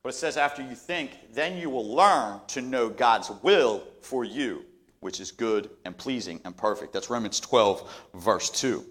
But 0.04 0.10
it 0.10 0.18
says, 0.18 0.38
after 0.38 0.62
you 0.62 0.76
think, 0.76 1.34
then 1.34 1.58
you 1.58 1.70
will 1.70 1.94
learn 1.94 2.40
to 2.48 2.62
know 2.62 2.90
God's 2.90 3.30
will 3.44 3.84
for 4.02 4.24
you, 4.24 4.64
which 5.02 5.20
is 5.20 5.32
good 5.32 5.70
and 5.86 5.98
pleasing 5.98 6.40
and 6.46 6.56
perfect. 6.56 6.94
That's 6.94 7.10
Romans 7.10 7.40
12, 7.40 8.10
verse 8.16 8.50
2. 8.50 8.86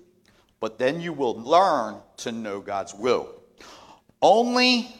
But 0.60 0.78
then 0.78 1.00
you 1.00 1.12
will 1.12 1.40
learn 1.40 1.96
to 2.18 2.32
know 2.32 2.60
God's 2.60 2.94
will. 2.94 3.34
Only 4.20 4.94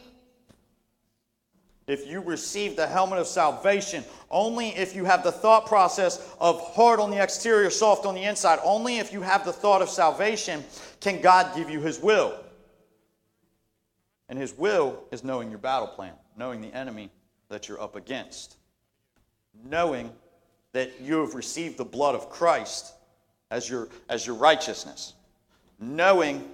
if 1.87 2.07
you 2.07 2.20
receive 2.20 2.74
the 2.74 2.87
helmet 2.87 3.18
of 3.18 3.26
salvation, 3.26 4.05
only 4.30 4.70
if 4.70 4.97
you 4.97 5.05
have 5.05 5.22
the 5.22 5.30
thought 5.30 5.66
process 5.66 6.34
of 6.41 6.61
hard 6.74 6.99
on 6.99 7.11
the 7.11 7.22
exterior, 7.22 7.70
soft 7.70 8.07
on 8.07 8.14
the 8.14 8.24
inside, 8.24 8.59
only 8.64 8.99
if 8.99 9.12
you 9.12 9.22
have 9.22 9.45
the 9.45 9.53
thought 9.53 9.82
of 9.82 9.89
salvation 9.89 10.64
can 11.01 11.20
God 11.20 11.55
give 11.55 11.70
you 11.70 11.80
His 11.80 12.01
will. 12.01 12.34
And 14.28 14.39
His 14.39 14.57
will 14.59 15.05
is 15.12 15.22
knowing 15.22 15.49
your 15.49 15.61
battle 15.61 15.87
plan, 15.87 16.14
knowing 16.37 16.61
the 16.61 16.74
enemy 16.74 17.11
that 17.49 17.68
you're 17.68 17.80
up 17.80 17.95
against, 17.95 18.57
knowing 19.64 20.11
that 20.72 21.01
you 21.01 21.20
have 21.20 21.34
received 21.34 21.78
the 21.78 21.84
blood 21.84 22.16
of 22.16 22.28
Christ 22.28 22.95
as 23.53 23.70
your, 23.70 23.89
as 24.09 24.26
your 24.26 24.34
righteousness, 24.34 25.14
knowing 25.78 26.51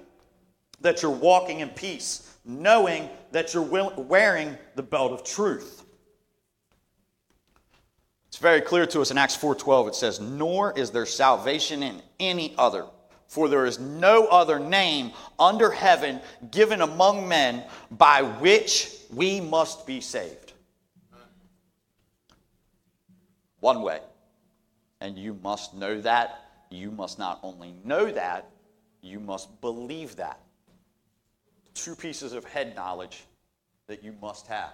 that 0.81 1.01
you're 1.01 1.11
walking 1.11 1.61
in 1.61 1.69
peace, 1.69 2.32
knowing 2.45 3.09
that 3.31 3.53
you're 3.53 3.63
wearing 3.63 4.57
the 4.75 4.83
belt 4.83 5.11
of 5.11 5.23
truth. 5.23 5.85
It's 8.27 8.37
very 8.37 8.61
clear 8.61 8.85
to 8.87 9.01
us 9.01 9.11
in 9.11 9.17
Acts 9.17 9.35
4:12 9.35 9.87
it 9.87 9.95
says, 9.95 10.19
"Nor 10.19 10.77
is 10.77 10.91
there 10.91 11.05
salvation 11.05 11.83
in 11.83 12.01
any 12.19 12.55
other, 12.57 12.87
for 13.27 13.47
there 13.47 13.65
is 13.65 13.79
no 13.79 14.25
other 14.25 14.59
name 14.59 15.13
under 15.37 15.71
heaven 15.71 16.21
given 16.49 16.81
among 16.81 17.27
men 17.27 17.63
by 17.91 18.23
which 18.23 18.91
we 19.11 19.39
must 19.39 19.85
be 19.85 20.01
saved." 20.01 20.53
One 23.59 23.81
way. 23.81 24.01
And 24.99 25.17
you 25.17 25.35
must 25.35 25.73
know 25.73 26.01
that. 26.01 26.39
You 26.69 26.89
must 26.89 27.19
not 27.19 27.39
only 27.43 27.73
know 27.83 28.11
that, 28.11 28.49
you 29.01 29.19
must 29.19 29.61
believe 29.61 30.15
that. 30.15 30.42
Two 31.73 31.95
pieces 31.95 32.33
of 32.33 32.45
head 32.45 32.75
knowledge 32.75 33.23
that 33.87 34.03
you 34.03 34.15
must 34.21 34.47
have. 34.47 34.73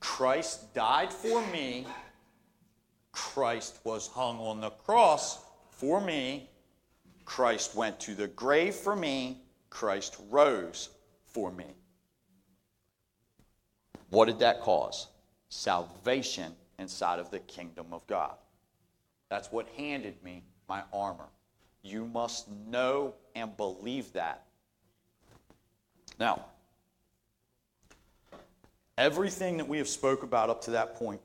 Christ 0.00 0.74
died 0.74 1.12
for 1.12 1.44
me. 1.48 1.86
Christ 3.12 3.78
was 3.84 4.08
hung 4.08 4.38
on 4.38 4.60
the 4.60 4.70
cross 4.70 5.44
for 5.70 6.00
me. 6.00 6.48
Christ 7.24 7.74
went 7.74 7.98
to 8.00 8.14
the 8.14 8.28
grave 8.28 8.74
for 8.74 8.96
me. 8.96 9.42
Christ 9.70 10.16
rose 10.30 10.90
for 11.26 11.50
me. 11.50 11.66
What 14.10 14.26
did 14.26 14.38
that 14.40 14.60
cause? 14.60 15.08
Salvation 15.48 16.54
inside 16.78 17.18
of 17.18 17.30
the 17.30 17.40
kingdom 17.40 17.86
of 17.92 18.06
God. 18.06 18.34
That's 19.28 19.50
what 19.50 19.66
handed 19.76 20.22
me 20.22 20.44
my 20.68 20.82
armor. 20.92 21.28
You 21.82 22.06
must 22.06 22.48
know 22.50 23.14
and 23.34 23.56
believe 23.56 24.12
that. 24.12 24.44
Now, 26.18 26.44
everything 28.96 29.56
that 29.58 29.68
we 29.68 29.78
have 29.78 29.88
spoke 29.88 30.22
about 30.22 30.50
up 30.50 30.62
to 30.62 30.72
that 30.72 30.96
point 30.96 31.20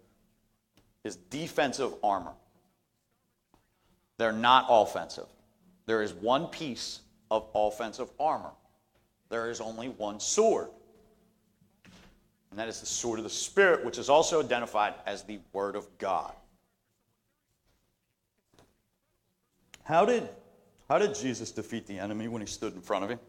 is 1.04 1.16
defensive 1.16 1.94
armor. 2.04 2.34
They're 4.18 4.32
not 4.32 4.66
offensive. 4.70 5.28
There 5.86 6.02
is 6.02 6.14
one 6.14 6.48
piece 6.48 7.00
of 7.32 7.48
offensive 7.56 8.10
armor. 8.20 8.52
There 9.30 9.50
is 9.50 9.62
only 9.62 9.90
one 9.90 10.20
sword. 10.20 10.68
And 12.50 12.60
that 12.60 12.68
is 12.68 12.80
the 12.80 12.86
sword 12.86 13.20
of 13.20 13.24
the 13.24 13.30
Spirit, 13.30 13.86
which 13.86 13.98
is 13.98 14.10
also 14.10 14.42
identified 14.42 14.96
as 15.06 15.24
the 15.24 15.40
Word 15.54 15.76
of 15.76 15.88
God. 16.00 16.34
How 19.84 20.06
did, 20.06 20.28
how 20.88 20.98
did 20.98 21.16
Jesus 21.16 21.52
defeat 21.52 21.88
the 21.88 21.98
enemy 21.98 22.28
when 22.28 22.42
he 22.42 22.48
stood 22.48 22.74
in 22.74 22.82
front 22.82 23.04
of 23.04 23.10
him? 23.10 23.20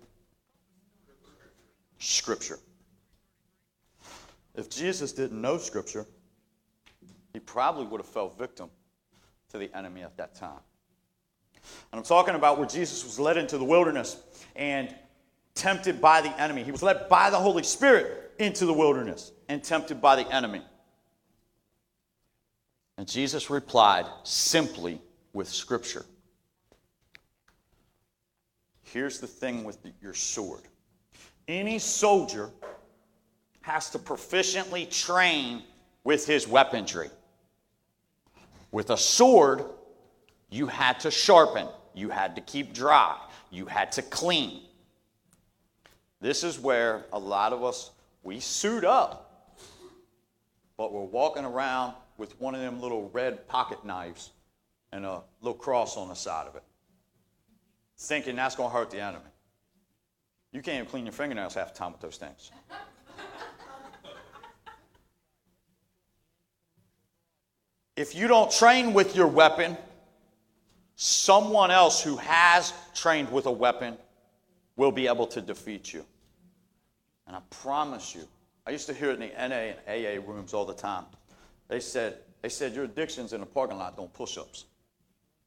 Scripture. 2.00 2.58
If 4.56 4.68
Jesus 4.68 5.12
didn't 5.12 5.40
know 5.40 5.58
Scripture, 5.58 6.06
he 7.32 7.38
probably 7.38 7.86
would 7.86 8.00
have 8.00 8.08
fell 8.08 8.28
victim 8.28 8.68
to 9.50 9.58
the 9.58 9.74
enemy 9.76 10.02
at 10.02 10.16
that 10.16 10.34
time. 10.34 10.58
And 11.92 11.98
I'm 11.98 12.04
talking 12.04 12.34
about 12.34 12.58
where 12.58 12.66
Jesus 12.66 13.04
was 13.04 13.20
led 13.20 13.36
into 13.36 13.58
the 13.58 13.64
wilderness 13.64 14.16
and 14.56 14.92
tempted 15.54 16.00
by 16.00 16.22
the 16.22 16.40
enemy. 16.40 16.64
He 16.64 16.72
was 16.72 16.82
led 16.82 17.08
by 17.08 17.30
the 17.30 17.38
Holy 17.38 17.62
Spirit 17.62 18.32
into 18.38 18.66
the 18.66 18.72
wilderness 18.72 19.30
and 19.48 19.62
tempted 19.62 20.00
by 20.00 20.16
the 20.16 20.34
enemy. 20.34 20.62
And 22.96 23.06
Jesus 23.06 23.50
replied 23.50 24.06
simply 24.24 25.00
with 25.32 25.48
Scripture. 25.48 26.04
Here's 28.82 29.20
the 29.20 29.26
thing 29.26 29.64
with 29.64 29.78
your 30.02 30.14
sword 30.14 30.62
any 31.50 31.78
soldier 31.78 32.50
has 33.62 33.90
to 33.90 33.98
proficiently 33.98 34.90
train 34.90 35.62
with 36.04 36.26
his 36.26 36.48
weaponry. 36.48 37.10
With 38.72 38.90
a 38.90 38.96
sword, 38.96 39.64
you 40.48 40.66
had 40.66 41.00
to 41.00 41.10
sharpen, 41.10 41.68
you 41.94 42.08
had 42.08 42.34
to 42.36 42.40
keep 42.40 42.72
dry, 42.72 43.18
you 43.50 43.66
had 43.66 43.92
to 43.92 44.02
clean. 44.02 44.62
This 46.20 46.44
is 46.44 46.58
where 46.58 47.06
a 47.12 47.18
lot 47.18 47.52
of 47.52 47.64
us 47.64 47.90
we 48.22 48.40
suit 48.40 48.84
up, 48.84 49.56
but 50.76 50.92
we're 50.92 51.02
walking 51.02 51.44
around 51.44 51.94
with 52.18 52.38
one 52.40 52.54
of 52.54 52.60
them 52.60 52.80
little 52.80 53.10
red 53.12 53.48
pocket 53.48 53.84
knives 53.84 54.30
and 54.92 55.04
a 55.04 55.22
little 55.40 55.58
cross 55.58 55.96
on 55.96 56.08
the 56.08 56.14
side 56.14 56.46
of 56.46 56.56
it 56.56 56.62
thinking 58.00 58.34
that's 58.34 58.56
going 58.56 58.70
to 58.70 58.76
hurt 58.76 58.90
the 58.90 59.00
enemy. 59.00 59.29
You 60.52 60.62
can't 60.62 60.76
even 60.76 60.86
clean 60.86 61.04
your 61.06 61.12
fingernails 61.12 61.54
half 61.54 61.72
the 61.72 61.78
time 61.78 61.92
with 61.92 62.00
those 62.00 62.16
things. 62.16 62.50
if 67.96 68.14
you 68.14 68.26
don't 68.26 68.50
train 68.50 68.92
with 68.92 69.14
your 69.14 69.26
weapon, 69.26 69.76
someone 70.96 71.70
else 71.70 72.02
who 72.02 72.16
has 72.16 72.72
trained 72.94 73.30
with 73.30 73.46
a 73.46 73.52
weapon 73.52 73.96
will 74.76 74.90
be 74.90 75.06
able 75.06 75.26
to 75.28 75.40
defeat 75.40 75.92
you. 75.92 76.04
And 77.26 77.36
I 77.36 77.40
promise 77.50 78.14
you, 78.14 78.26
I 78.66 78.70
used 78.70 78.86
to 78.86 78.94
hear 78.94 79.10
it 79.10 79.20
in 79.20 79.20
the 79.20 79.48
NA 79.48 79.74
and 79.74 79.78
AA 79.86 80.20
rooms 80.26 80.54
all 80.54 80.64
the 80.64 80.74
time. 80.74 81.04
They 81.68 81.78
said, 81.80 82.18
they 82.42 82.48
said 82.48 82.74
your 82.74 82.84
addictions 82.84 83.32
in 83.32 83.40
the 83.40 83.46
parking 83.46 83.78
lot 83.78 83.96
don't 83.96 84.12
push 84.12 84.36
ups. 84.36 84.64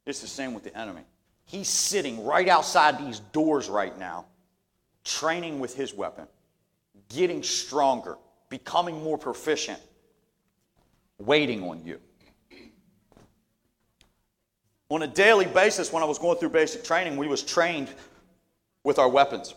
It's 0.06 0.20
the 0.20 0.28
same 0.28 0.54
with 0.54 0.64
the 0.64 0.76
enemy. 0.78 1.02
He's 1.44 1.68
sitting 1.68 2.24
right 2.24 2.48
outside 2.48 2.98
these 2.98 3.20
doors 3.20 3.68
right 3.68 3.98
now, 3.98 4.26
training 5.04 5.60
with 5.60 5.74
his 5.74 5.94
weapon, 5.94 6.26
getting 7.08 7.42
stronger, 7.42 8.16
becoming 8.48 9.02
more 9.02 9.18
proficient, 9.18 9.80
waiting 11.18 11.62
on 11.62 11.84
you. 11.84 12.00
On 14.90 15.02
a 15.02 15.06
daily 15.06 15.46
basis, 15.46 15.92
when 15.92 16.02
I 16.02 16.06
was 16.06 16.18
going 16.18 16.38
through 16.38 16.50
basic 16.50 16.84
training, 16.84 17.16
we 17.16 17.26
was 17.26 17.42
trained 17.42 17.88
with 18.84 18.98
our 18.98 19.08
weapons. 19.08 19.54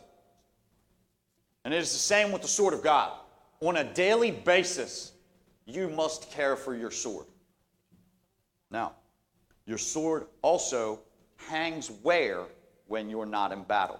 And 1.66 1.74
it 1.74 1.78
is 1.78 1.92
the 1.92 2.00
same 2.00 2.32
with 2.32 2.42
the 2.42 2.48
sword 2.48 2.74
of 2.74 2.82
God. 2.82 3.12
On 3.60 3.78
a 3.78 3.84
daily 3.84 4.32
basis, 4.32 5.12
you 5.66 5.90
must 5.90 6.32
care 6.32 6.56
for 6.56 6.76
your 6.76 6.92
sword. 6.92 7.26
Now, 8.72 8.94
your 9.66 9.78
sword 9.78 10.28
also 10.42 11.02
hangs 11.36 11.92
where 12.02 12.44
when 12.88 13.10
you're 13.10 13.26
not 13.26 13.52
in 13.52 13.64
battle? 13.64 14.00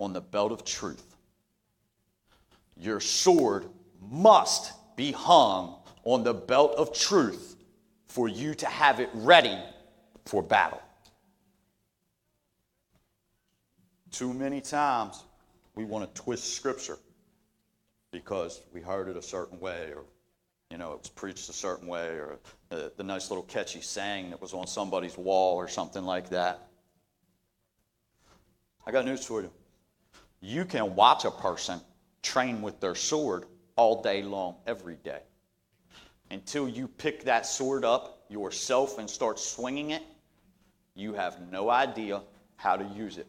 On 0.00 0.12
the 0.12 0.20
belt 0.20 0.50
of 0.50 0.64
truth. 0.64 1.14
Your 2.76 3.00
sword 3.00 3.66
must 4.00 4.72
be 4.96 5.12
hung 5.12 5.76
on 6.04 6.24
the 6.24 6.34
belt 6.34 6.74
of 6.76 6.92
truth 6.92 7.56
for 8.06 8.26
you 8.26 8.54
to 8.54 8.66
have 8.66 8.98
it 8.98 9.10
ready 9.12 9.58
for 10.24 10.42
battle. 10.42 10.82
Too 14.10 14.32
many 14.32 14.60
times 14.60 15.22
we 15.74 15.84
want 15.84 16.12
to 16.12 16.22
twist 16.22 16.54
scripture 16.56 16.98
because 18.10 18.62
we 18.72 18.80
heard 18.80 19.08
it 19.08 19.16
a 19.16 19.22
certain 19.22 19.60
way 19.60 19.92
or 19.94 20.04
you 20.70 20.78
know, 20.78 20.92
it 20.92 21.00
was 21.00 21.08
preached 21.08 21.48
a 21.48 21.52
certain 21.52 21.88
way, 21.88 22.10
or 22.10 22.38
the, 22.68 22.92
the 22.96 23.02
nice 23.02 23.28
little 23.28 23.42
catchy 23.42 23.80
saying 23.80 24.30
that 24.30 24.40
was 24.40 24.54
on 24.54 24.68
somebody's 24.68 25.18
wall, 25.18 25.56
or 25.56 25.66
something 25.66 26.04
like 26.04 26.30
that. 26.30 26.68
I 28.86 28.92
got 28.92 29.04
news 29.04 29.24
for 29.26 29.42
you. 29.42 29.50
You 30.40 30.64
can 30.64 30.94
watch 30.94 31.24
a 31.24 31.30
person 31.30 31.80
train 32.22 32.62
with 32.62 32.80
their 32.80 32.94
sword 32.94 33.44
all 33.76 34.02
day 34.02 34.22
long, 34.22 34.56
every 34.66 34.96
day. 34.96 35.20
Until 36.30 36.68
you 36.68 36.86
pick 36.86 37.24
that 37.24 37.44
sword 37.44 37.84
up 37.84 38.24
yourself 38.28 38.98
and 38.98 39.08
start 39.08 39.38
swinging 39.38 39.90
it, 39.90 40.02
you 40.94 41.12
have 41.14 41.40
no 41.50 41.70
idea 41.70 42.22
how 42.56 42.76
to 42.76 42.84
use 42.84 43.18
it. 43.18 43.26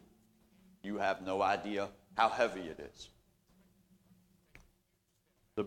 You 0.82 0.98
have 0.98 1.22
no 1.22 1.42
idea 1.42 1.88
how 2.16 2.28
heavy 2.28 2.60
it 2.60 2.78
is. 2.94 3.08
The, 5.56 5.66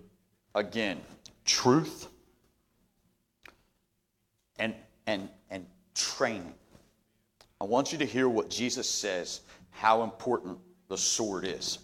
again, 0.53 1.01
truth 1.45 2.07
and, 4.59 4.73
and, 5.07 5.29
and 5.49 5.65
training. 5.93 6.53
I 7.59 7.65
want 7.65 7.91
you 7.91 7.97
to 7.99 8.05
hear 8.05 8.29
what 8.29 8.49
Jesus 8.49 8.89
says, 8.89 9.41
how 9.71 10.03
important 10.03 10.57
the 10.87 10.97
sword 10.97 11.45
is. 11.45 11.79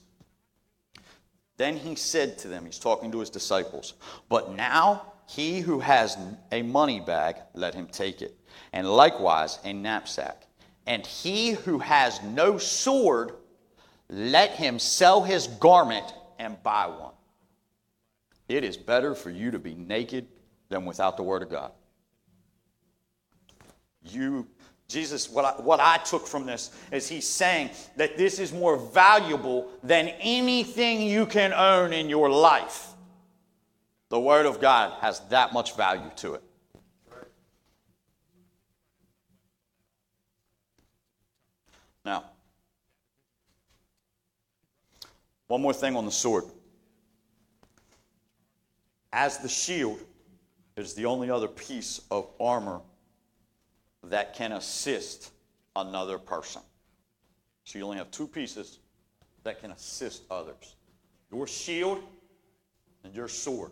Then 1.58 1.78
he 1.78 1.96
said 1.96 2.38
to 2.40 2.48
them, 2.48 2.66
he's 2.66 2.80
talking 2.80 3.12
to 3.12 3.20
his 3.20 3.30
disciples, 3.30 3.94
but 4.30 4.56
now 4.56 5.14
he 5.28 5.60
who 5.60 5.80
has 5.80 6.18
a 6.52 6.62
money 6.62 7.00
bag, 7.00 7.36
let 7.54 7.74
him 7.74 7.88
take 7.88 8.22
it, 8.22 8.38
and 8.74 8.90
likewise 8.90 9.60
a 9.64 9.74
knapsack. 9.74 10.48
And 10.88 11.06
he 11.06 11.52
who 11.52 11.80
has 11.80 12.22
no 12.24 12.58
sword, 12.58 13.34
let 14.10 14.52
him 14.52 14.80
sell 14.80 15.24
his 15.24 15.48
garment 15.48 16.14
and 16.40 16.62
buy 16.64 16.88
one 16.88 17.12
it 18.52 18.64
is 18.64 18.78
better 18.78 19.16
for 19.16 19.30
you 19.30 19.52
to 19.52 19.60
be 19.60 19.76
naked 19.76 20.28
than 20.70 20.86
without 20.86 21.18
the 21.18 21.24
Word 21.24 21.42
of 21.42 21.50
God. 21.50 21.72
You, 24.04 24.48
Jesus, 24.92 25.30
what 25.30 25.46
I, 25.46 25.62
what 25.62 25.80
I 25.80 25.98
took 25.98 26.28
from 26.28 26.46
this 26.46 26.72
is 26.92 27.08
he's 27.08 27.28
saying 27.28 27.70
that 27.96 28.18
this 28.18 28.40
is 28.40 28.52
more 28.52 28.78
valuable 28.78 29.70
than 29.84 30.10
anything 30.20 31.02
you 31.02 31.26
can 31.26 31.54
own 31.54 31.94
in 31.94 32.10
your 32.10 32.30
life. 32.30 32.88
The 34.10 34.20
Word 34.20 34.46
of 34.46 34.60
God 34.60 34.92
has 35.02 35.22
that 35.30 35.54
much 35.54 35.78
value 35.78 36.12
to 36.18 36.34
it. 36.34 36.44
Now, 42.04 42.26
one 45.48 45.62
more 45.62 45.74
thing 45.74 45.96
on 45.96 46.06
the 46.06 46.12
sword. 46.12 46.44
As 49.14 49.38
the 49.38 49.50
shield 49.50 50.00
is 50.76 50.94
the 50.94 51.06
only 51.06 51.30
other 51.30 51.48
piece 51.48 52.02
of 52.10 52.28
armor 52.40 52.82
that 54.04 54.36
can 54.36 54.54
assist 54.54 55.32
another 55.76 56.18
person. 56.18 56.62
So 57.64 57.78
you 57.78 57.86
only 57.86 57.98
have 57.98 58.12
two 58.12 58.28
pieces 58.28 58.80
that 59.44 59.60
can 59.62 59.72
assist 59.72 60.24
others 60.30 60.76
your 61.32 61.48
shield 61.48 62.04
and 63.06 63.16
your 63.16 63.30
sword. 63.30 63.72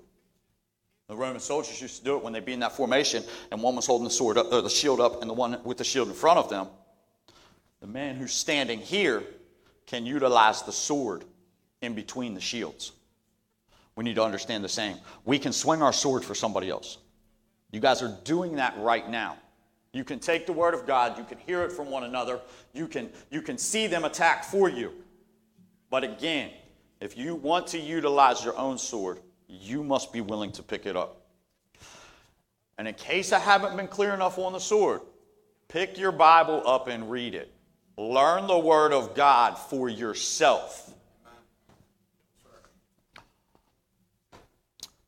The 1.09 1.15
Roman 1.15 1.41
soldiers 1.41 1.81
used 1.81 1.97
to 1.97 2.03
do 2.05 2.15
it 2.15 2.23
when 2.23 2.31
they'd 2.31 2.45
be 2.45 2.53
in 2.53 2.59
that 2.61 2.71
formation, 2.71 3.23
and 3.51 3.61
one 3.61 3.75
was 3.75 3.85
holding 3.85 4.05
the 4.05 4.11
sword 4.11 4.37
up, 4.37 4.53
or 4.53 4.61
the 4.61 4.69
shield 4.69 5.01
up, 5.01 5.21
and 5.21 5.29
the 5.29 5.33
one 5.33 5.59
with 5.63 5.77
the 5.77 5.83
shield 5.83 6.07
in 6.07 6.13
front 6.13 6.39
of 6.39 6.49
them. 6.49 6.67
The 7.81 7.87
man 7.87 8.15
who's 8.15 8.31
standing 8.31 8.79
here 8.79 9.23
can 9.87 10.05
utilize 10.05 10.61
the 10.61 10.71
sword 10.71 11.25
in 11.81 11.95
between 11.95 12.33
the 12.33 12.41
shields. 12.41 12.91
We 13.95 14.03
need 14.03 14.15
to 14.15 14.23
understand 14.23 14.63
the 14.63 14.69
same. 14.69 14.97
We 15.25 15.39
can 15.39 15.51
swing 15.51 15.81
our 15.81 15.91
sword 15.91 16.23
for 16.23 16.35
somebody 16.35 16.69
else. 16.69 16.99
You 17.71 17.79
guys 17.79 18.01
are 18.01 18.17
doing 18.23 18.55
that 18.55 18.75
right 18.77 19.09
now. 19.09 19.37
You 19.91 20.03
can 20.03 20.19
take 20.19 20.45
the 20.45 20.53
word 20.53 20.73
of 20.73 20.85
God, 20.85 21.17
you 21.17 21.23
can 21.23 21.37
hear 21.39 21.63
it 21.63 21.71
from 21.71 21.89
one 21.89 22.03
another, 22.03 22.39
you 22.73 22.87
can, 22.87 23.09
you 23.31 23.41
can 23.41 23.57
see 23.57 23.87
them 23.87 24.05
attack 24.05 24.43
for 24.43 24.69
you. 24.69 24.91
But 25.89 26.03
again, 26.03 26.51
if 27.01 27.17
you 27.17 27.33
want 27.35 27.67
to 27.67 27.79
utilize 27.79 28.43
your 28.43 28.57
own 28.57 28.77
sword, 28.77 29.19
you 29.47 29.83
must 29.83 30.13
be 30.13 30.21
willing 30.21 30.51
to 30.53 30.63
pick 30.63 30.85
it 30.85 30.95
up. 30.95 31.21
And 32.77 32.87
in 32.87 32.93
case 32.93 33.33
I 33.33 33.39
haven't 33.39 33.75
been 33.75 33.87
clear 33.87 34.13
enough 34.13 34.37
on 34.37 34.53
the 34.53 34.59
sword, 34.59 35.01
pick 35.67 35.97
your 35.97 36.11
Bible 36.11 36.61
up 36.65 36.87
and 36.87 37.09
read 37.09 37.33
it. 37.33 37.51
Learn 37.97 38.47
the 38.47 38.57
Word 38.57 38.93
of 38.93 39.15
God 39.15 39.57
for 39.57 39.89
yourself. 39.89 40.93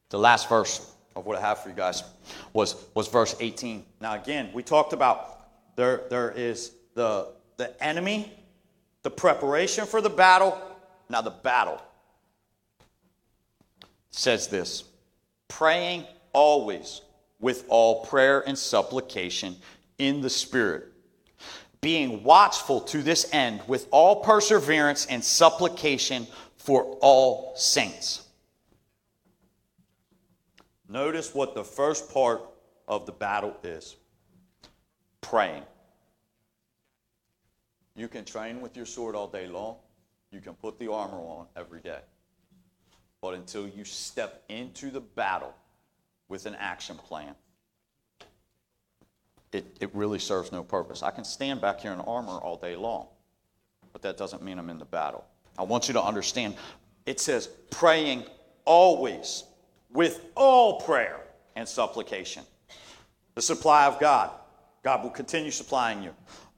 The 0.10 0.20
last 0.20 0.50
verse 0.50 0.92
of 1.16 1.26
what 1.26 1.38
I 1.38 1.42
have 1.42 1.60
for 1.60 1.70
you 1.70 1.76
guys 1.76 2.04
was, 2.54 2.76
was 2.94 3.08
verse 3.08 3.36
18. 3.40 3.86
Now, 4.00 4.16
again, 4.16 4.50
we 4.54 4.64
talked 4.64 4.94
about 4.94 5.40
there, 5.76 6.04
there 6.10 6.32
is 6.32 6.72
the, 6.94 7.30
the 7.58 7.82
enemy, 7.84 8.32
the 9.04 9.12
preparation 9.12 9.86
for 9.86 10.02
the 10.02 10.10
battle. 10.10 10.60
Now, 11.10 11.22
the 11.22 11.32
battle 11.32 11.82
says 14.12 14.48
this 14.48 14.84
praying 15.48 16.06
always 16.34 17.02
with 17.40 17.66
all 17.68 18.06
prayer 18.06 18.48
and 18.48 18.58
supplication 18.58 19.56
in 19.98 20.22
the 20.22 20.30
Spirit 20.30 20.92
being 21.82 22.24
watchful 22.24 22.80
to 22.80 23.02
this 23.02 23.28
end 23.34 23.60
with 23.68 23.88
all 23.90 24.18
perseverance 24.18 25.08
and 25.08 25.24
supplication 25.24 26.28
for 26.58 26.84
all 27.02 27.54
saints. 27.56 28.28
Notice 30.92 31.34
what 31.34 31.56
the 31.56 31.64
first 31.64 32.14
part 32.14 32.42
of 32.86 33.06
the 33.06 33.14
battle 33.14 33.56
is 33.64 33.96
praying. 35.22 35.64
You 37.96 38.10
can 38.10 38.26
train 38.26 38.60
with 38.60 38.76
your 38.76 38.86
sword 38.86 39.16
all 39.16 39.30
day 39.30 39.48
long, 39.48 39.78
you 40.32 40.42
can 40.42 40.54
put 40.54 40.78
the 40.80 40.92
armor 40.92 41.18
on 41.18 41.46
every 41.56 41.80
day. 41.80 42.02
But 43.22 43.36
until 43.36 43.70
you 43.70 43.86
step 43.86 44.44
into 44.50 44.92
the 44.92 45.00
battle 45.00 45.54
with 46.28 46.46
an 46.46 46.56
action 46.56 46.98
plan, 46.98 47.36
it, 49.54 49.66
it 49.80 49.96
really 49.96 50.20
serves 50.20 50.52
no 50.52 50.62
purpose. 50.62 51.04
I 51.04 51.12
can 51.12 51.24
stand 51.24 51.62
back 51.62 51.80
here 51.80 51.94
in 51.94 52.02
armor 52.02 52.34
all 52.34 52.58
day 52.58 52.76
long, 52.76 53.08
but 53.94 54.02
that 54.02 54.18
doesn't 54.18 54.44
mean 54.44 54.60
I'm 54.60 54.70
in 54.70 54.78
the 54.78 54.86
battle. 54.86 55.24
I 55.58 55.64
want 55.64 55.88
you 55.88 55.94
to 55.94 56.04
understand 56.04 56.56
it 57.06 57.22
says 57.22 57.48
praying 57.70 58.26
always 58.66 59.46
with 59.94 60.26
all 60.36 60.82
prayer 60.82 61.20
and 61.56 61.68
supplication. 61.68 62.44
The 63.36 63.42
supply 63.42 63.86
of 63.86 64.00
God. 64.00 64.32
God 64.84 65.04
will 65.04 65.12
continue 65.12 65.52
supplying 65.52 66.04
you. 66.04 66.14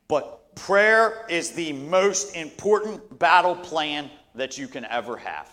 But 0.08 0.56
prayer 0.56 1.26
is 1.30 1.52
the 1.52 1.74
most 1.74 2.36
important 2.36 3.20
battle 3.20 3.56
plan 3.56 4.10
that 4.36 4.58
you 4.58 4.68
can 4.68 4.86
ever 4.86 5.18
have. 5.18 5.50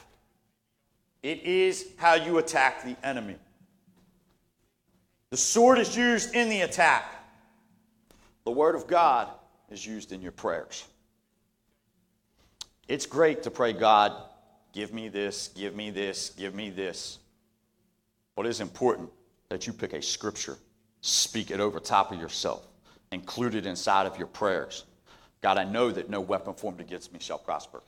It 1.22 1.42
is 1.42 1.86
how 1.96 2.14
you 2.14 2.38
attack 2.38 2.84
the 2.84 2.96
enemy. 3.06 3.36
The 5.30 5.36
sword 5.36 5.78
is 5.78 5.96
used 5.96 6.34
in 6.34 6.48
the 6.48 6.62
attack. 6.62 7.04
The 8.44 8.50
Word 8.50 8.74
of 8.74 8.86
God 8.86 9.28
is 9.70 9.86
used 9.86 10.12
in 10.12 10.22
your 10.22 10.32
prayers. 10.32 10.84
It's 12.88 13.06
great 13.06 13.44
to 13.44 13.50
pray, 13.50 13.72
God, 13.72 14.12
give 14.72 14.92
me 14.92 15.08
this, 15.08 15.48
give 15.48 15.76
me 15.76 15.90
this, 15.90 16.30
give 16.30 16.54
me 16.54 16.70
this. 16.70 17.19
But 18.40 18.46
it 18.46 18.50
is 18.52 18.60
important 18.62 19.10
that 19.50 19.66
you 19.66 19.74
pick 19.74 19.92
a 19.92 20.00
scripture, 20.00 20.56
speak 21.02 21.50
it 21.50 21.60
over 21.60 21.78
top 21.78 22.10
of 22.10 22.18
yourself, 22.18 22.66
include 23.12 23.54
it 23.54 23.66
inside 23.66 24.06
of 24.06 24.16
your 24.16 24.28
prayers. 24.28 24.86
God, 25.42 25.58
I 25.58 25.64
know 25.64 25.90
that 25.90 26.08
no 26.08 26.22
weapon 26.22 26.54
formed 26.54 26.80
against 26.80 27.12
me 27.12 27.18
shall 27.20 27.36
prosper. 27.36 27.82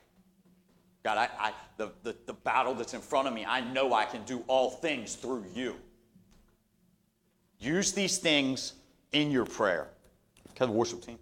God, 1.05 1.17
I, 1.17 1.29
I 1.41 1.53
the, 1.79 1.91
the, 2.03 2.15
the 2.27 2.35
battle 2.35 2.75
that's 2.75 2.93
in 2.93 3.01
front 3.01 3.29
of 3.29 3.33
me, 3.33 3.47
I 3.47 3.63
know 3.63 3.95
I 3.95 4.05
can 4.05 4.25
do 4.25 4.45
all 4.47 4.69
things 4.69 5.15
through 5.15 5.47
you. 5.55 5.75
Use 7.59 7.93
these 7.93 8.19
things 8.19 8.75
in 9.13 9.31
your 9.31 9.47
prayer. 9.47 9.89
Can 10.55 10.69
the 10.69 10.75
worship 10.75 11.01
team? 11.01 11.19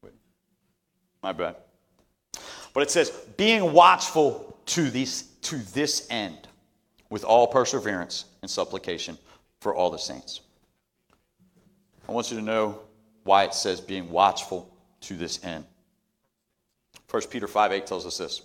Wait. 0.00 0.14
My 1.22 1.32
bad. 1.32 1.56
But 2.72 2.84
it 2.84 2.90
says, 2.90 3.10
being 3.36 3.74
watchful 3.74 4.58
to, 4.64 4.88
these, 4.88 5.24
to 5.42 5.56
this 5.74 6.06
end, 6.08 6.48
with 7.10 7.24
all 7.24 7.46
perseverance 7.46 8.24
and 8.42 8.50
supplication 8.50 9.18
for 9.60 9.74
all 9.74 9.90
the 9.90 9.98
saints. 9.98 10.40
I 12.08 12.12
want 12.12 12.30
you 12.30 12.38
to 12.38 12.42
know 12.42 12.80
why 13.24 13.44
it 13.44 13.54
says 13.54 13.80
being 13.80 14.10
watchful 14.10 14.72
to 15.02 15.16
this 15.16 15.44
end. 15.44 15.64
1 17.10 17.22
Peter 17.30 17.46
5 17.46 17.72
8 17.72 17.86
tells 17.86 18.06
us 18.06 18.18
this 18.18 18.42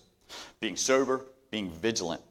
being 0.59 0.76
sober, 0.76 1.26
being 1.49 1.70
vigilant, 1.70 2.22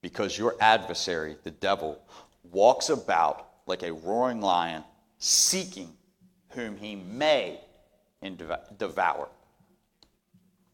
because 0.00 0.36
your 0.36 0.56
adversary, 0.60 1.36
the 1.44 1.50
devil, 1.50 2.02
walks 2.50 2.88
about 2.88 3.48
like 3.66 3.82
a 3.82 3.92
roaring 3.92 4.40
lion 4.40 4.82
seeking 5.18 5.92
whom 6.50 6.76
he 6.76 6.96
may 6.96 7.60
devour. 8.78 9.28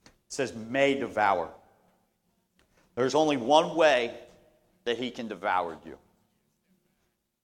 It 0.06 0.32
says, 0.32 0.54
may 0.54 0.94
devour. 0.94 1.50
There's 2.94 3.14
only 3.14 3.36
one 3.36 3.76
way 3.76 4.14
that 4.84 4.98
he 4.98 5.10
can 5.10 5.28
devour 5.28 5.78
you, 5.84 5.98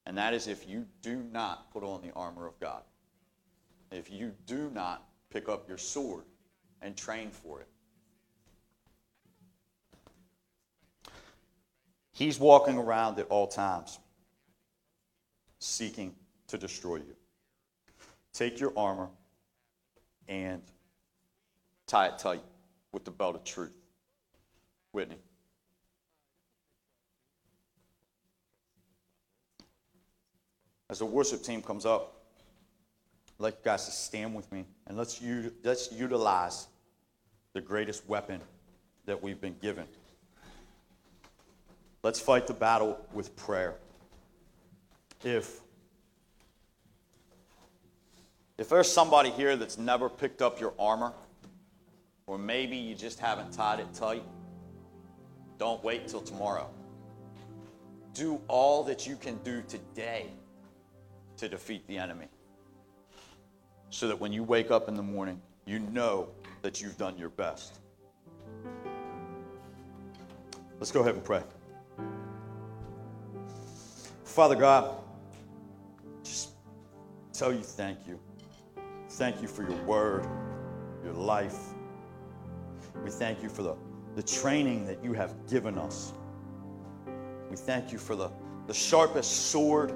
and 0.07 0.17
that 0.19 0.35
is 0.35 0.49
if 0.49 0.69
you 0.69 0.87
do 1.03 1.17
not 1.33 1.71
put 1.73 1.83
on 1.83 2.03
the 2.03 2.13
armor 2.15 2.47
of 2.47 2.59
God. 2.61 2.83
If 3.91 4.11
you 4.11 4.33
do 4.47 4.71
not 4.71 5.07
pick 5.31 5.49
up 5.49 5.69
your 5.69 5.79
sword 5.79 6.25
and 6.83 6.97
train 6.97 7.31
for 7.31 7.61
it. 7.61 7.69
He's 12.13 12.39
walking 12.39 12.79
around 12.79 13.19
at 13.19 13.27
all 13.29 13.49
times, 13.49 13.99
seeking 15.59 16.15
to 16.47 16.57
destroy 16.57 16.97
you. 16.97 17.17
Take 18.33 18.61
your 18.61 18.73
armor 18.77 19.09
and 20.29 20.63
tie 21.87 22.07
it 22.07 22.19
tight 22.19 22.43
with 22.93 23.05
the 23.05 23.11
belt 23.11 23.35
of 23.35 23.45
truth. 23.45 23.73
Whitney. 24.93 25.19
As 30.95 31.01
the 31.01 31.07
worship 31.07 31.43
team 31.43 31.61
comes 31.61 31.85
up, 31.85 32.23
I'd 33.27 33.43
like 33.43 33.55
you 33.55 33.65
guys 33.65 33.85
to 33.87 33.91
stand 33.91 34.33
with 34.33 34.53
me 34.53 34.65
and 34.87 34.97
let's, 34.97 35.21
u- 35.21 35.53
let's 35.65 35.91
utilize 35.91 36.69
the 37.53 37.61
greatest 37.61 38.09
weapon 38.09 38.41
that 39.05 39.21
we've 39.21 39.41
been 39.41 39.57
given. 39.61 39.87
Let's 42.05 42.21
fight 42.21 42.47
the 42.47 42.55
battle 42.55 42.97
with 43.13 43.35
prayer. 43.35 43.75
If 45.25 45.63
if 48.57 48.69
there's 48.69 48.89
somebody 48.89 49.31
here 49.31 49.57
that's 49.57 49.79
never 49.79 50.09
picked 50.09 50.43
up 50.43 50.61
your 50.61 50.75
armor, 50.79 51.13
or 52.29 52.39
maybe 52.39 52.77
you 52.77 52.95
just 52.95 53.19
haven't 53.19 53.53
tied 53.53 53.81
it 53.81 53.93
tight, 53.95 54.23
Don't 55.59 55.83
wait 55.83 56.07
till 56.07 56.21
tomorrow. 56.21 56.71
Do 58.13 58.41
all 58.47 58.85
that 58.85 59.09
you 59.09 59.17
can 59.17 59.39
do 59.43 59.61
today 59.67 60.29
to 61.37 61.49
defeat 61.49 61.87
the 61.87 61.99
enemy. 61.99 62.27
So 63.91 64.09
that 64.09 64.19
when 64.19 64.33
you 64.33 64.43
wake 64.43 64.71
up 64.71 64.89
in 64.89 64.95
the 64.95 65.03
morning, 65.03 65.41
you 65.67 65.79
know 65.79 66.29
that 66.63 66.81
you've 66.81 66.99
done 66.99 67.17
your 67.17 67.29
best. 67.29 67.79
Let's 70.79 70.91
go 70.91 71.01
ahead 71.01 71.15
and 71.15 71.25
pray. 71.25 71.43
Father 74.25 74.57
God, 74.57 74.97
just 76.25 76.51
tell 77.33 77.53
you 77.53 77.61
thank 77.61 78.01
you. 78.07 78.19
Thank 79.11 79.41
you 79.41 79.47
for 79.47 79.63
your 79.63 79.81
word, 79.85 80.27
your 81.05 81.13
life. 81.13 81.59
We 83.05 83.11
thank 83.11 83.43
you 83.43 83.49
for 83.49 83.63
the, 83.63 83.77
the 84.17 84.23
training 84.23 84.87
that 84.87 85.05
you 85.05 85.13
have 85.13 85.35
given 85.49 85.79
us. 85.79 86.13
We 87.49 87.57
thank 87.57 87.93
you 87.93 87.99
for 87.99 88.17
the, 88.17 88.31
the 88.67 88.75
sharpest 88.75 89.51
sword 89.51 89.95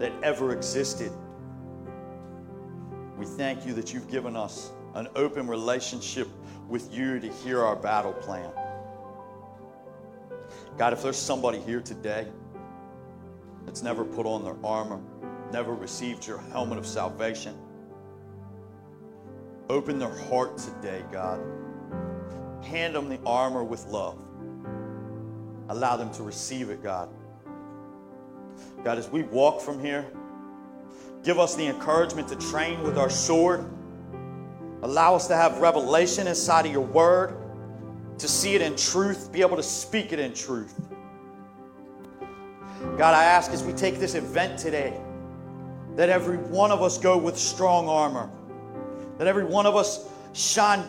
that 0.00 0.12
ever 0.22 0.52
existed. 0.52 1.12
We 3.18 3.26
thank 3.26 3.66
you 3.66 3.74
that 3.74 3.92
you've 3.92 4.10
given 4.10 4.34
us 4.34 4.70
an 4.94 5.08
open 5.14 5.46
relationship 5.46 6.26
with 6.68 6.92
you 6.92 7.20
to 7.20 7.28
hear 7.28 7.62
our 7.62 7.76
battle 7.76 8.14
plan. 8.14 8.50
God, 10.78 10.94
if 10.94 11.02
there's 11.02 11.18
somebody 11.18 11.60
here 11.60 11.82
today 11.82 12.26
that's 13.66 13.82
never 13.82 14.04
put 14.04 14.24
on 14.24 14.42
their 14.42 14.56
armor, 14.64 15.00
never 15.52 15.74
received 15.74 16.26
your 16.26 16.38
helmet 16.50 16.78
of 16.78 16.86
salvation, 16.86 17.54
open 19.68 19.98
their 19.98 20.16
heart 20.28 20.56
today, 20.56 21.04
God. 21.12 21.40
Hand 22.64 22.94
them 22.94 23.10
the 23.10 23.20
armor 23.26 23.62
with 23.62 23.84
love. 23.86 24.18
Allow 25.68 25.96
them 25.96 26.10
to 26.14 26.22
receive 26.22 26.70
it, 26.70 26.82
God. 26.82 27.10
God, 28.84 28.98
as 28.98 29.10
we 29.10 29.22
walk 29.24 29.60
from 29.60 29.78
here, 29.78 30.06
give 31.22 31.38
us 31.38 31.54
the 31.54 31.66
encouragement 31.66 32.28
to 32.28 32.36
train 32.36 32.82
with 32.82 32.96
our 32.96 33.10
sword. 33.10 33.64
Allow 34.82 35.14
us 35.14 35.26
to 35.28 35.36
have 35.36 35.58
revelation 35.58 36.26
inside 36.26 36.64
of 36.66 36.72
your 36.72 36.80
word, 36.80 37.36
to 38.18 38.26
see 38.28 38.54
it 38.54 38.62
in 38.62 38.76
truth, 38.76 39.30
be 39.30 39.42
able 39.42 39.56
to 39.56 39.62
speak 39.62 40.12
it 40.12 40.18
in 40.18 40.32
truth. 40.32 40.74
God, 42.96 43.14
I 43.14 43.24
ask 43.24 43.50
as 43.50 43.62
we 43.62 43.74
take 43.74 43.98
this 43.98 44.14
event 44.14 44.58
today, 44.58 44.98
that 45.96 46.08
every 46.08 46.38
one 46.38 46.70
of 46.70 46.82
us 46.82 46.96
go 46.96 47.18
with 47.18 47.36
strong 47.36 47.88
armor, 47.88 48.30
that 49.18 49.26
every 49.26 49.44
one 49.44 49.66
of 49.66 49.76
us 49.76 50.08
shine, 50.32 50.84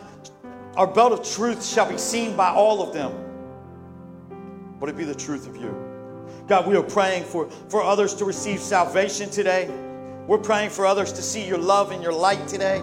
our 0.76 0.86
belt 0.86 1.12
of 1.12 1.22
truth 1.22 1.64
shall 1.64 1.86
be 1.90 1.98
seen 1.98 2.34
by 2.34 2.48
all 2.48 2.82
of 2.82 2.94
them. 2.94 3.12
But 4.80 4.88
it 4.88 4.96
be 4.96 5.04
the 5.04 5.14
truth 5.14 5.46
of 5.46 5.56
you. 5.56 5.91
God, 6.48 6.66
we 6.66 6.76
are 6.76 6.82
praying 6.82 7.24
for, 7.24 7.48
for 7.68 7.82
others 7.82 8.14
to 8.14 8.24
receive 8.24 8.60
salvation 8.60 9.30
today. 9.30 9.70
We're 10.26 10.38
praying 10.38 10.70
for 10.70 10.86
others 10.86 11.12
to 11.12 11.22
see 11.22 11.46
your 11.46 11.58
love 11.58 11.92
and 11.92 12.02
your 12.02 12.12
light 12.12 12.46
today. 12.48 12.82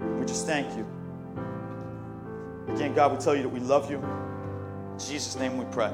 We 0.00 0.26
just 0.26 0.46
thank 0.46 0.76
you. 0.76 0.86
Again, 2.68 2.94
God, 2.94 3.12
we 3.12 3.18
tell 3.18 3.34
you 3.34 3.42
that 3.42 3.48
we 3.48 3.60
love 3.60 3.90
you. 3.90 3.98
In 3.98 4.98
Jesus' 4.98 5.36
name 5.36 5.56
we 5.56 5.64
pray. 5.66 5.92